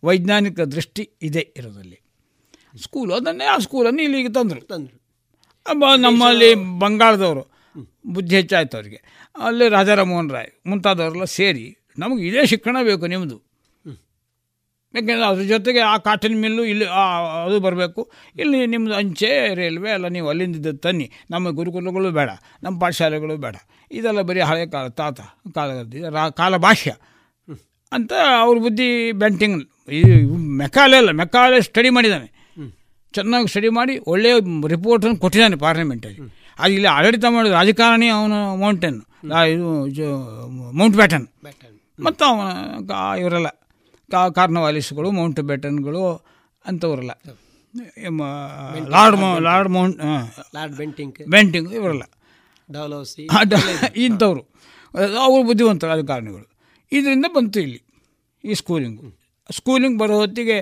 ವೈಜ್ಞಾನಿಕ 0.04 0.60
ದೃಷ್ಟಿ 0.74 1.04
ಇದೆ 1.22 1.42
ಇರೋದಲ್ಲಿ 1.56 1.98
ಸ್ಕೂಲು 2.82 3.12
ಅದನ್ನೇ 3.14 3.44
ಆ 3.44 3.56
ಸ್ಕೂಲನ್ನು 3.58 4.02
ಇಲ್ಲಿಗೆ 4.02 4.32
ತಂದರು. 4.32 4.60
ತಂದರು. 4.66 4.98
ನಮ್ಮಲ್ಲಿ 6.02 6.50
ಬಂಗಾಳದವರು. 6.82 7.42
ಬುದ್ಧಿ 8.04 8.34
ಹೆಚ್ಚಾಯ್ತು 8.36 8.76
ಅವರಿಗೆ. 8.76 9.00
ಅಲ್ಲಿ 9.36 9.68
ರಾಜಾರಾಮೋಹನ್ 9.68 10.30
ರಾಯ್ 10.30 10.50
ಮುಂತಾದವರೆಲ್ಲ 10.66 11.24
ಸೇರಿ 11.24 11.66
ನಮಗೆ 11.98 12.22
ಇದೇ 12.28 12.42
ಶಿಕ್ಷಣ 12.46 12.76
ಬೇಕು 12.82 13.06
ನಿಮ್ಮದು 13.06 13.38
ಯಾಕೆಂದರೆ 14.94 15.26
ಅದ್ರ 15.26 15.42
ಜೊತೆಗೆ 15.42 15.80
ಆ 15.80 15.96
ಕಾಟನ್ 15.96 16.36
ಮಿಲ್ಲು 16.40 16.62
ಇಲ್ಲಿ 16.64 16.86
ಅದು 17.44 17.56
ಬರಬೇಕು. 17.60 18.02
ಇಲ್ಲಿ 18.36 18.60
ನಿಮ್ಮದು 18.66 18.94
ಅಂಚೆ 18.94 19.30
ರೈಲ್ವೆ 19.54 19.90
ಎಲ್ಲ 19.90 20.08
ನೀವು 20.08 20.28
ಅಲ್ಲಿಂದ 20.28 20.70
ತನ್ನಿ. 20.84 21.06
ನಮ್ಮ 21.30 21.50
ಗುರುಕುಲಗಳು 21.50 22.10
ಬೇಡ 22.10 22.30
ನಮ್ಮ 22.62 22.74
ಪಾಠಶಾಲೆಗಳು 22.80 23.36
ಬೇಡ. 23.36 23.56
ಇದೆಲ್ಲ 23.92 24.22
ಬರೀ 24.22 24.40
ಹಳೆಯ 24.40 24.66
ಕಾಲ 24.66 24.88
ತಾತ 24.88 25.20
ಕಾಲ 25.54 25.70
ರಾ 26.16 26.24
ಕಾಲ 26.30 26.56
ಭಾಷ್ಯ 26.56 26.90
ಅಂತ 27.92 28.12
ಅವ್ರ 28.40 28.56
ಬುದ್ಧಿ 28.58 28.88
ಬ್ಯಾಂಟಿಂಗ್ 29.12 29.60
ಈ 29.92 30.02
ಮೆಕಾಲೆ 30.58 30.96
ಅಲ್ಲ 30.96 31.10
ಮೆಕಾಲೆ 31.10 31.60
ಸ್ಟಡಿ 31.60 31.90
ಮಾಡಿದ್ದಾನೆ. 31.90 32.28
ಚೆನ್ನಾಗಿ 33.14 33.48
ಸ್ಟಡಿ 33.48 33.68
ಮಾಡಿ 33.68 33.94
ಒಳ್ಳೆಯ 34.06 34.34
ರಿಪೋರ್ಟನ್ನು 34.68 35.16
ಕೊಟ್ಟಿದ್ದಾನೆ 35.16 35.56
ಪಾರ್ಲಿಮೆಂಟಲ್ಲಿ 35.56 36.20
ಅದು 36.58 36.72
ಇಲ್ಲಿ 36.72 36.88
ಆಡಳಿತ 36.88 37.24
ಮಾಡಿದ 37.28 37.52
ರಾಜಕಾರಣಿ 37.52 38.08
ಅವನು 38.08 38.56
ಮೌಂಟೇನ್ 38.56 39.00
ಇದು 39.48 40.06
ಮೌಂಟ್ 40.72 40.96
ಬ್ಯಾಟನ್ 40.96 41.26
ಮತ್ತು 42.04 42.24
ಅವನ 42.24 42.90
ಇವರೆಲ್ಲ 43.18 43.48
ಕಾ 44.10 44.28
ಕಾರ್ನವಾಲಿಸ್ಗಳು 44.28 45.10
ಮೌಂಟ್ 45.10 45.40
ಬ್ಯಾಟನ್ಗಳು 45.40 46.26
ಅಂಥವರೆಲ್ಲ. 46.66 47.10
Lord 48.88 49.42
Lord 49.42 49.70
Mount 49.70 49.98
Lord 50.54 50.76
Bentinck 50.76 51.14
Bentinck 51.28 51.72
ಇವರೆಲ್ಲ. 51.72 52.02
ಡಾಲೋಸಿ 52.72 53.28
ಇಂಥವ್ರು. 53.96 54.42
ಅವರು 55.22 55.42
ಬುದ್ಧಿವಂತ 55.42 55.84
ರಾಜಕಾರಣಿಗಳು. 55.84 56.46
ಇದರಿಂದ 56.92 57.26
ಬಂತು 57.34 57.60
ಇಲ್ಲಿ 57.60 57.82
ಈ 58.44 58.54
ಸ್ಕೂಲಿಂಗು 58.54 59.20
ಸ್ಕೂಲಿಂಗ್ 59.50 59.98
ಬರೋ 59.98 60.16
ಹೊತ್ತಿಗೆ 60.16 60.56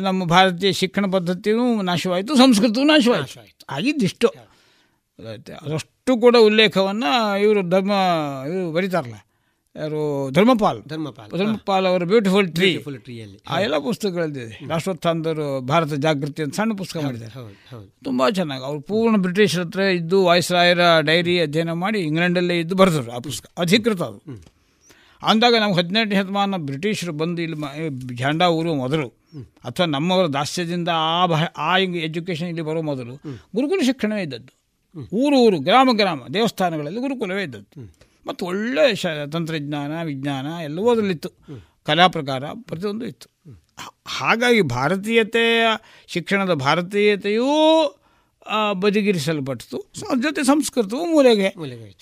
ನಮ್ಮ 0.00 0.24
ಭಾರತೀಯ 0.24 0.72
ಶಿಕ್ಷಣ 0.72 1.06
ಪದ್ಧತಿಯೂ 1.10 1.82
ನಾಶವಾಯಿತು 1.82 2.36
ಸಂಸ್ಕೃತವೂ 2.36 2.84
ನಾಶವಾಯಿತು. 2.84 3.64
ಆಗಿದ್ದಿಷ್ಟು 3.70 4.28
ಅದಷ್ಟು 5.62 6.16
ಕೂಡ 6.16 6.36
ಉಲ್ಲೇಖವನ್ನು 6.40 7.40
ಇವರು 7.40 7.70
ಧರ್ಮ 7.70 7.90
ಇವರು 8.48 8.72
ಬರೀತಾರಲ್ಲ. 8.72 9.14
ಯಾರು 9.76 10.30
ಧರ್ಮಪಾಲ್. 10.30 10.82
ಧರ್ಮಪಾಲ್. 10.88 11.38
ಧರ್ಮಪಾಲ್ 11.38 11.86
ಅವರ 11.86 12.04
ಬ್ಯೂಟಿಫುಲ್ 12.04 12.54
ಟ್ರೀ 12.54 12.84
ಟ್ರೀಯಲ್ಲಿ 12.98 13.40
ಆ 13.48 13.60
ಎಲ್ಲ 13.60 13.78
ಪುಸ್ತಕಗಳಿದೆ 13.78 14.66
ರಾಷ್ಟ್ರೋತ್ಥಾನದವರು 14.68 15.60
ಭಾರತ 15.60 15.92
ಜಾಗೃತಿ 15.92 16.42
ಅಂತ 16.42 16.54
ಸಣ್ಣ 16.54 16.72
ಪುಸ್ತಕ 16.76 17.00
ಮಾಡಿದ್ದಾರೆ. 17.04 17.54
ತುಂಬ 18.04 18.28
ಚೆನ್ನಾಗಿ. 18.28 18.64
ಅವರು 18.64 18.80
ಪೂರ್ಣ 18.80 19.16
ಬ್ರಿಟಿಷ್ 19.16 19.58
ಹತ್ರ 19.58 19.80
ಇದ್ದು 19.80 20.24
ವಾಯ್ಸ್ರಾಯರ 20.24 20.78
ಡೈರಿ 21.00 21.40
ಅಧ್ಯಯನ 21.40 21.72
ಮಾಡಿ 21.72 22.00
ಇಂಗ್ಲೆಂಡಲ್ಲೇ 22.00 22.58
ಇದ್ದು 22.58 22.74
ಬರೆದರು 22.74 23.12
ಆ 23.12 23.18
ಪುಸ್ತಕ. 23.18 23.50
ಅಧಿಕೃತ 23.58 24.02
ಅದು. 24.02 24.22
ಅಂದಾಗ 25.22 25.54
ನಾವು 25.60 25.74
ಹದಿನೆಂಟನೇ 25.74 26.14
ಶತಮಾನ 26.14 26.54
ಬ್ರಿಟಿಷರು 26.56 27.12
ಬಂದು 27.12 27.42
ಇಲ್ಲಿ 27.42 28.18
ಝಂಡಾ 28.18 28.48
ಊರು 28.48 28.74
ಮೊದಲು. 28.74 29.08
ಅಥವಾ 29.64 29.86
ನಮ್ಮವರ 29.86 30.26
ದಾಸ್ಯದಿಂದ 30.26 30.88
ಆ 30.94 31.26
ಭಾ 31.26 31.44
ಆ 31.58 31.76
ಎಜುಕೇಷನ್ 31.78 32.48
ಇಲ್ಲಿ 32.48 32.62
ಬರೋ 32.62 32.82
ಮೊದಲು. 32.82 33.14
ಗುರುಕುಲ 33.54 33.80
ಶಿಕ್ಷಣವೇ 33.86 34.22
ಇದ್ದದ್ದು. 34.22 34.59
ಊರು 35.12 35.36
ಊರು 35.36 35.58
ಗ್ರಾಮ 35.58 35.88
ಗ್ರಾಮ 35.96 36.20
ದೇವಸ್ಥಾನಗಳಲ್ಲಿ 36.34 37.00
ಗುರುಕುಲವೇ 37.00 37.42
ಇದ್ದದ್ದು. 37.42 38.00
ಮತ್ತು 38.26 38.46
ಒಳ್ಳೆಯ 38.46 38.94
ಶ 38.94 39.06
ತಂತ್ರಜ್ಞಾನ 39.06 40.02
ವಿಜ್ಞಾನ 40.02 40.46
ಎಲ್ಲವೂ 40.46 40.90
ಅದರಲ್ಲಿತ್ತು. 40.90 41.28
ಕಲಾ 41.84 42.08
ಪ್ರಕಾರ 42.08 42.44
ಪ್ರತಿಯೊಂದು 42.52 43.06
ಇತ್ತು. 43.06 43.30
ಹಾಗಾಗಿ 44.06 44.60
ಭಾರತೀಯತೆಯ 44.62 45.66
ಶಿಕ್ಷಣದ 46.06 46.52
ಭಾರತೀಯತೆಯೂ 46.52 47.46
ಬದಿಗಿರಿಸಲ್ಪಟ್ಟಿತು. 48.72 49.78
ಅದ್ರ 49.78 50.28
ಜೊತೆ 50.28 50.42
ಸಂಸ್ಕೃತವು 50.42 51.06
ಮೂಲೆಗೆ 51.06 51.48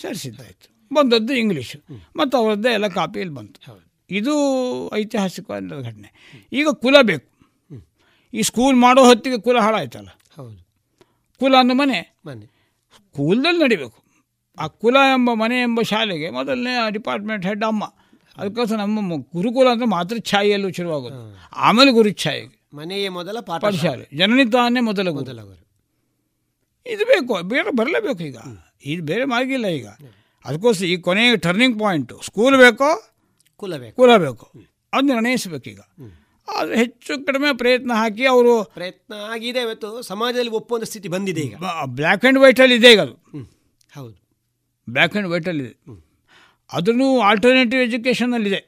ಸೇರಿಸಿದ್ದಾಯಿತು. 0.03 0.95
ಬಂದದ್ದು 0.95 1.35
ಇಂಗ್ಲೀಷು. 1.35 1.79
ಮತ್ತು 2.17 2.39
ಅವರದ್ದೇ 2.39 2.73
ಎಲ್ಲ 2.73 2.89
ಕಾಪಿಯಲ್ಲಿ 2.89 3.35
ಬಂತು. 3.35 3.61
ಇದು 4.11 4.33
ಐತಿಹಾಸಿಕವಾದ 4.95 5.63
ಘಟನೆ. 5.63 6.13
ಈಗ 6.53 6.69
ಕುಲ 6.69 6.97
ಬೇಕು. 7.03 7.39
ಈ 8.35 8.43
ಸ್ಕೂಲ್ 8.43 8.77
ಮಾಡೋ 8.77 9.05
ಹೊತ್ತಿಗೆ 9.05 9.41
ಕುಲ 9.41 9.59
ಹಾಳಾಯ್ತಲ್ಲ. 9.59 10.09
ಹೌದು. 10.37 10.69
ಕುಲ 11.41 11.55
ಅನ್ನೋ 11.59 11.75
ಮನೆ. 11.75 12.19
ಮನೆ. 12.27 12.58
ಸ್ಕೂಲ್ದಲ್ಲಿ 13.09 13.61
ನಡಿಬೇಕು. 13.63 13.99
ಆ 14.59 14.67
ಕುಲ 14.67 14.97
ಎಂಬ 15.15 15.31
ಮನೆ 15.35 15.57
ಎಂಬ 15.63 15.81
ಶಾಲೆಗೆ 15.83 16.31
ಮೊದಲನೇ 16.31 16.73
ಡಿಪಾರ್ಟ್ಮೆಂಟ್ 16.91 17.47
ಹೆಡ್ 17.47 17.65
ಅಮ್ಮ. 17.65 17.85
ಅದಕ್ಕೋಸ್ಕರ 18.37 18.77
ನಮ್ಮ 18.77 19.17
ಗುರುಕುಲ 19.37 19.69
ಅಂದರೆ 19.69 19.87
ಮಾತೃ 19.87 20.19
ಛಾಯೆಯಲ್ಲೂ 20.19 20.69
ಶುರುವಾಗುತ್ತೆ 20.73 21.21
ಆಮೇಲೆ 21.57 21.91
ಗುರು 21.93 22.11
ಛಾಯೆಗೆ 22.11 22.57
ಮನೆಯೇ 22.77 23.09
ಮೊದಲ 23.09 23.41
ಪಾಠಶಾಲೆ. 23.41 24.05
ಜನನಿ 24.17 24.45
ತಾನೇ 24.51 24.81
ಮೊದಲ 24.81 25.09
ಮೊದಲ 25.11 25.39
ಇದು 26.87 27.05
ಬೇಕು 27.05 27.35
ಬೇರೆ 27.43 27.71
ಬರಲೇಬೇಕು 27.77 28.23
ಈಗ. 28.23 28.39
ಇದು 28.85 29.03
ಬೇರೆ 29.03 29.25
ಮಾರ್ಗಿಲ್ಲ 29.25 29.67
ಈಗ. 29.67 29.87
ಅದಕ್ಕೋಸ್ಕರ 30.45 30.87
ಈ 30.87 30.97
ಕೊನೆಯ 30.97 31.37
ಟರ್ನಿಂಗ್ 31.37 31.77
ಪಾಯಿಂಟು 31.81 32.17
ಸ್ಕೂಲ್ 32.25 32.57
ಬೇಕೋ? 32.57 32.91
ಕುಲ 33.57 33.77
ಬೇಕು. 33.77 33.97
ಕುಲ 33.97 34.17
ಬೇಕು. 34.17 34.47
ಅದು 34.93 35.07
ನಿರ್ಣಯಿಸಬೇಕೀಗ 35.07 35.81
ಹೆಚ್ಚು 36.75 37.13
ಕಡಿಮೆ 37.27 37.57
ಪ್ರಯತ್ನ 37.57 37.93
ಹಾಕಿ 37.93 38.25
ಅವರು 38.27 38.53
ಪ್ರಯತ್ನ 38.79 39.15
ಆಗಿದೆ 39.33 39.61
ಇವತ್ತು 39.61 39.89
ಸಮಾಜದಲ್ಲಿ 40.03 40.51
ಒಪ್ಪುವಂಥ 40.51 40.85
ಸ್ಥಿತಿ 40.85 41.09
ಬಂದಿದೆ 41.09 41.41
ಈಗ. 41.41 41.55
ಬ್ಲ್ಯಾಕ್ 41.99 42.25
ಆ್ಯಂಡ್ 42.25 42.39
ವೈಟಲ್ಲಿ 42.39 42.75
ಇದೆ 42.75 42.91
ಈಗ 42.93 43.01
ಅದು. 43.01 43.15
ಹೌದು. 43.93 44.17
ಬ್ಲ್ಯಾಕ್ 44.89 45.15
ಆ್ಯಂಡ್ 45.15 45.31
ವೈಟಲ್ಲಿದೆ 45.33 45.73
ಅದನ್ನು 46.71 47.21
ಆಲ್ಟರ್ನೇಟಿವ್ 47.21 47.83
ಎಜುಕೇಷನಲ್ಲಿದೆ 47.83 48.61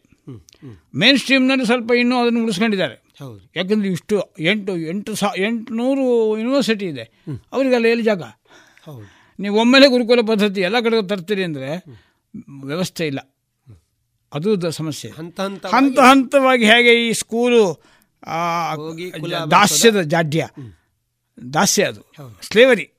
ಮೇನ್ 0.95 1.19
ಸ್ಟ್ರೀಮ್ನಲ್ಲಿ 1.19 1.65
ಸ್ವಲ್ಪ 1.67 1.91
ಇನ್ನೂ 1.93 2.17
ಅದನ್ನು 2.23 2.41
ಉಳಿಸ್ಕೊಂಡಿದ್ದಾರೆ. 2.45 2.97
ಹೌದು. 3.21 3.41
ಯಾಕಂದರೆ 3.57 3.89
ಇಷ್ಟು 3.89 4.17
ಎಂಟು 4.41 4.73
ಎಂಟು 4.93 5.15
ಸಾ 5.15 5.29
ಎಂಟುನೂರು 5.47 6.05
ಯೂನಿವರ್ಸಿಟಿ 6.39 6.87
ಇದೆ. 6.87 7.05
ಅವರಿಗೆಲ್ಲ 7.53 7.87
ಎಲ್ಲಿ 7.87 8.05
ಜಾಗ? 8.05 8.23
ಹೌದು. 8.87 9.07
ನೀವು 9.39 9.57
ಒಮ್ಮೆಲೆ 9.61 9.87
ಗುರುಕುಲ 9.87 10.21
ಪದ್ಧತಿ 10.21 10.61
ಎಲ್ಲ 10.61 10.81
ಕಡೆ 10.81 10.97
ತರ್ತೀರಿ 11.09 11.45
ಅಂದರೆ 11.45 11.69
ವ್ಯವಸ್ಥೆ 12.65 13.07
ಇಲ್ಲ. 13.07 13.21
ಅದು 14.33 14.71
ಸಮಸ್ಯೆ. 14.71 15.13
ಹಂತ 15.13 15.41
ಹಂತ 15.41 15.67
ಹಂತ 15.67 15.99
ಹಂತವಾಗಿ 15.99 16.65
ಹೇಗೆ 16.65 17.09
ಈ 17.09 17.13
ಸ್ಕೂಲು 17.13 17.83
ದಾಸ್ಯದ 19.51 20.01
ಜಾಡ್ಯ. 20.01 20.49
ದಾಸ್ಯ 21.55 21.85
ಅದು. 21.85 22.03
ಸ್ಲೇವರಿ 22.43 22.91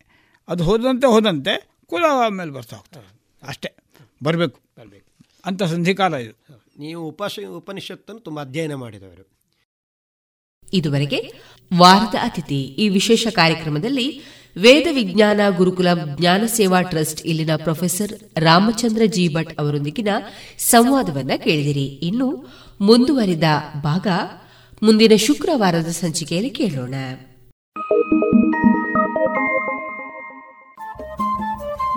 ಅದು 0.47 0.63
ಹೋದಂತೆ 0.63 1.07
ಹೋದಂತೆ 1.07 1.71
ಕುಲ 1.85 2.03
ಮೇಲೆ 2.29 2.51
ಬರ್ತಾ 2.51 2.75
ಹೋಗ್ತದೆ. 2.75 3.21
ಅಷ್ಟೇ. 3.47 3.75
ಬರಬೇಕು. 4.23 4.59
ಬರಬೇಕು. 4.79 5.11
ಅಂತ 5.45 5.63
ಸಂಧಿಕಾಲ 5.63 6.13
ಇದು. 6.13 6.65
ನೀವು 6.79 7.07
ಉಪಶ 7.07 7.39
ಉಪನಿಷತ್ತನ್ನು 7.57 8.21
ತುಂಬ 8.21 8.41
ಅಧ್ಯಯನ 8.41 8.73
ಮಾಡಿದವರು. 8.73 9.31
ಇದುವರೆಗೆ 10.73 11.33
ವಾರದ 11.77 12.15
ಅತಿಥಿ 12.15 12.61
ಈ 12.61 12.89
ವಿಶೇಷ 12.89 13.27
ಕಾರ್ಯಕ್ರಮದಲ್ಲಿ 13.27 14.21
ವೇದ 14.57 14.87
ವಿಜ್ಞಾನ 14.93 15.39
ಗುರುಕುಲ 15.57 15.87
ಜ್ಞಾನ 16.17 16.43
ಸೇವಾ 16.45 16.81
ಟ್ರಸ್ಟ್ 16.81 17.25
ಇಲ್ಲಿನ 17.25 17.49
ಪ್ರೊಫೆಸರ್ 17.55 18.39
ರಾಮಚಂದ್ರ 18.39 19.01
ಜಿ 19.05 19.33
ಭಟ್ 19.33 19.59
ಅವರೊಂದಿಗಿನ 19.59 20.07
ಸಂವಾದವನ್ನ 20.57 21.31
ಕೇಳಿದಿರಿ. 21.37 21.85
ಇನ್ನು 21.85 22.47
ಮುಂದುವರಿದ 22.81 23.43
ಭಾಗ 23.81 24.07
ಮುಂದಿನ 24.83 25.11
ಶುಕ್ರವಾರದ 25.15 25.87
ಸಂಚಿಕೆಯಲ್ಲಿ 25.87 26.49
ಕೇಳೋಣ. 26.49 26.93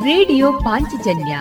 ರೇಡಿಯೋ 0.05 0.53
ಪಾಂಚಜನ್ಯ 0.53 1.39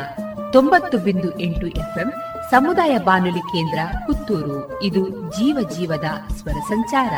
ತೊಂಬತ್ತು 0.53 0.97
ಬಿಂದು 0.97 1.39
ಎಂಟು 1.39 1.67
ಎಫ್ಎಂ 1.67 2.11
ಸಮುದಾಯ 2.51 2.97
ಬಾನುಲಿ 2.97 3.39
ಕೇಂದ್ರ 3.39 3.79
ಪುತ್ತೂರು. 4.05 4.83
ಇದು 4.83 5.09
ಜೀವ 5.09 5.69
ಜೀವದ 5.77 6.33
ಸ್ವರ 6.33 6.53
ಸಂಚಾರ. 6.53 7.13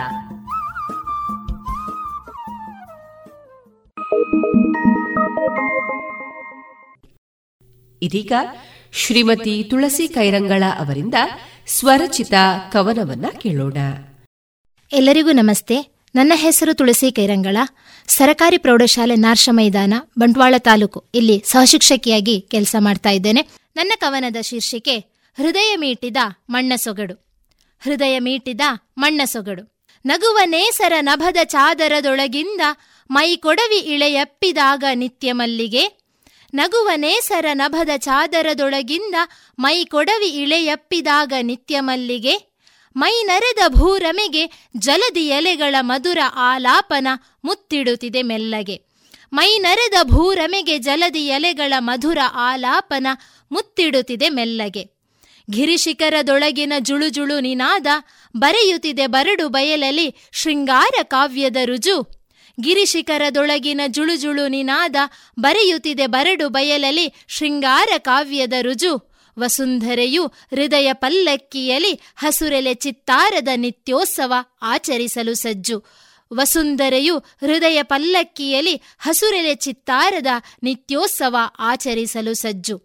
ಇದೀಗ 8.02 8.34
ಶ್ರೀಮತಿ 8.94 9.64
ತುಳಸಿ 9.70 10.08
ಕೈರಂಗಳ 10.08 10.64
ಅವರಿಂದ 10.80 11.14
ಸ್ವರಚಿತ 11.68 12.34
ಕವನವನ್ನ 12.72 13.26
ಕೇಳೋಣ. 13.42 13.78
ಎಲ್ಲರಿಗೂ 14.92 15.32
ನಮಸ್ತೆ. 15.32 15.82
ನನ್ನ 16.16 16.32
ಹೆಸರು 16.36 16.74
ತುಳಸಿ 16.74 17.12
ಕೈರಂಗಳ. 17.12 17.58
ಸರಕಾರಿ 18.08 18.58
ಪ್ರೌಢಶಾಲೆ 18.58 19.16
ನಾರ್ಷ 19.16 19.50
ಮೈದಾನ, 19.52 19.94
ಬಂಟ್ವಾಳ 20.20 20.56
ತಾಲೂಕು. 20.58 21.06
ಇಲ್ಲಿ 21.16 21.44
ಸಹಶಿಕ್ಷಕಿಯಾಗಿ 21.46 22.42
ಕೆಲಸ 22.42 22.76
ಮಾಡ್ತಾ 22.80 23.10
ಇದ್ದೇನೆ. 23.10 23.48
ನನ್ನ 23.76 23.92
ಕವನದ 23.98 24.36
ಶೀರ್ಷಿಕೆ, 24.42 24.98
ಹೃದಯ 25.38 25.76
ಮೀಟಿದ 25.76 26.18
ಮಣ್ಣ 26.50 26.74
ಸೊಗಡು. 26.76 27.14
ಹೃದಯ 27.80 28.20
ಮೀಟಿದ 28.20 28.62
ಮಣ್ಣ 28.98 29.22
ಸೊಗಡು. 29.26 29.76
ನಗುವ 30.06 30.38
ನೇಸರ 30.46 30.94
ನಭದ 31.02 31.38
ಚಾದರದೊಳಗಿಂದ 31.44 32.62
ಮೈ 33.12 33.36
ಕೊಡವಿ 33.36 33.78
ಇಳೆಯಪ್ಪಿದಾಗ 33.78 34.84
ನಿತ್ಯ 34.94 35.32
ಮಲ್ಲಿಗೆ 35.32 36.06
ನಗುವ 36.54 36.90
ನೇಸರ 36.96 37.46
ನಭದ 37.54 37.90
ಚಾದರದೊಳಗಿಂದ 37.98 39.16
ಮೈ 39.60 39.86
ಕೊಡವಿ 39.86 40.28
ಇಳೆಯಪ್ಪಿದಾಗ 40.28 41.34
ನಿತ್ಯ 41.42 41.80
ಮಲ್ಲಿಗೆ 41.80 42.56
ಮೈ 42.98 43.24
ನರೆದ 43.24 43.60
ಭೂರಮೆಗೆ 43.68 44.70
ಜಲದಿ 44.78 45.28
ಎಲೆಗಳ 45.28 45.76
ಮಧುರ 45.80 46.18
ಆಲಾಪನ 46.36 47.08
ಮುತ್ತಿಡುತ್ತಿದೆ 47.44 48.22
ಮೆಲ್ಲಗೆ. 48.22 48.82
ಮೈ 49.34 49.60
ನರೆದ 49.60 49.94
ಭೂರಮೆಗೆ 50.04 50.78
ಜಲದಿ 50.78 51.28
ಎಲೆಗಳ 51.28 51.74
ಮಧುರ 51.80 52.18
ಆಲಾಪನ 52.34 53.08
ಮುತ್ತಿಡುತ್ತಿದೆ 53.52 54.30
ಮೆಲ್ಲಗೆ. 54.30 54.84
ಗಿರಿಶಿಖರದೊಳಗಿನ 55.52 56.74
ಜುಳುಜುಳು 56.80 57.40
ನಿನಾದ 57.40 57.88
ಬರೆಯುತ್ತಿದೆ 58.38 59.08
ಬರಡು 59.08 59.50
ಬಯಲಲ್ಲಿ 59.50 60.16
ಶೃಂಗಾರ 60.32 61.04
ಕಾವ್ಯದ 61.04 61.56
ರುಜು. 61.66 62.25
ಗಿರಿಶಿಖರದೊಳಗಿನ 62.62 63.82
ಜುಳುಜುಳು 63.88 64.48
ನಿನಾದ 64.48 64.96
ಬರೆಯುತ್ತಿದೆ 65.40 66.08
ಬರಡು 66.08 66.50
ಬಯಲಲಿ 66.50 67.14
ಶೃಂಗಾರ 67.28 67.90
ಕಾವ್ಯದ 67.98 68.54
ರುಜು. 68.62 69.16
ವಸುಂಧರೆಯು 69.40 70.28
ಹೃದಯ 70.28 70.94
ಪಲ್ಲಕ್ಕಿಯಲಿ 70.94 72.02
ಹಸುರೆಲೆ 72.16 72.74
ಚಿತ್ತಾರದ 72.74 73.48
ನಿತ್ಯೋತ್ಸವ 73.56 74.34
ಆಚರಿಸಲು 74.62 75.34
ಸಜ್ಜು. 75.34 75.84
ವಸುಂಧರೆಯು 76.34 77.18
ಹೃದಯ 77.18 77.84
ಪಲ್ಲಕ್ಕಿಯಲಿ 77.84 78.82
ಹಸುರೆಲೆ 79.00 79.56
ಚಿತ್ತಾರದ 79.56 80.28
ನಿತ್ಯೋತ್ಸವ 80.64 81.36
ಆಚರಿಸಲು 81.60 82.34
ಸಜ್ಜು. 82.34 82.82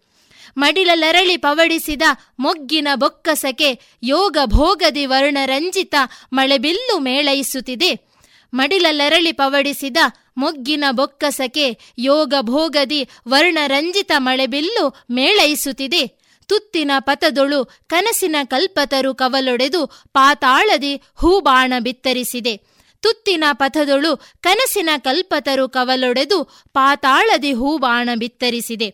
ಮಡಿಲಲರಳಿ 0.58 1.36
ಪವಡಿಸಿದ 1.36 2.02
ಮೊಗ್ಗಿನ 2.38 2.88
ಬೊಕ್ಕಸಕೆ 2.94 3.80
ಯೋಗ 4.02 4.36
ಭೋಗದಿ 4.44 5.06
ವರ್ಣರಂಜಿತ 5.06 5.94
ಮಳೆಬಿಲ್ಲು 6.32 6.98
ಮೇಳೈಸುತ್ತಿದೆ. 6.98 8.09
ಮಡಿಲಲರಳಿ 8.54 9.32
ಪವಡಿಸಿದ 9.32 9.96
ಮೊಗ್ಗಿನ 10.36 10.84
ಬೊಕ್ಕಸಕೆ 10.90 11.78
ಯೋಗ 11.98 12.34
ಭೋಗದಿ 12.40 13.08
ವರ್ಣರಂಜಿತ 13.28 14.12
ಮಳೆಬಿಲ್ಲು 14.18 15.04
ಮೇಳೈಸುತ್ತಿದೆ. 15.10 16.20
ತುತ್ತಿನ 16.46 16.90
ಪತದೊಳು 16.98 17.64
ಕನಸಿನ 17.64 18.36
ಕಲ್ಪತರು 18.44 19.14
ಕವಲೊಡೆದು 19.14 19.86
ಪಾತಾಳದಿ 20.12 20.96
ಹೂಬಾಣ 20.96 21.72
ಬಿತ್ತರಿಸಿದೆ. 21.80 22.56
ತುತ್ತಿನ 23.00 23.44
ಪಥದೊಳು 23.52 24.16
ಕನಸಿನ 24.16 24.88
ಕಲ್ಪತರು 24.98 25.68
ಕವಲೊಡೆದು 25.68 26.44
ಪಾತಾಳದಿ 26.72 27.52
ಹೂಬಾಣ 27.52 28.08
ಬಿತ್ತರಿಸಿದೆ. 28.18 28.90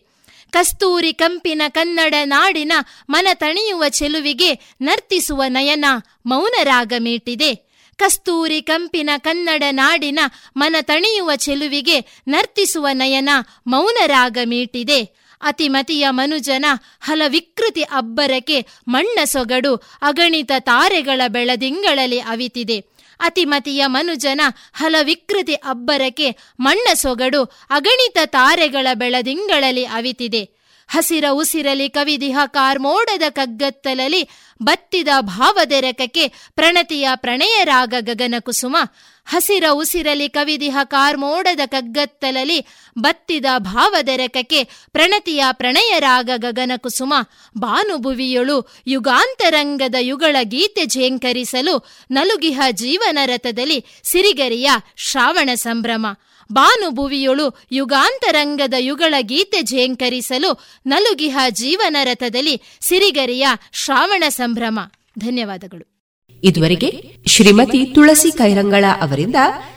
ಕಸ್ತೂರಿ 0.51 1.13
ಕಂಪಿನ 1.13 1.61
ಕನ್ನಡ 1.69 2.13
ನಾಡಿನ 2.23 2.71
ಮನ 3.09 3.27
ತಣಿಯುವ 3.33 3.83
ಚೆಲುವಿಗೆ 3.89 4.53
ನರ್ತಿಸುವ 4.81 5.43
ನಯನ 5.47 5.85
ಮೌನರಾಗ 6.25 6.93
ಮೀಟಿದೆ 6.97 7.66
ಕಸ್ತೂರಿ 7.97 8.61
ಕಂಪಿನ 8.61 9.09
ಕನ್ನಡ 9.17 9.63
ನಾಡಿನ 9.71 10.19
ಮನ 10.57 10.75
ತಣಿಯುವ 10.81 11.31
ಚೆಲುವಿಗೆ 11.35 11.99
ನರ್ತಿಸುವ 12.27 12.87
ನಯನ 12.93 13.29
ಮೌನರಾಗ 13.67 14.37
ಮೀಟಿದೆ. 14.43 15.27
ಅತಿಮತಿಯ 15.41 16.07
ಮನುಜನ 16.09 16.65
ಹಲವಿಕೃತಿ 17.01 17.81
ಅಬ್ಬರಕ್ಕೆ 17.81 18.65
ಮಣ್ಣ 18.87 19.23
ಸೊಗಡು 19.23 19.75
ಅಗಣಿತ 20.01 20.51
ತಾರೆಗಳ 20.59 21.21
ಬೆಳದಿಂಗಳಲ್ಲಿ 21.27 22.19
ಅವಿತಿದೆ. 22.19 22.79
ಅತಿಮತಿಯ 23.19 23.83
ಮನುಜನ 23.85 24.41
ಹಲವಿಕೃತಿ 24.73 25.53
ಅಬ್ಬರಕ್ಕೆ 25.53 26.35
ಮಣ್ಣ 26.59 26.93
ಸೊಗಡು 26.93 27.43
ಅಗಣಿತ 27.69 28.17
ತಾರೆಗಳ 28.25 28.87
ಬೆಳದಿಂಗಳಲ್ಲಿ 28.93 29.85
ಅವಿತಿದೆ. 29.85 30.57
ಹಸಿರ 30.89 31.25
ಉಸಿರಲಿ 31.31 31.89
ಕವಿದಿಹ 31.89 32.37
ಕಾರ್ಮೋಡದ 32.45 33.23
ಕಗ್ಗತ್ತಲಲಿ 33.29 34.29
ಬತ್ತಿದ 34.63 35.07
ಭಾವದೆರಕಕ್ಕೆ 35.21 36.27
ಪ್ರಣತಿಯ 36.27 37.09
ಪ್ರಣಯರಾಗ 37.15 37.93
ಗಗನ 37.99 38.35
ಕುಸುಮ. 38.39 38.77
ಹಸಿರ 39.25 39.63
ಉಸಿರಲಿ 39.71 40.29
ಕವಿದಿಹ 40.29 40.77
ಕಾರ್ಮೋಡದ 40.83 41.59
ಕಗ್ಗತ್ತಲಲಿ 41.65 42.65
ಬತ್ತಿದ 42.99 43.45
ಭಾವದೆರಕಕ್ಕೆ 43.57 44.63
ಪ್ರಣತಿಯ 44.63 45.43
ಪ್ರಣಯರಾಗ 45.51 46.29
ಗಗನ 46.35 46.71
ಕುಸುಮ. 46.77 47.13
ಭಾನುಭುವಿಯೊಳು 47.57 48.69
ಯುಗಾಂತರಂಗದ 48.87 49.95
ಯುಗಳ 49.99 50.35
ಗೀತೆ 50.43 50.85
ಝೇಂಕರಿಸಲು 50.85 51.85
ನಲುಗಿಹ 52.11 52.61
ಜೀವನ 52.71 53.19
ರಥದಲ್ಲಿ 53.25 53.85
ಸಿರಿಗರಿಯ 54.03 54.69
ಶ್ರಾವಣ 54.97 55.49
ಸಂಭ್ರಮ. 55.55 56.05
ಭಾನುಭುವಿಯೊಳು 56.51 57.59
ಯುಗಾಂತರಂಗದ 57.71 58.73
ಯುಗಳ 58.77 59.15
ಗೀತೆ 59.21 59.61
ಝೇಂಕರಿಸಲು 59.61 60.59
ನಲುಗಿಹ 60.85 61.37
ಜೀವನ 61.49 61.97
ರಥದಲ್ಲಿ 62.03 62.61
ಸಿರಿಗರಿಯ 62.81 63.47
ಶ್ರಾವಣ 63.73 64.23
ಸಂಭ್ರಮ. 64.29 64.79
ಧನ್ಯವಾದಗಳು. 65.19 65.97
ಇದುವರೆಗೆ 66.43 67.15
ಶ್ರೀಮತಿ 67.27 67.85
ತುಳಸಿ 67.85 68.31
ಕೈರಂಗಳ 68.31 68.85
ಅವರಿಂದ 69.01 69.35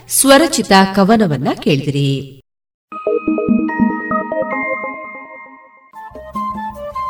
ಸ್ವರಚಿತ 0.08 0.72
ಕವನವನ್ನ 0.96 1.48
ಕೇಳಿದಿರಿ. 1.62 2.36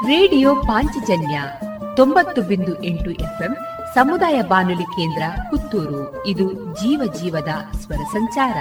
ರೇಡಿಯೋ 0.07 0.55
ಪಾಂಚಜನ್ಯ 0.55 1.43
ತೊಂಬತ್ತು 1.97 2.43
ಬಿಂದು 2.43 2.85
ಎಂಟು 2.85 3.11
ಎಫ್ಎಂ 3.11 3.57
ಸಮುದಾಯ 3.95 4.43
ಬಾನುಲಿ 4.43 4.83
ಕೇಂದ್ರ 4.83 5.23
ಪುತ್ತೂರು. 5.51 6.27
ಇದು 6.27 6.53
ಜೀವ 6.77 7.13
ಜೀವದ 7.23 7.79
ಸ್ವರ 7.81 7.97
ಸಂಚಾರ. 7.97 8.57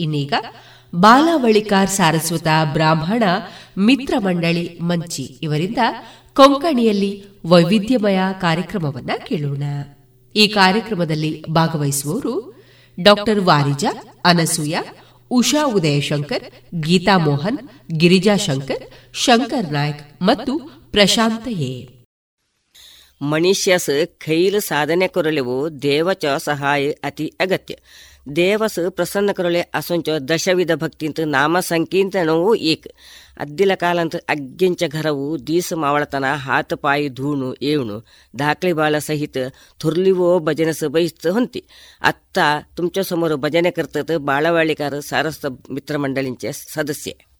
ಇನ್ನೀಗ 0.00 0.32
ಬಾಲಾವಳಿಕಾರ್ 0.94 1.90
ಸಾರಸ್ವತ 1.90 2.46
ಬ್ರಾಹ್ಮಣ 2.72 3.22
ಮಿತ್ರ 3.78 4.14
ಮಂಡಳಿ 4.18 4.78
ಮಂಚಿ 4.78 5.22
ಇವರಿಂದ 5.22 5.78
ಕೊಂಕಣಿಯಲ್ಲಿ 6.34 7.24
ವೈವಿಧ್ಯಮಯ 7.46 8.18
ಕಾರ್ಯಕ್ರಮವನ್ನ 8.40 9.10
ಕೇಳೋಣ. 9.26 9.62
ಈ 10.34 10.48
ಕಾರ್ಯಕ್ರಮದಲ್ಲಿ 10.48 11.44
ಭಾಗವಹಿಸುವವರು 11.50 12.54
ಡಾಕ್ಟರ್ 13.02 13.40
ವಾರಿಜಾ, 13.40 14.20
ಅನಸೂಯ, 14.24 14.76
ಉಷಾ 15.30 15.66
ಉದಯಶಂಕರ್, 15.66 16.74
ಗೀತಾ 16.80 17.18
ಮೋಹನ್, 17.18 17.58
ಗಿರಿಜಾ 17.92 18.36
ಶಂಕರ್ 18.36 19.14
ಶಂಕರ್ 19.14 19.72
ನಾಯ್ಕ್ 19.72 20.22
ಮತ್ತು 20.22 20.58
ಪ್ರಶಾಂತ 20.90 21.48
ಎ. 21.48 21.91
ಮನುಷ್ಯಸ್ 23.22 24.06
ಖೈಲ್ 24.18 24.60
ಸಾಧನೆ 24.60 25.08
ಕೊರಲಿವು 25.08 25.82
ದೇವಚ 25.82 26.24
ಸಹಾಯ 26.38 26.90
ಅತಿ 26.90 27.32
ಅಗತ್ಯ. 27.40 27.76
ದೇವಸ್ 28.36 28.90
ಪ್ರಸನ್ನ 28.90 29.30
ಕೊರಲೆ 29.32 29.60
ಅಸಂಚ 29.60 30.08
ದಶವಿಧ 30.08 30.70
ಭಕ್ತಿಂತ 30.74 31.20
ನಾಮ 31.20 31.60
ಸಂಕೀರ್ತನವು 31.60 32.54
ಏಕ್. 32.54 32.88
ಅದ್ದಿಲ 33.36 33.74
ಕಾಲಂತ 33.74 34.16
ಅಗ್ಗಿಂಚ 34.16 34.84
ಘರವು 34.84 35.46
ದೀಸ 35.46 35.72
ಮಾವಳತನ 35.72 36.24
ಹಾತ 36.34 36.74
ಪಾಯಿ 36.74 37.08
ಧೂಣು 37.08 37.54
ಏಣು 37.62 38.04
ದಾಖಲೆ 38.38 38.72
ಬಾಳ 38.72 38.98
ಸಹಿತ 38.98 39.36
ತುರ್ಲಿವೋ 39.78 40.38
ಭಜನಸ 40.38 40.84
ಬಯಸ್ತ 40.84 41.26
ಹೊಂತಿ. 41.26 41.64
ಅತ್ತ 42.00 42.38
ತುಮಚ 42.76 42.98
ಸಮೋರು 42.98 43.36
ಭಜನೆ 43.36 43.70
ಕರ್ತತ 43.70 44.10
ಬಾಳವಾಳಿಕಾರ 44.16 44.98
ಸಾರಸ್ತ 44.98 45.46
ಮಿತ್ರಮಂಡಳಿಂಚ 45.70 46.46
ಸದಸ್ಯೆ. 46.46 47.31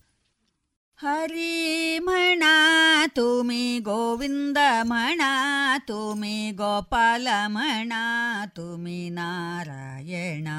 हरी 1.01 1.99
म्हणा 1.99 3.05
तुम्ही 3.15 3.79
गोविंद 3.79 4.57
म्हणा 4.85 5.77
तुम्ही 5.87 6.51
गोपाल 6.51 7.27
म्हणा 7.51 8.45
तुम्ही 8.57 9.09
नारायणा 9.09 10.57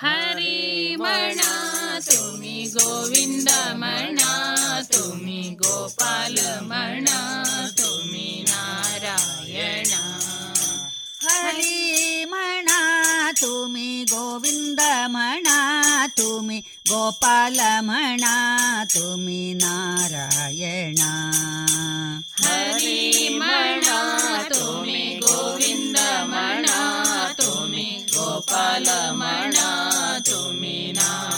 हरी 0.00 0.96
म्हणा 0.96 1.98
तुम्ही 2.06 2.64
गोविंद 2.74 3.48
म्हणा 3.76 4.80
तुम्ही 4.94 5.50
गोपाल 5.58 6.38
म्हणा 6.62 7.20
तुम्ही 7.78 8.44
नारायणा 8.48 10.00
मुरली 11.35 12.25
मणा 12.31 13.31
तुम्ही 13.41 14.03
गोविंद 14.11 14.79
मणा 15.11 15.57
तुम्ही 16.17 16.59
गोपाल 16.89 17.57
मणा 17.85 18.35
तुम्ही 18.95 19.53
नारायणा 19.61 21.11
हरी 22.43 23.29
मणा 23.39 23.99
तुम्ही 24.53 25.05
गोविंद 25.23 25.97
मणा 26.29 26.79
तुम्ही 27.41 27.89
गोपाल 28.15 28.87
मणा 29.21 29.69
तुम्ही 30.27 30.91
नारायण 30.91 31.34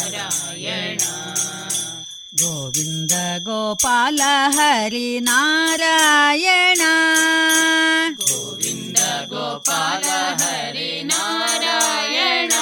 ಗೋವಿಂದ 2.44 3.12
ಗೋಪಾಲ 3.38 4.22
ಹರಿ 4.48 5.20
ನಾರಾಯಣ. 5.20 6.82
ಗೋವಿಂದ 8.16 8.98
ಗೋಪಾಲ 9.30 10.04
ಹರಿ 10.42 11.04
ನಾರಾಯಣ. 11.04 12.54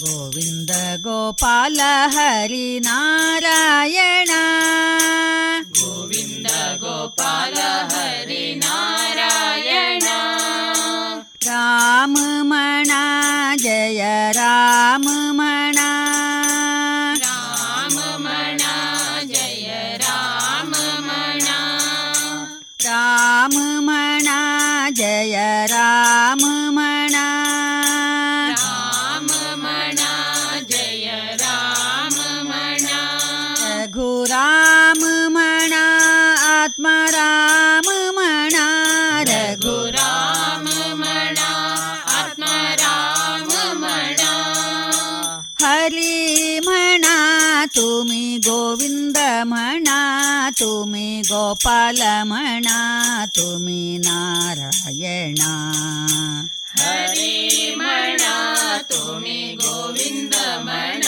ಗೋವಿಂದ 0.00 0.70
ಗೋಪಾಲ 0.96 1.80
ಹರಿ 2.06 2.78
ನಾರಾಯಣ. 2.78 4.30
ಗೋವಿಂದ 5.62 6.46
ಗೋಪಾಲ 6.78 7.54
ಹರಿ 7.94 8.54
ನಾರಾಯಣ. 8.54 10.06
ರಾಮ 11.46 12.16
ಮಣ 12.40 12.90
ಜಯ 13.56 14.32
ರಾಮ 14.32 15.09
ಜಯ 25.60 25.76
ತುಮಿ 50.58 51.22
ಗೋಪಾಲ 51.28 52.02
ಮಣ 52.22 52.68
ತುಮಿ 53.34 53.98
ನಾರಾಯಣ 53.98 55.40
ಹರಿ 56.80 57.74
ಮಣ 57.74 58.22
ತುಮಿ 58.82 59.54
ಗೋವಿಂದ 59.54 60.34
ಮಣ 60.58 61.04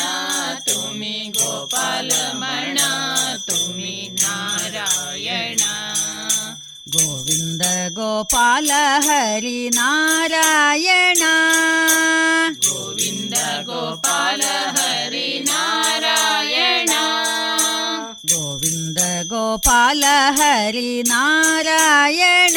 ತುಮಿ 0.64 1.32
ಗೋಪಾಲ 1.39 2.10
ಮಣ 2.32 2.78
ತುಮಿ 3.47 4.10
ನಾರಾಯಣ 4.23 5.62
ಗೋವಿಂದ 6.89 7.62
ಗೋಪಾಲ 7.89 8.70
ಗೋಪಾಲ 19.53 20.05
ಹರಿ 20.31 21.03
ನಾರಾಯಣ. 21.03 22.57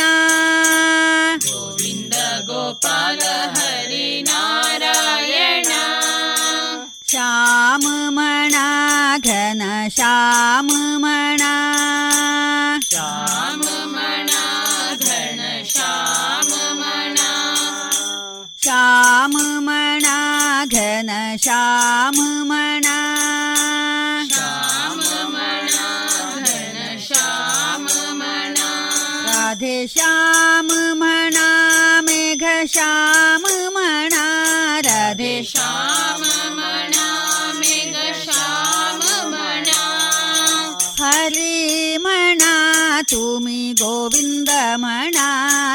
ತುಮಿ 43.02 43.74
ಗೋವಿಂದ 43.74 44.50
ಮಣ 44.76 45.16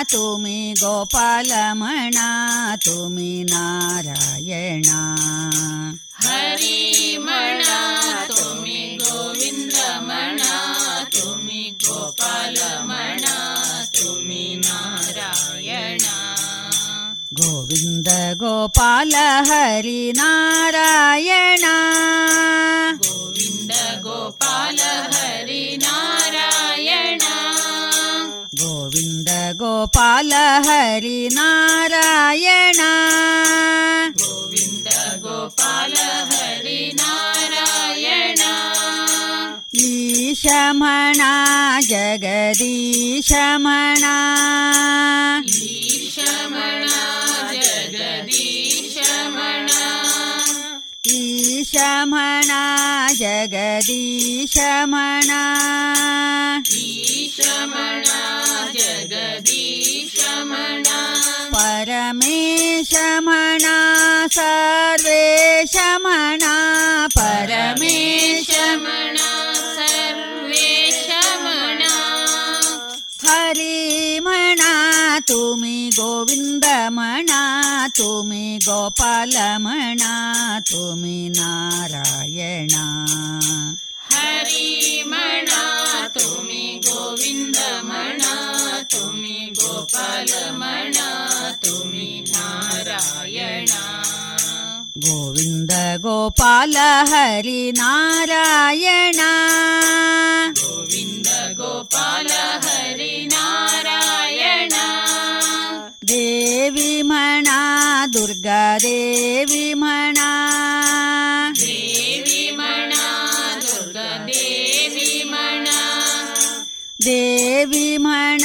ತುಮಿ 0.04 0.74
ಗೋಪಾಲ 0.80 1.52
ಮಣ 1.72 2.18
ತುಮಿ 2.84 3.44
ನಾರಾಯಣ. 3.44 4.90
ಹರಿ 6.14 7.16
ಮಣ 7.20 7.60
ತುಮಿ 8.28 8.98
ಗೋವಿಂದ 9.04 9.72
ಮಣ 9.98 10.40
ತುಮಿ 11.10 11.78
ಗೋಪಾಲ 11.88 12.56
ಮಣ 12.82 13.24
ತುಮಿ 13.84 14.54
ನಾರಾಯಣ. 14.58 16.04
ಗೋವಿಂದ 17.34 18.08
ಗೋವಿಂದ 28.60 29.28
ಗೋಪಾಲ 29.52 30.32
ಹರಿ 30.58 31.28
ನಾರಾಯಣ. 31.28 32.80
ಗೋವಿಂದ 34.12 34.86
ಗೋಪಾಲ 35.22 36.24
ಹರಿ 36.24 36.92
ನಾರಾಯಣ. 36.94 38.40
ಈಶಮಣ 39.74 41.20
ಜಗದೀಶಮಣ. 41.88 44.04
ಈಶಮಣ 51.60 52.50
ಜಗದೀಶಮಣ. 53.14 55.30
ಈಶಮಣ 56.76 58.04
ಜಗದೀಶಮಣ. 58.72 60.82
ಪರಮೇಶಮಣ 61.52 63.64
ಸರ್ವೇಶಮಣ 64.32 66.42
ಪರಮೇಶಮಣ 67.14 67.89
ತುಮಿ 75.30 75.90
ಗೋವಿಂದ 75.90 76.64
ಮಣ 76.88 77.30
ತುಮಿ 77.94 78.58
ಗೋಪಾಲ 78.58 79.36
ಮಣ 79.56 80.00
ತುಮಿ 80.60 81.28
ನಾರಾಯಣ. 81.28 82.70
ಹರಿಮಣ 84.10 85.48
ತುಮಿ 86.08 86.82
ಗೋವಿಂದ 86.86 87.56
ಮಣ 87.80 88.22
ತುಮಿ 88.82 89.54
ಗೋಪಾಲ 89.54 90.50
ಮಣ 90.50 90.94
ತುಮಿ 91.62 92.26
ನಾರಾಯಣ. 92.32 93.70
ಗೋವಿಂದ 94.98 95.70
ಗೋಪಾಲ 95.96 96.76
ಹರಿ 97.04 97.72
ನಾರಾಯಣ. 97.72 99.20
ಗೋವಿಂದ 100.52 101.26
ಗೋಪಾಲ 101.56 102.30
ಹರಿ 102.58 103.26
ನಾರಾಯಣ. 103.26 103.59
ದೇವಿ 106.10 107.02
ಮಣ 107.02 107.48
ದುರ್ಗಾ 108.12 108.78
ದೇವಿ 108.78 109.74
ಮಣ. 109.74 110.18
ದೇವಿ 111.60 112.50
ಮಣ 112.50 112.92
ದುರ್ಗಾ 113.62 114.26
ದೇವಿ 114.26 115.22
ಮಣ. 115.24 115.68
ದೇವಿ 117.04 117.96
ಮಣ 117.96 118.44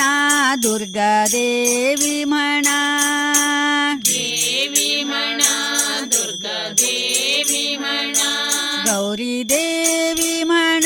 ದುರ್ಗಾ 0.64 1.28
ದೇವಿ 1.32 2.24
ಮಣ. 2.24 2.68
ದೇವಿ 4.06 5.04
ಮಣ 5.04 5.42
ದುರ್ಗಾ 6.12 6.70
ದೇವಿ 6.78 7.78
ಮಣ. 7.78 8.16
ಗೌರಿ 8.86 9.50
ದೇವಿ 9.50 10.44
ಮಣ 10.44 10.86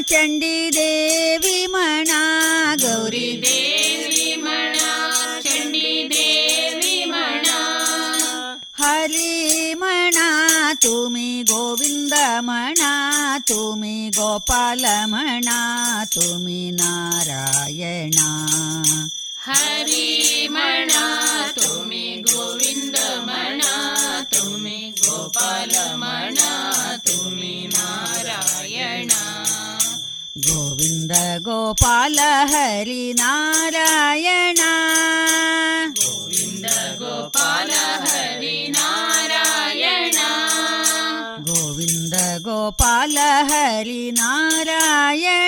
ಚಂಡಿ 0.00 0.70
ದೇವಿ 0.72 1.66
ಮಣ. 1.66 2.10
ಗೌರಿ 2.82 3.42
ದೇವಿ 3.42 3.81
ತುಮಿ 10.82 11.42
ಗೋವಿಂದ 11.42 12.12
ಮಣ 12.38 12.80
ತುಮಿ 13.46 14.10
ಗೋಪಾಲ 14.10 14.84
ಮಣ 15.04 15.48
ತುಮಿ 16.04 16.70
ನಾರಾಯಣ. 16.70 18.18
ಹರಿ 19.38 20.48
ಮಣ 20.50 20.90
ತುಮಿ 21.54 22.24
ಗೋವಿಂದ 22.32 22.96
ಮಣ 23.18 23.62
ತುಮಿ 24.22 24.94
ಗೋಪಾಲ 25.06 25.94
ಮಣ 25.94 26.38
ತುಮಿ 26.96 27.66
ನಾರಾಯಣ. 27.72 29.10
ಗೋವಿಂದ 30.38 31.10
ಗೋಪಾಲ 31.38 32.18
ಹರಿ 32.44 33.12
ನಾರಾಯಣ. 33.12 34.60
ಗೋವಿಂದ 35.94 36.66
ಗೋಪಾಲ 36.98 37.70
गोपाल 42.51 43.17
हरी 43.51 44.11
नारायण 44.19 45.40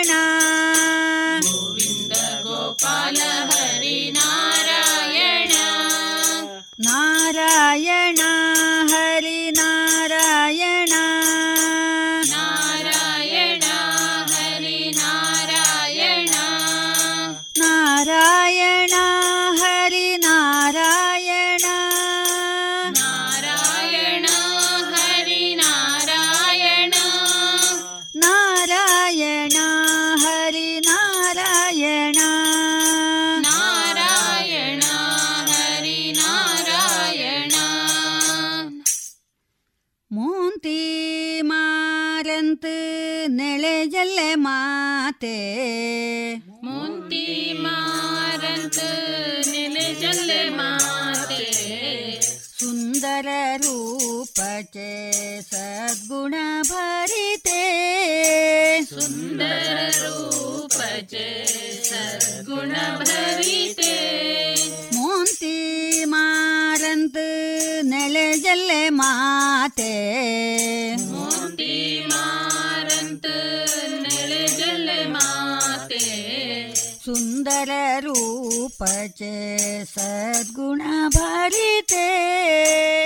सद्गुण 79.86 80.80
भरिते 81.16 82.08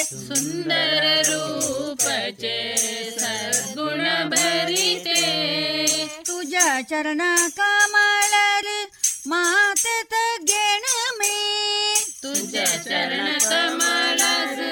सुन्दर 0.04 1.04
रूप 1.28 2.02
चे 2.40 2.56
सद्गुण 3.18 4.04
भरिते 4.34 5.20
तुजा 6.28 6.80
चरण 6.90 7.20
कमलरि 7.58 8.80
मातत 9.28 10.14
गेण 10.50 10.84
मे 11.18 11.34
तुजा 12.22 12.64
चरण 12.84 13.38
कमलर 13.44 14.62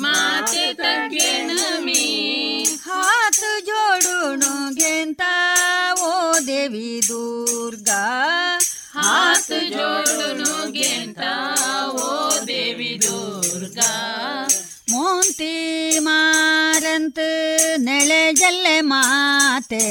मातत 0.00 0.82
गेण 1.12 1.52
मे 1.84 2.02
हात 2.86 3.40
जोडून 3.66 4.42
घेता 4.74 5.34
ओ 6.00 6.32
देवी 6.46 7.00
दुर्गा 7.08 8.04
हात 8.97 9.51
जोडून 9.73 10.71
घेता 10.71 11.33
ओ 12.03 12.29
देवी 12.45 12.93
दुर्गा 13.05 13.91
मोंती 14.91 15.53
मारंत 16.05 17.19
ನೆಳೆ 17.85 18.23
ಜಲ್ಲೆ 18.39 18.75
ಮಾತೆ 18.91 19.85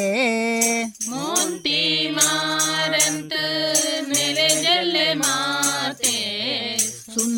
मोती 1.11 1.81
मारंत 2.17 3.33
नेले 4.11 4.49
जल 4.65 4.95
माते 5.23 5.66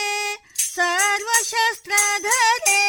ಸರ್ವಶಸ್ತ್ರಧರೆ 0.75 2.81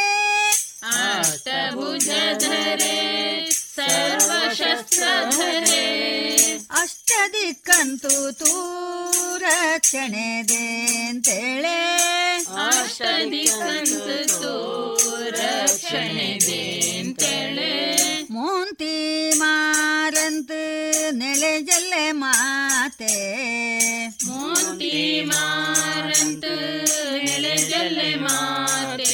अष्टभुजधरे 0.92 2.96
सर्वशस्त्रधरे 3.76 5.86
ಅಷ್ಟದಿಕ್ಕಂತು 6.82 8.14
ತೂರ 8.40 9.42
ರಕ್ಷಣೆದೇಂತೇಳೆ 9.64 11.76
ಅಷ್ಟದಿಕ್ಕಂತು 12.64 14.52
ರಕ್ಷಣೆದೇಂತೇಳೆ 15.36 16.85
ಜಲ್ಲೆ 21.59 22.11
ಮಾತೆ. 22.11 23.15
ಮೋತಿ 24.25 25.23
ಮಾರಂತ 25.25 26.45
ಜಲ್ಲೆ 27.69 28.15
ಮಾತೆ. 28.15 29.13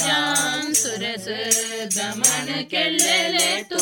श्याम 0.00 0.72
सुरस 0.82 1.26
दमन 1.96 2.52
के 2.70 2.84
ले 2.90 3.18
ले 3.32 3.62
तू। 3.72 3.78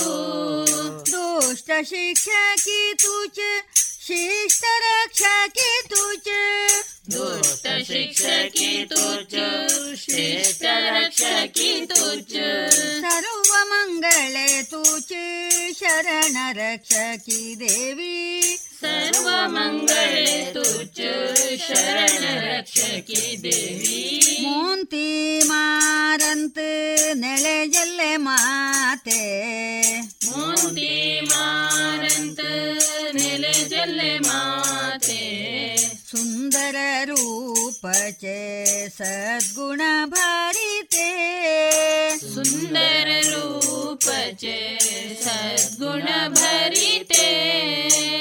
दुष्ट 1.10 1.72
शिक्षा 1.90 2.54
की 2.64 2.94
तुझ 3.02 3.36
शिष्ट 3.78 4.64
रक्षा 4.84 5.36
की 5.58 5.70
तुझ 5.92 6.26
दुष्ट 7.11 7.65
शिक्षकी 7.87 8.83
तुझ 8.91 9.33
श्रेष्ठ 10.01 10.63
रक्षकी 10.87 11.71
तुझ 11.91 12.33
सर्व 13.01 13.51
मंगले 13.71 14.61
तुझ 14.71 15.09
शरण 15.79 16.37
रक्षकी 16.57 17.55
देवी 17.55 18.57
सर्व 18.75 19.27
मंगळे 19.49 20.25
तुझ 20.55 20.99
शरण 21.61 22.23
रक्षकी 22.47 23.35
देवी 23.37 23.99
मोंती 24.45 25.07
मारंत 25.49 26.57
ನೆಲೆ 27.21 27.57
ಜಲ್ಲೆ 27.73 28.11
ಮಾತೆ 28.25 29.21
ಮೋತಿ 30.25 30.91
ಮಾರಂತ 31.29 32.39
ನೆಲೆ 33.19 33.53
ಜಲ್ಲೆ 33.73 34.11
ಮಾತೆ 34.27 35.21
सुन्दररूपचे 36.08 36.38
सद्गुणभरिते 38.88 39.78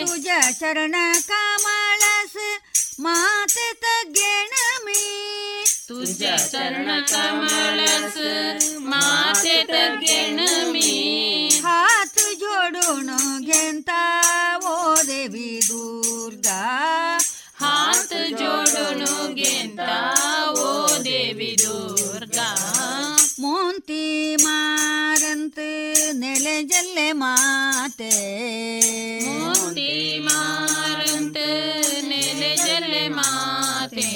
तुझा 0.07 0.51
चरण 0.51 0.51
तुज 0.51 0.51
चरणकमलस् 0.59 2.37
माते 2.99 3.71
तज्ञेण 3.71 4.85
मे। 4.85 5.63
तुज 5.89 6.23
चरणकमलस् 6.51 8.17
माते 8.79 9.63
तज्ञेण 9.63 10.39
मे। 10.71 11.47
हात 11.63 12.19
जोडून 12.19 13.09
घेता 13.45 14.57
वो 14.57 14.95
देवी 14.95 15.59
दुर्गा। 15.63 17.16
हात 18.06 18.12
जोडून 18.40 19.34
घेता 19.34 19.94
ओ 20.58 20.70
देवी 21.04 21.54
दुर्गा 21.62 22.48
मोंती 23.42 24.02
मारंत 24.44 25.58
ನೆಲೆ 26.22 26.56
ಜಲ್ಲೆ 26.70 27.06
ಮಾತೆ 27.20 28.10
मोती 29.38 29.86
मारंत 30.26 31.36
नेले 32.10 32.50
जल्ले 32.58 33.02
माते 33.16 34.06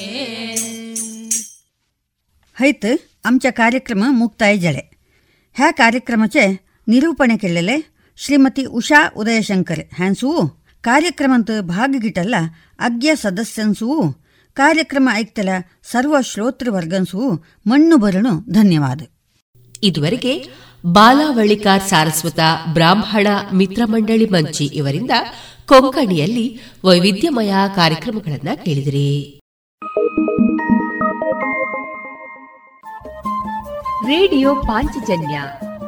हैत 2.56 2.84
आमच्या 3.24 3.52
कार्यक्रम 3.52 4.04
मुक्ताय 4.20 4.56
जळे 4.58 4.84
ह्या 5.56 5.70
कार्यक्रमाचे 5.80 6.46
निरूपणे 6.86 7.36
केलेले 7.42 7.78
श्रीमती 8.18 8.64
उषा 8.80 9.00
उदयशंकर 9.16 9.80
ಹ್ಯಾನ್ಸೂ 9.98 10.30
ಕಾರ್ಯಕ್ರಮಂತ 10.81 11.49
ಭಾಗ 11.61 11.95
ಗಿಟ್ಟಲ್ಲ 11.97 12.35
ಅಗ್ಯ 12.79 13.15
ಸದಸ್ಯನ್ಸೂ 13.15 14.11
ಕಾರ್ಯಕ್ರಮ 14.53 15.09
ಐಕ್ತಲ 15.13 15.49
ಸರ್ವ 15.83 16.21
ಶ್ರೋತೃವರ್ಗನ್ಸೂ 16.21 17.43
ಮಣ್ಣು 17.67 17.97
ಬರಣು 17.97 18.51
ಧನ್ಯವಾದ. 18.51 19.01
ಇದುವರೆಗೆ 19.83 20.47
ಬಾಲಾವಳಿಕಾರ್ 20.85 21.83
ಸಾರಸ್ವತ 21.83 22.39
ಬ್ರಾಹ್ಮಣ 22.73 23.27
ಮಿತ್ರಮಂಡಳಿ 23.53 24.25
ಮಂಚಿ 24.25 24.65
ಇವರಿಂದ 24.65 25.11
ಕೊಂಕಣಿಯಲ್ಲಿ 25.67 26.59
ವೈವಿಧ್ಯಮಯ 26.85 27.53
ಕಾರ್ಯಕ್ರಮಗಳನ್ನು 27.75 28.65
ಕೇಳಿದಿರಿ. 28.65 29.39
ರೇಡಿಯೋ 34.05 34.55
ಪಾಂಚಜನ್ಯ 34.55 35.41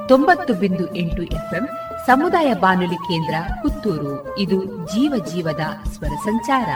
ತೊಂಬತ್ತು 0.07 0.53
ಬಿಂದು 0.53 0.95
ಎಂಟು 0.95 1.23
ಎಫ್ಎಂ 1.23 1.69
ಸಮುದಾಯ 2.05 2.53
ಬಾನುಲಿ 2.53 2.95
ಕೇಂದ್ರ 2.95 3.35
ಪುತ್ತೂರು. 3.61 4.39
ಇದು 4.39 4.65
ಜೀವ 4.65 5.25
ಜೀವದ 5.25 5.61
ಸ್ವರ 5.87 6.07
ಸಂಚಾರ. 6.07 6.69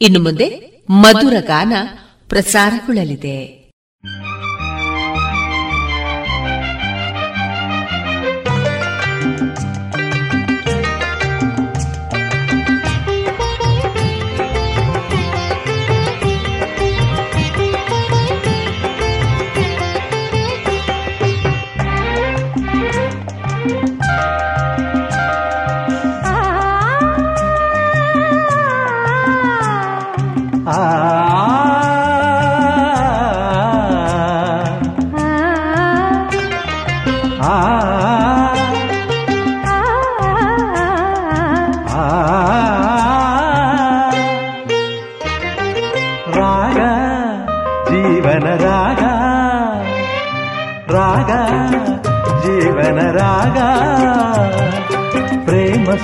ಇನ್ನು 0.00 0.22
ಮುಂದೆ 0.22 0.78
ಮಧುರ 0.90 1.32
ಗಾನ 1.40 1.72
ಪ್ರಸಾರಗೊಳ್ಳಲಿದೆ. 2.28 3.57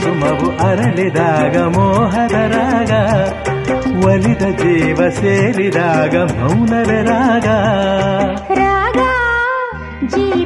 ಪ್ರೇಮ 0.05 0.25
ಸುಮವು 0.25 0.49
ಅರಳಿದಾಗ 0.65 1.57
ಮೋಹದ 1.67 2.37
ರಾಗ 2.53 2.93
ಒಲಿದ 4.05 4.45
ಜೀವ 4.63 5.09
ಸೇರಿದಾಗ 5.11 6.15
ಮೌನವೇ 6.33 6.99
ರಾಗ. 7.03 7.47
ರಾಗ 8.55 9.01
ಜೀವನ 10.07 10.44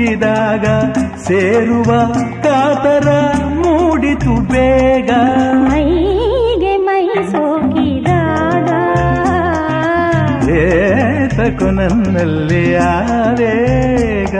ಜಿಗಿದಾಗ 0.00 0.66
ಸೇರುವ 1.16 1.90
ಕಾತರ 2.42 3.08
ಮೂಡಿತು 3.54 4.34
ಬೇಗ. 4.52 5.10
ಮೈಗೆ 5.68 6.76
ಮೈ 6.76 7.06
ಸೋಕಿದಾಗ. 7.32 8.70
ಏತಕು 10.56 11.70
ನನ್ನಲ್ಲಿ 11.70 12.76
ಆವೇಗ 12.76 14.36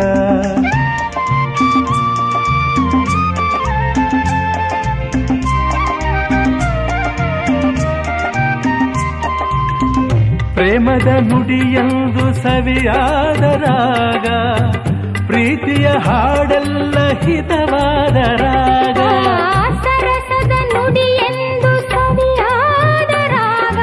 ಪ್ರೇಮದ 10.54 11.10
ನುಡಿಯಂದು 11.28 12.34
ಸವಿಯಾದ 12.34 13.44
ರಾಗ. 13.62 14.26
ಪ್ರೀತಿಯ 15.50 15.88
ಹಾಡಲ್ಲ 15.88 16.98
ಹಿತವಾದ 17.24 18.16
ರಾಗ. 18.42 18.98
ಸರಸದ 19.84 20.52
ಎಂದು 21.28 21.80
ಸವಿಯಾದ 21.90 23.14
ರಾಗ. 23.32 23.80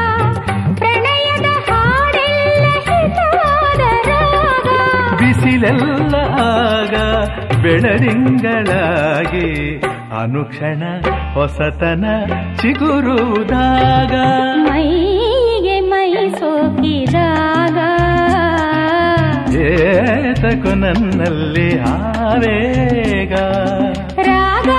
ಪ್ರಣಯದ 0.75 1.45
ಹಾಡೆಲ್ಲ 1.67 2.65
ಹಿತವಾದ 2.87 3.81
ರಾಗ. 4.07 4.69
ಬಿಸಿಲೆಲ್ಲ 5.19 6.15
ಆಗ 6.45 6.95
ಬೆಳರಿಂಗಳಾಗಿ 7.61 9.49
ಅನುಕ್ಷಣ 10.21 10.83
ಹೊಸತನ 11.33 12.05
ಚಿಗುರುವುದಾಗ. 12.55 14.13
ಮೈಗೆ 14.63 15.79
ಮೈ 15.79 16.29
ಸೋಕಿದಾಗ 16.29 17.26
ಏತಕು 19.67 20.71
ನನ್ನಲ್ಲಿ 20.81 21.69
ಆವೇಗ 21.91 23.33
ರಾಗ 24.27 24.69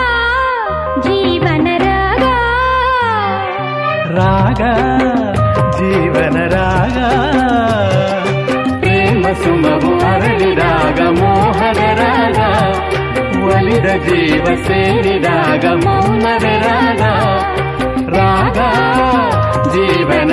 ಜೀವನ 1.07 1.69
ರಾಗ 1.87 2.27
ರಾಗ 4.19 4.63
ಜೀವನ 5.79 6.39
ರಾಗ 6.55 6.99
ಪ್ರೇಮ 8.83 9.25
ಸುಮವು 9.43 9.93
ಅರಳಿದಾಗ 10.13 11.01
ಮೋಹದ 11.21 11.83
ರಾಗ 12.03 12.41
ಒಲಿದ 13.51 13.89
ಜೀವ 14.09 14.47
ಸೇರಿದಾಗ 14.67 15.65
ಮೌನದ 15.85 16.47
ರಾಗ 16.67 17.03
ರಾಗ 18.17 18.59
ಜೀವನ 19.75 20.33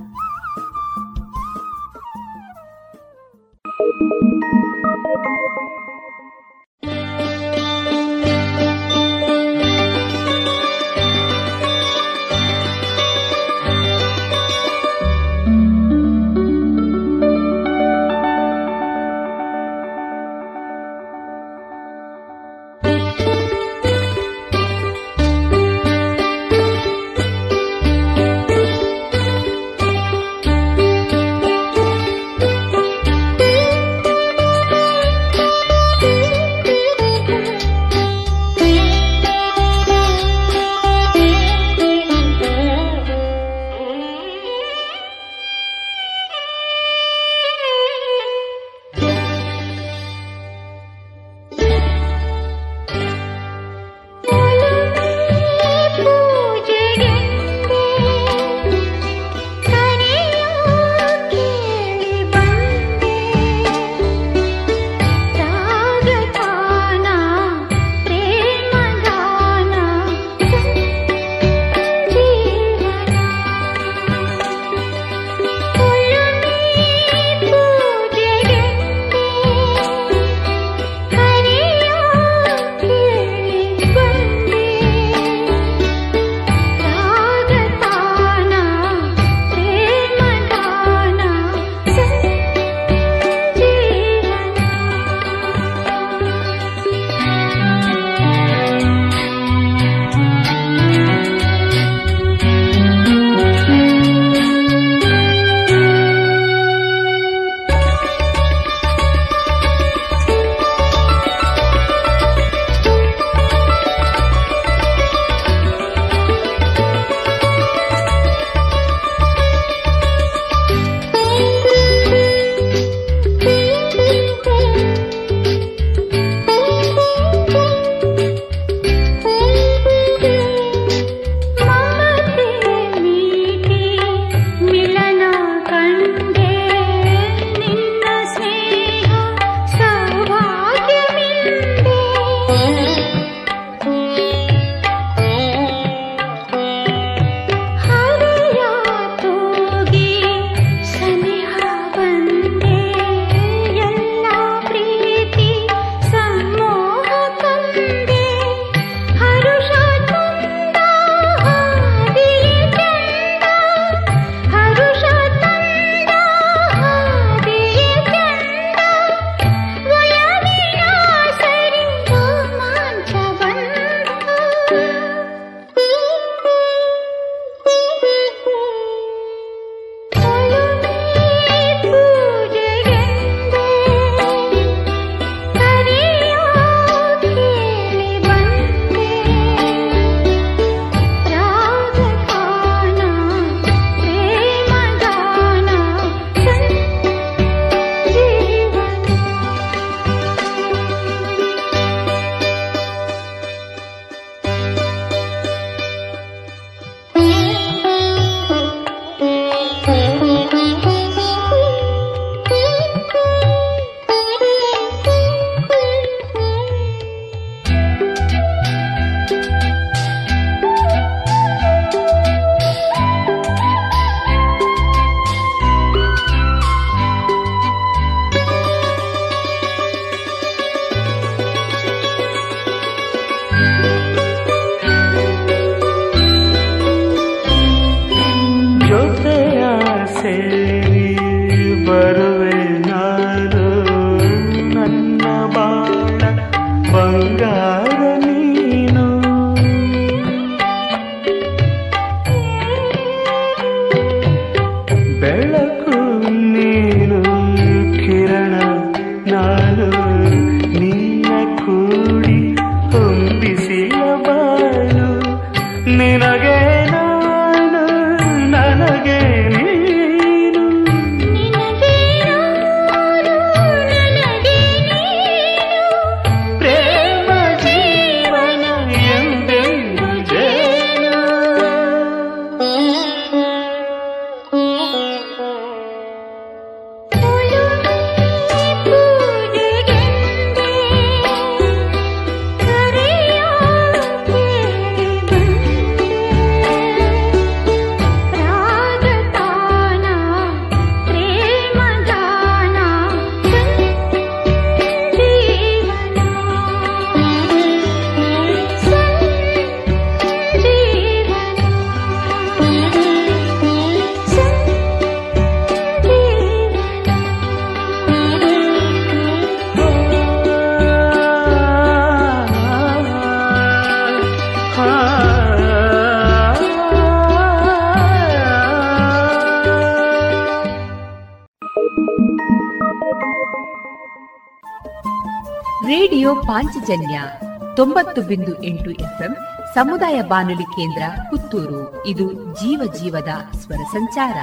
ಎಂಟು 338.63 338.91
ಎಫ್ಎಂ, 338.91 339.35
ಸಮುದಾಯ 339.73 340.21
ಬಾನುಲಿ 340.21 340.63
ಕೇಂದ್ರ 340.63 341.03
ಪುತ್ತೂರು. 341.29 342.07
ಇದು 342.07 342.33
ಜೀವ 342.33 342.93
ಜೀವದ 342.99 343.57
ಸ್ವರ 343.57 343.83
ಸಂಚಾರ. 343.91 344.37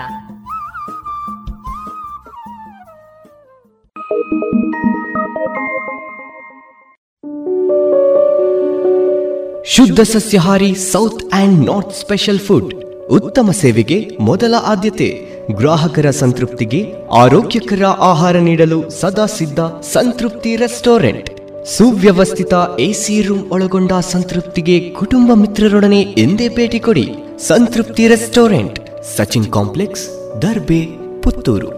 ಶುದ್ಧ 9.64 10.00
ಸಸ್ಯಹಾರಿ 10.00 10.74
south 10.74 11.22
and 11.32 11.66
north 11.66 11.94
special 11.94 12.38
food. 12.38 12.74
ಉತ್ತಮ 13.10 13.50
ಸೇವೆಗೆ 13.50 14.16
ಮೊದಲ 14.20 14.54
ಆದ್ಯತೆ. 14.62 15.28
ಗ್ರಾಹಕರ 15.52 16.10
ಸಂತೃಪ್ತಿಗೆ 16.10 16.94
ಆರೋಗ್ಯಕರ 17.12 17.84
ಆಹಾರ 17.86 18.36
ನೀಡಲು 18.36 18.90
ಸದಾ 18.90 19.26
ಸಿದ್ಧ 19.26 19.60
ಸಂತೃಪ್ತಿ 19.60 20.56
ರೆಸ್ಟೋರೆಂಟ್. 20.56 21.37
ಸುವ್ಯವಸ್ಥಿತ 21.76 22.54
ಎಸಿ 22.78 23.22
ರೂಮ್ 23.22 23.50
ಒಳಗೊಂಡ 23.50 23.92
ಸಂತೃಪ್ತಿಗೆ 23.92 24.90
ಕುಟುಂಬ 24.90 25.30
ಮಿತ್ರರೊಡನೆ 25.34 26.00
ಎಂದೇ 26.00 26.48
ಭೇಟಿ 26.48 26.78
ಕೊಡಿ 26.78 27.14
ಸಂತೃಪ್ತಿ 27.38 28.08
ರೆಸ್ಟೋರೆಂಟ್, 28.08 28.78
ಸಚಿನ್ 29.16 29.52
ಕಾಂಪ್ಲೆಕ್ಸ್, 29.52 30.06
ದರ್ಬೆ, 30.42 30.86
ಪುತ್ತೂರು. 31.22 31.77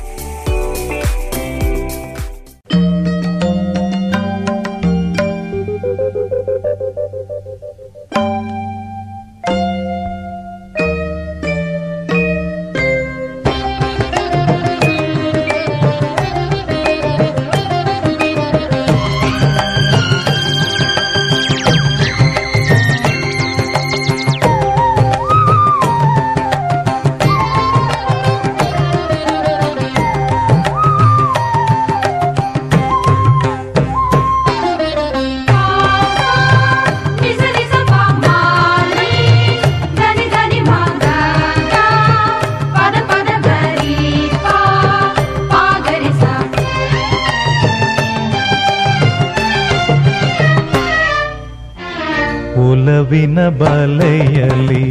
ಒಲವಿನ 53.41 53.53
ಬಲೆಯಲ್ಲಿ 53.61 54.81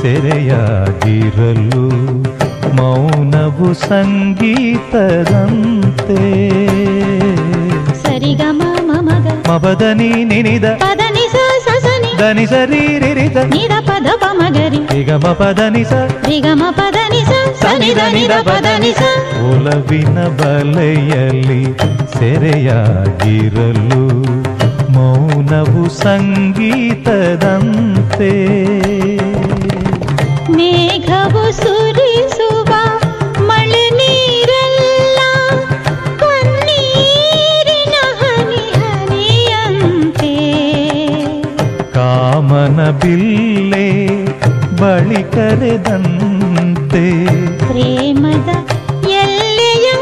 ಸೆರೆಯಾಗಿರಲು 0.00 1.84
ಮೌನವು 2.78 3.68
ಸಂಗೀತದಂತೆ. 3.88 5.36
ಸರಿಗಮ 8.02 8.60
ಮಮಗ 8.88 9.26
ಮಬದನಿ 9.50 10.10
ನಿನಿದ 10.30 10.66
ಪದನಿ 10.84 11.24
ಸಸನಿ 11.34 12.10
ದನಿ 12.22 12.46
ಸರಿರಿರಿದ 12.52 13.38
ನಿದ 13.54 13.74
ಪದ 13.88 14.08
ಪಮಗರಿ 14.24 14.80
ನಿಗಮ 14.92 15.26
ಪದನಿ 15.42 15.84
ಸ 15.90 15.92
ರಿಗಮ 16.30 16.62
ಪದನಿ 16.80 17.22
ಸನಿ 17.62 17.90
ದನಿದ 18.00 18.34
ಪದನಿ 18.50 18.92
ಸ. 19.00 19.02
ಒಲವಿನ 19.52 20.18
ಬಲೆಯಲ್ಲಿ 20.40 21.62
ಸೆರೆಯಾಗಿರಲು 22.16 24.04
ಮೌನವು 24.96 25.82
ಸಂಗೀತದಂತೆ. 26.04 27.91
ಮೇಘವು 30.50 31.52
ಸುರಿಸುವ 31.52 32.72
ಮಳೆ 33.40 33.90
ನೀರೆಲ್ಲ 33.90 35.18
ಕಣ್ಣೀರಿನ 36.18 37.94
ಹನಿ 38.20 38.56
ಹನಿಯಂತೆ. 38.56 40.34
ಕಾಮನ 41.92 42.90
ಬಿಲ್ಲೆ 42.90 44.08
ಬಳಿ 44.80 45.22
ಕರೆದಂತೆ. 45.22 47.26
ಪ್ರೇಮದ 47.66 48.48
ಎಲ್ಲೆಯ 49.08 49.92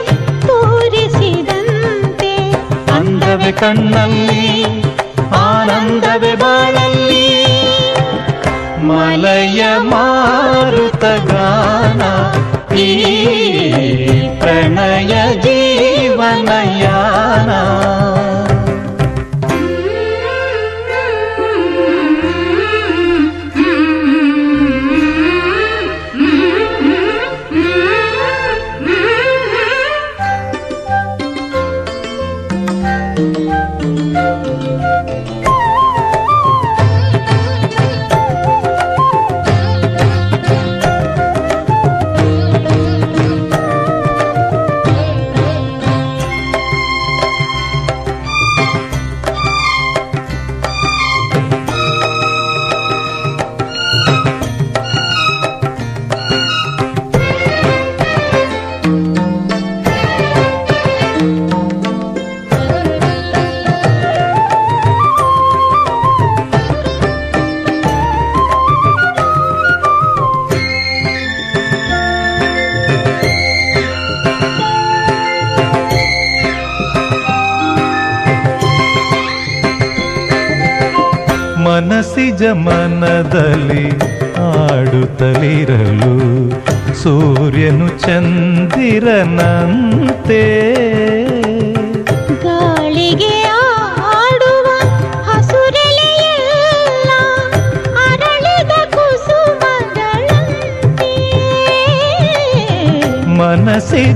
ತೋರಿಸಿದಂತೆ. 0.47 2.52
ಅಂದವೆ 2.92 3.52
ಕಣ್ಣಲ್ಲಿ 3.52 4.64
ಆನಂದವೆ 5.34 6.34
ಬಾಳಲ್ಲಿ. 6.34 7.49
मलय 8.90 9.60
मारुतगान 9.90 10.80
प्रणय 14.42 15.14
जीवनया 15.44 16.98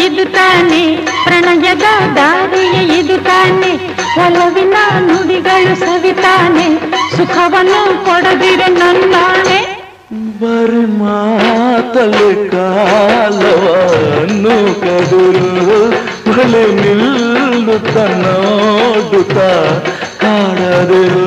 ಇದು 0.00 0.24
ತಾನೆ 0.34 0.82
ಪ್ರಣಯದ 1.24 1.86
ದಾರಿಯ 2.16 2.76
ಇದು 2.98 3.16
ತಾನೆ 3.26 3.72
ಒಲವಿನ 4.24 4.76
ನುಡಿಗಳು 5.06 5.74
ಸವಿತಾನೆ 5.82 6.66
ಸುಖವನ್ನು 7.16 7.82
ಕೊಡದಿರೆ 8.06 8.68
ನನ್ನಾಣೆ 8.78 9.58
ಬರಿ 10.40 10.84
ಮಾತಲ್ಲಿ 11.00 12.30
ಕಾಲವನ್ನು 12.52 13.34
ಕದುರು 14.80 15.50
ಬಳಿ 16.28 16.64
ನಿಲ್ಲುತ್ತ 16.80 17.96
ನೋಡುತ್ತ 18.22 19.38
ಕಾಡದಿರು 20.22 21.26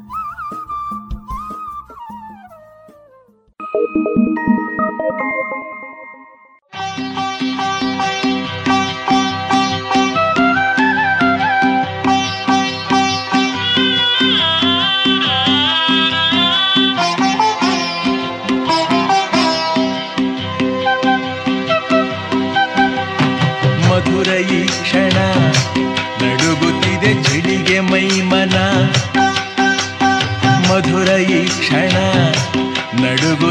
Thank 3.93 4.05
you. 8.15 8.20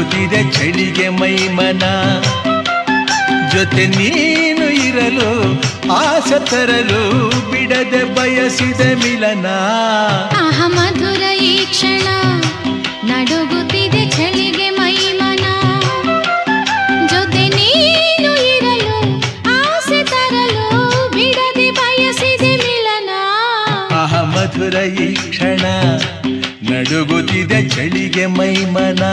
ನಡುಗುತ್ತಿದೆ 0.01 0.41
ಚಳಿಗೆ 0.55 1.07
ಮೈಮನ. 1.19 1.83
ಜೊತೆ 3.53 3.83
ನೀನು 3.97 4.65
ಇರಲು 4.85 5.29
ಆಸ 5.97 6.31
ತರಲು 6.49 7.01
ಬಿಡದೆ 7.51 8.01
ಬಯಸಿದ 8.15 8.81
ಮಿಲನ. 9.01 9.47
ಆಹ 10.41 10.59
ಮಧುರ 10.77 11.23
ಈ 11.49 11.53
ಕ್ಷಣ 11.73 12.07
ನಡುಗುತ್ತಿದೆ 13.09 14.03
ಚಳಿಗೆ 14.17 14.69
ಮೈಮನ. 14.79 15.45
ಜೊತೆ 17.11 17.43
ನೀನು 17.57 18.31
ಇರಲು 18.55 18.97
ಆಸೆ 19.57 20.01
ತರಲು 20.13 20.67
ಬಿಡದೆ 21.15 21.67
ಬಯಸಿದೆ 21.79 22.51
ಮಿಲನ. 22.63 23.11
ಆಹ 24.01 24.23
ಮಧುರ 24.33 24.75
ಈ 25.05 25.09
ಕ್ಷಣ 25.29 25.63
ನಡುಗುತ್ತಿದೆ 26.81 27.69
ಚಳಿಗೆ 27.69 28.25
ಮೈಮನ. 28.25 29.03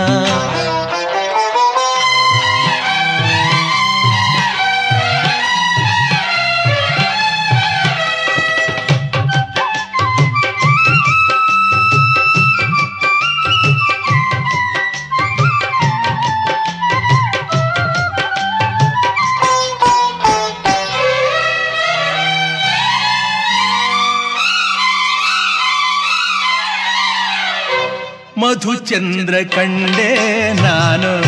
ಮಧುಚಂದ್ರ 28.69 29.35
ಕಂಡೆ 29.55 30.53
ನಾನು 30.53 31.23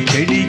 செடிய 0.02 0.43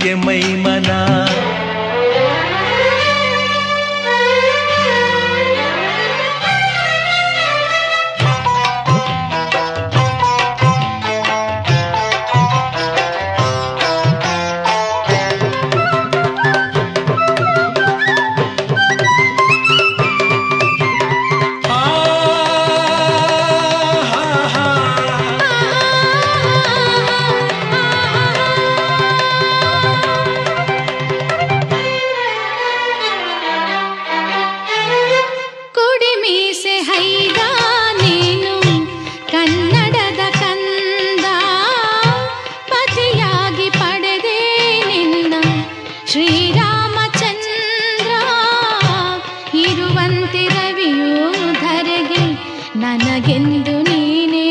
ನನಗೆಂದು 53.15 53.81
ನೀನೇ? 53.81 54.47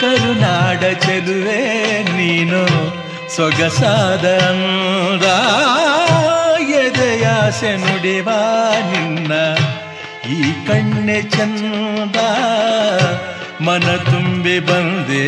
ಕರುನಾಡ 0.00 0.80
ಚೆಲುವೆ 0.80 1.60
ನೀನು 2.12 2.60
ಸೊಗಸಾದ 3.36 4.24
ಎದೆಯಾಸೆ 6.84 7.76
ನುಡಿವ 7.76 8.28
ನಿನ್ನ 8.92 9.32
ಈ 10.30 10.66
ಕಣ್ಣೆ 10.66 11.22
ಚಂದ. 11.22 12.16
ಮನ 13.60 13.96
ತುಂಬಿ 13.96 14.58
ಬಂದೆ 14.58 15.24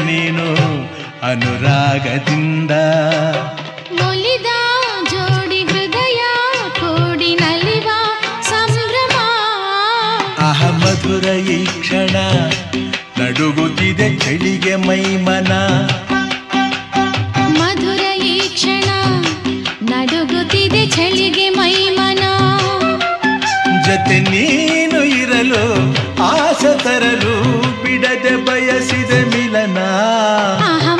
ನೀನು 0.00 0.48
ಅನುರಾಗದಿಂದ. 1.22 2.70
ಮಧುರ 10.92 11.26
ಈ 11.52 11.64
ಕ್ಷಣ 11.80 12.16
ನಡುಗುತ್ತಿದೆ 13.18 14.06
ಚಳಿಗೆ 14.18 14.74
ಮೈಮನ. 14.76 15.52
ಮಧುರ 17.58 18.02
ಈ 18.24 18.34
ಕ್ಷಣ 18.48 18.88
ನಡುಗುತ್ತಿದೆ 19.92 20.82
ಚಳಿಗೆ 20.86 21.46
ಮೈಮನ. 21.50 22.24
ಜೊತೆ 23.86 24.18
ನೀನು 24.30 25.00
ಇರಲು 25.20 25.64
ಆಸೆ 26.28 26.72
ತರಲು 26.84 27.34
ಬಿಡದೆ 27.82 28.34
ಬಯಸಿದ 28.48 29.12
ಮಿಲನ. 29.32 29.78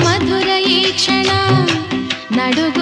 ಮಧುರ 0.05 0.49
ಈ 0.77 0.83
ಕ್ಷಣ 0.93 1.31
ನಡುಗುತ್ತಿದೆ 2.33 2.82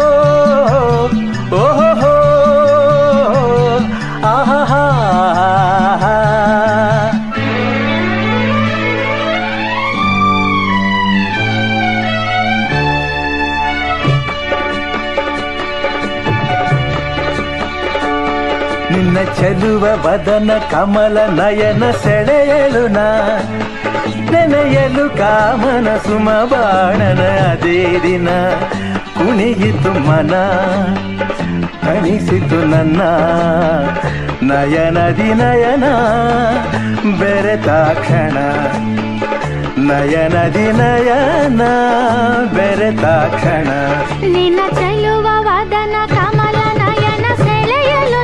ಚೆಲುವ 19.41 19.85
ವದನ 20.03 20.51
ಕಮಲ 20.71 21.17
ನಯನ 21.37 21.83
ಸೆಳೆಯಲು 22.03 22.83
ನಾ 22.95 23.05
ನೆನೆಯಲು 24.31 25.05
ಕಾಮನ 25.19 25.87
ಸುಮ 26.05 26.27
ಬಾಣನ 26.51 27.21
ಅದೇ 27.47 27.79
ದಿನ 28.03 28.29
ಕುಣಿಯಿತು 29.17 29.93
ಮನ 30.07 30.33
ಅನಿಸಿತು 31.91 32.59
ನನ್ನ 32.71 33.01
ನಯನದಿ 34.49 35.29
ನಯನ 35.41 35.85
ಬೆರೆತಾಕ್ಷಣ 37.19 38.37
ನಯನದಿ 39.89 40.67
ನಯನ 40.79 41.63
ಬೆರೆತಾಕ್ಷಣ 42.55 43.69
ನಿನ್ನ 44.35 44.61
ಚೆಲುವ 44.79 45.27
ವದನ 45.47 45.95
ಕಮಲ 46.15 46.57
ನಯನ 46.81 47.25
ಸೆಳೆಯಲು 47.43 48.21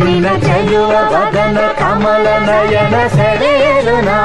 ನಿನ್ನ 0.00 0.28
ಚೆಲುವ 0.44 0.92
ವದನ 1.12 1.58
ಕಮಲ 1.80 2.26
ನಯನ 2.48 2.96
ಸೆಳೆಯಲು 3.16 3.96
ನಾ 4.08 4.18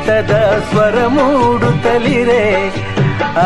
ಸಂಗೀತದ 0.00 0.34
ಸ್ವರ 0.70 0.98
ಮೂಡುತ್ತಲಿರೆ. 1.06 2.42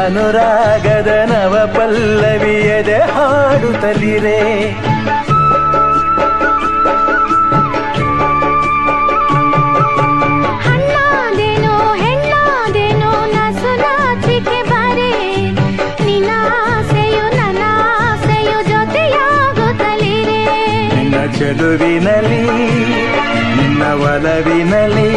ಅನುರಾಗದ 0.00 1.10
ನವ 1.30 1.54
ಪಲ್ಲವಿಯದೆ 1.76 2.98
ಹಾಡುತ್ತಲಿರೆ 3.14 4.38
ಚೆಲುವಿನಲಿ 21.38 22.42
ನಿನ್ನ 23.56 23.82
ಒಲವಿನಲಿ 24.02 25.08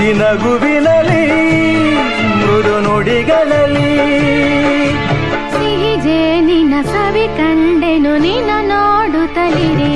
ಹುಸಿ 0.00 0.12
ನಗುವಿನಲಿ 0.12 1.24
ಮೃದು 2.40 2.74
ನುಡಿಗಳಲ್ಲಿ 2.80 3.90
ಸಿಹಿ 5.54 5.92
ನಿನ್ನ 6.40 6.74
ಸವಿ 6.82 7.26
ಕಂಡೆನು 7.36 8.12
ನಿನ್ನ 8.18 8.50
ನೋಡುತ್ತಲಿರೆ. 8.70 9.90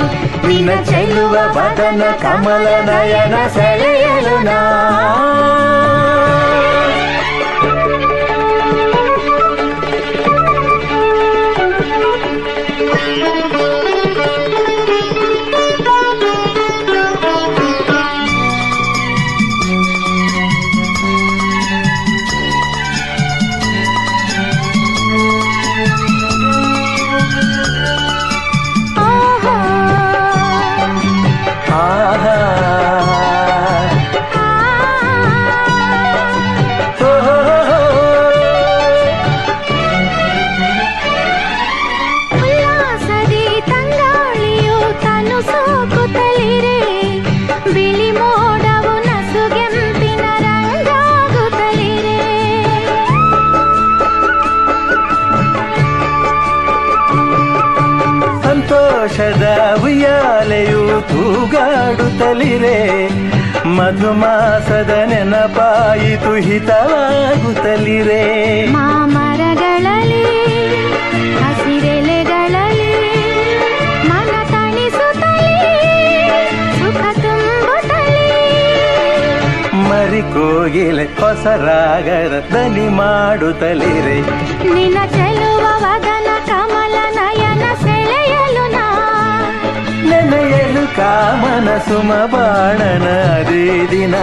ನಿನ್ನ 0.49 0.70
ಚೆಲ್ಲುವ 0.91 1.34
ಬದನ 1.57 2.02
ಕಮಲ 2.23 2.66
ನಯನ 2.89 3.34
ಸೆಳೆಯಲು 3.57 4.36
ನಾ. 4.44 4.58
நீனா 94.05 94.23